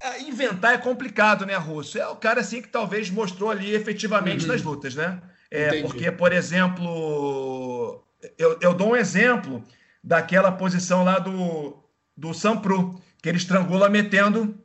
[0.00, 1.98] É, inventar é complicado, né, Russo?
[1.98, 4.52] É o cara assim que talvez mostrou ali efetivamente uhum.
[4.52, 5.20] nas lutas, né?
[5.54, 8.04] É, porque, por exemplo,
[8.36, 9.62] eu, eu dou um exemplo
[10.02, 11.82] daquela posição lá do,
[12.16, 14.58] do Sampru, que ele estrangula metendo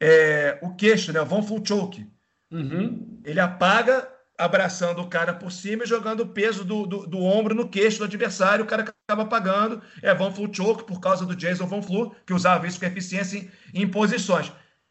[0.00, 1.20] é, o queixo, né?
[1.20, 2.06] O Von Full Choke.
[2.50, 3.20] Uhum.
[3.24, 7.54] Ele apaga abraçando o cara por cima e jogando o peso do, do, do, ombro
[7.54, 9.82] no queixo do adversário, o cara acaba pagando.
[10.02, 13.38] É Von Flu Choke por causa do Jason Von Flu, que usava isso com eficiência
[13.38, 14.50] em, em posições.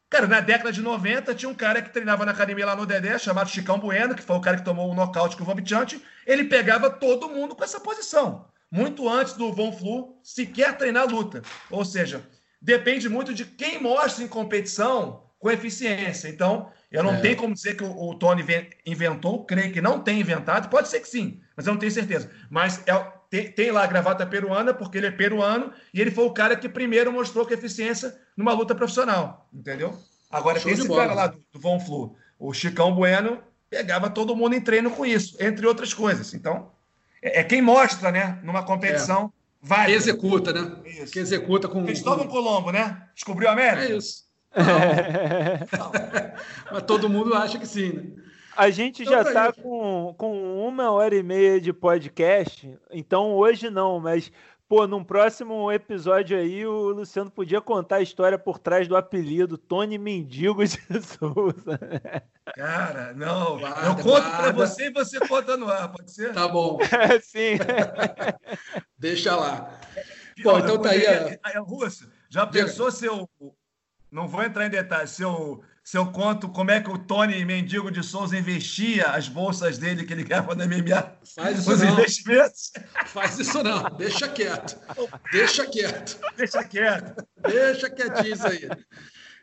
[0.09, 3.17] Cara, na década de 90 tinha um cara que treinava na academia lá no Dedé,
[3.19, 6.03] chamado Chicão Bueno, que foi o cara que tomou o nocaute com o Vomitiante.
[6.25, 8.47] Ele pegava todo mundo com essa posição.
[8.71, 11.43] Muito antes do Von Flu sequer treinar luta.
[11.69, 12.23] Ou seja,
[12.59, 16.27] depende muito de quem mostra em competição com eficiência.
[16.27, 17.21] Então, eu não é.
[17.21, 18.43] tenho como dizer que o, o, Tony
[18.85, 22.31] inventou, creio que não tem inventado, pode ser que sim, mas eu não tenho certeza.
[22.49, 22.93] Mas é,
[23.29, 26.55] tem, tem, lá a gravata peruana, porque ele é peruano, e ele foi o cara
[26.55, 29.97] que primeiro mostrou que eficiência numa luta profissional, entendeu?
[30.31, 33.39] Agora, tem esse cara lá do, do Von Flu, o Chicão Bueno,
[33.69, 36.33] pegava todo mundo em treino com isso, entre outras coisas.
[36.33, 36.71] Então,
[37.21, 39.31] é, é quem mostra, né, numa competição.
[39.35, 39.39] É.
[39.61, 39.91] Vai.
[39.91, 40.77] Executa, né?
[40.85, 41.11] Isso.
[41.11, 41.85] Que executa com.
[41.85, 42.31] Cristóvão com...
[42.31, 43.09] Colombo, né?
[43.13, 43.93] Descobriu a América?
[43.93, 44.23] É isso.
[44.55, 44.65] Não.
[45.77, 45.91] Não.
[46.71, 48.03] Mas todo mundo acha que sim, né?
[48.59, 53.31] A gente então, já está tá com, com uma hora e meia de podcast, então
[53.31, 54.29] hoje não, mas
[54.67, 59.57] pô, num próximo episódio aí o Luciano podia contar a história por trás do apelido
[59.57, 61.79] Tony Mendigo de Souza.
[62.53, 66.33] Cara, não, guarda, eu conto para você e você conta no ar, pode ser?
[66.33, 66.79] Tá bom.
[67.23, 67.57] sim.
[68.99, 69.79] Deixa lá.
[70.43, 71.07] Bom, então tá aí.
[71.07, 71.59] A...
[71.61, 73.25] Russo, já pensou se eu
[74.11, 75.11] não vou entrar em detalhes.
[75.11, 79.27] Se eu, se eu conto como é que o Tony Mendigo de Souza investia as
[79.27, 81.93] bolsas dele que ele ganhava na MMA, Faz isso os não.
[81.93, 82.71] investimentos.
[83.07, 84.77] Faz isso não, deixa quieto.
[85.31, 86.19] Deixa quieto.
[86.37, 87.25] Deixa quieto.
[87.41, 88.69] Deixa quietinho isso aí.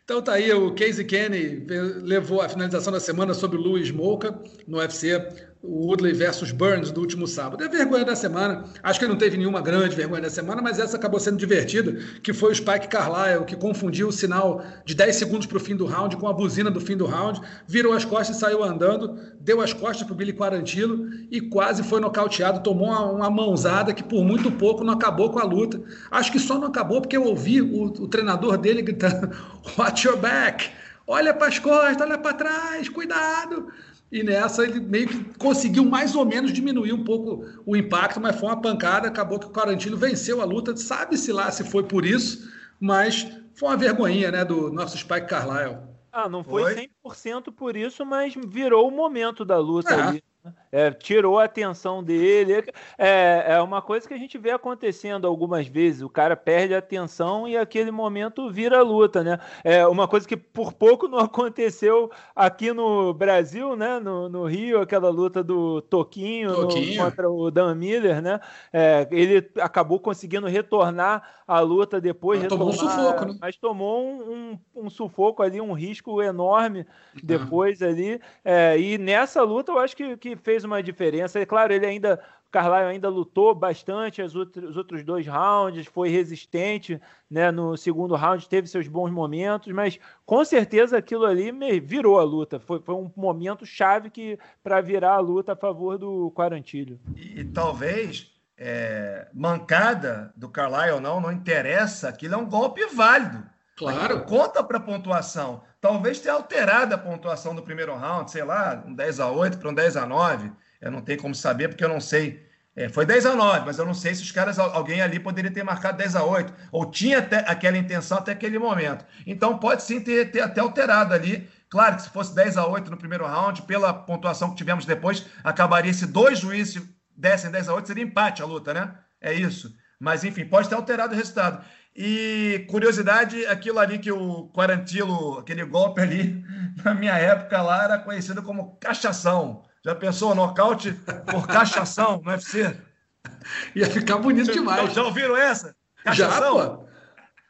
[0.05, 1.67] Então tá aí, o Casey Kenny
[2.01, 5.19] levou a finalização da semana sobre o Louis Moca no UFC
[5.63, 7.63] o Woodley versus Burns do último sábado.
[7.63, 8.65] É vergonha da semana.
[8.83, 11.93] Acho que não teve nenhuma grande vergonha da semana, mas essa acabou sendo divertida,
[12.23, 15.75] que foi o Spike Carlyle, que confundiu o sinal de 10 segundos para o fim
[15.75, 19.19] do round com a buzina do fim do round, virou as costas e saiu andando,
[19.41, 23.93] deu as costas para o Billy Quarantilo e quase foi nocauteado, tomou uma, uma, mãozada
[23.93, 25.81] que por muito pouco não acabou com a luta.
[26.11, 29.31] Acho que só não acabou porque eu ouvi o, o treinador dele gritando
[29.77, 30.71] watch your back,
[31.07, 33.67] olha para as costas, olha para trás, cuidado.
[34.11, 38.39] E nessa ele meio que conseguiu mais ou menos diminuir um pouco o impacto, mas
[38.39, 39.09] foi uma pancada.
[39.09, 40.77] Acabou que o Quarantino venceu a luta.
[40.77, 45.79] Sabe-se lá se foi por isso, mas foi uma vergonhinha né, do nosso Spike Carlyle.
[46.13, 50.01] Ah, não foi, foi 100% por isso, mas virou o momento da luta é.
[50.01, 50.25] ali.
[50.71, 52.65] É, tirou a atenção dele.
[52.99, 56.03] É, é uma coisa que a gente vê acontecendo algumas vezes.
[56.03, 59.39] O cara perde a atenção e aquele momento vira luta, né?
[59.65, 63.99] É uma coisa que por pouco não aconteceu aqui no Brasil, né?
[63.99, 66.97] No, no Rio, aquela luta do Toquinho, Toquinho.
[66.99, 68.41] No, contra o Dan Miller, né?
[68.73, 72.41] É, ele acabou conseguindo retornar à luta depois.
[72.41, 73.39] Mas tomou um sufoco, né?
[73.41, 76.87] Mas tomou um, um, um, sufoco ali, um risco enorme
[77.23, 77.89] depois uhum.
[77.89, 78.21] ali.
[78.45, 81.39] É, e nessa luta eu acho que, que fez uma diferença.
[81.39, 87.01] É claro, ele ainda, o Carlyle ainda lutou bastante os outros dois rounds, foi resistente,
[87.31, 87.51] né?
[87.51, 91.51] No segundo round teve seus bons momentos, mas com certeza aquilo ali
[91.81, 92.59] virou a luta.
[92.61, 96.99] Foi, foi um momento chave que para virar a luta a favor do Quarantilho.
[97.15, 102.87] E, e talvez é, mancada do Carlyle ou não, não interessa, aquilo é um golpe
[102.87, 103.45] válido.
[103.77, 104.25] Claro.
[104.25, 105.63] Conta para a pontuação.
[105.81, 109.69] Talvez tenha alterado a pontuação do primeiro round, sei lá, um 10 a 8 para
[109.69, 110.51] um 10 a 9.
[110.81, 112.47] Eu não tenho como saber, porque eu não sei.
[112.75, 115.51] É, foi 10 a 9, mas eu não sei se os caras, alguém ali poderia
[115.51, 119.05] ter marcado 10 a 8, ou tinha até aquela intenção até aquele momento.
[119.27, 121.49] Então pode sim ter, ter até alterado ali.
[121.69, 125.27] Claro que se fosse 10 a 8 no primeiro round, pela pontuação que tivemos depois,
[125.43, 126.83] acabaria se dois juízes
[127.17, 128.95] dessem 10 a 8, seria empate a luta, né?
[129.21, 129.75] É isso.
[129.99, 131.65] Mas enfim, pode ter alterado o resultado.
[131.97, 136.45] E curiosidade, aquilo ali que o Quarantilo, aquele golpe ali,
[136.85, 139.63] na minha época lá, era conhecido como cachação.
[139.83, 140.93] Já pensou nocaute
[141.31, 142.77] por cachação no UFC?
[143.75, 144.93] Ia ficar bonito demais.
[144.93, 145.75] Já ouviram essa?
[146.05, 146.59] Cachação?
[146.59, 146.87] Já, pô.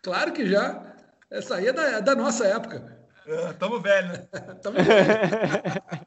[0.03, 0.81] Claro que já.
[1.29, 2.97] Essa aí é da, da nossa época.
[3.51, 4.29] Estamos velhos, né?
[4.63, 6.07] Tamo velho.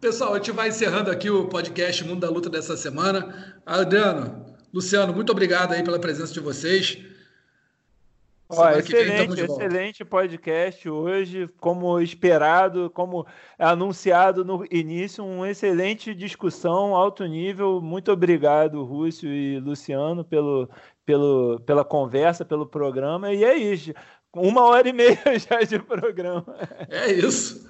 [0.00, 3.60] Pessoal, a gente vai encerrando aqui o podcast Mundo da Luta dessa semana.
[3.66, 6.98] Adriano, Luciano, muito obrigado aí pela presença de vocês.
[8.50, 13.26] Ó, excelente, excelente podcast hoje, como esperado, como
[13.58, 17.80] anunciado no início, uma excelente discussão, alto nível.
[17.82, 20.66] Muito obrigado, Rússio e Luciano, pelo,
[21.04, 23.34] pelo, pela conversa, pelo programa.
[23.34, 23.92] E é isso,
[24.34, 26.46] uma hora e meia já de programa.
[26.88, 27.68] É isso.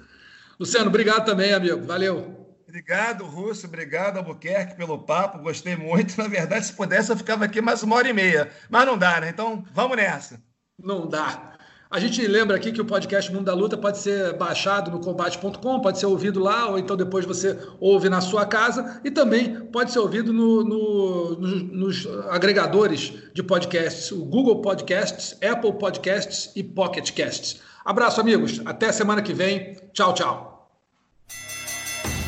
[0.57, 1.85] Luciano, obrigado também, amigo.
[1.85, 2.47] Valeu.
[2.65, 3.67] Obrigado, Rússio.
[3.67, 5.39] Obrigado, Albuquerque, pelo papo.
[5.39, 6.17] Gostei muito.
[6.17, 8.49] Na verdade, se pudesse, eu ficava aqui mais uma hora e meia.
[8.69, 9.29] Mas não dá, né?
[9.29, 10.39] Então, vamos nessa.
[10.83, 11.49] Não dá.
[11.91, 15.79] A gente lembra aqui que o podcast Mundo da Luta pode ser baixado no combate.com,
[15.79, 19.91] pode ser ouvido lá, ou então depois você ouve na sua casa, e também pode
[19.91, 26.63] ser ouvido no, no, no, nos agregadores de podcasts, o Google Podcasts, Apple Podcasts e
[26.63, 27.59] Pocket Casts.
[27.83, 28.61] Abraço, amigos.
[28.65, 29.75] Até semana que vem.
[29.91, 30.69] Tchau, tchau.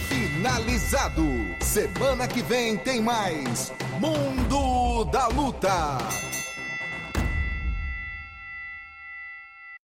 [0.10, 1.22] Finalizado.
[1.62, 6.41] Semana que vem tem mais Mundo da Luta.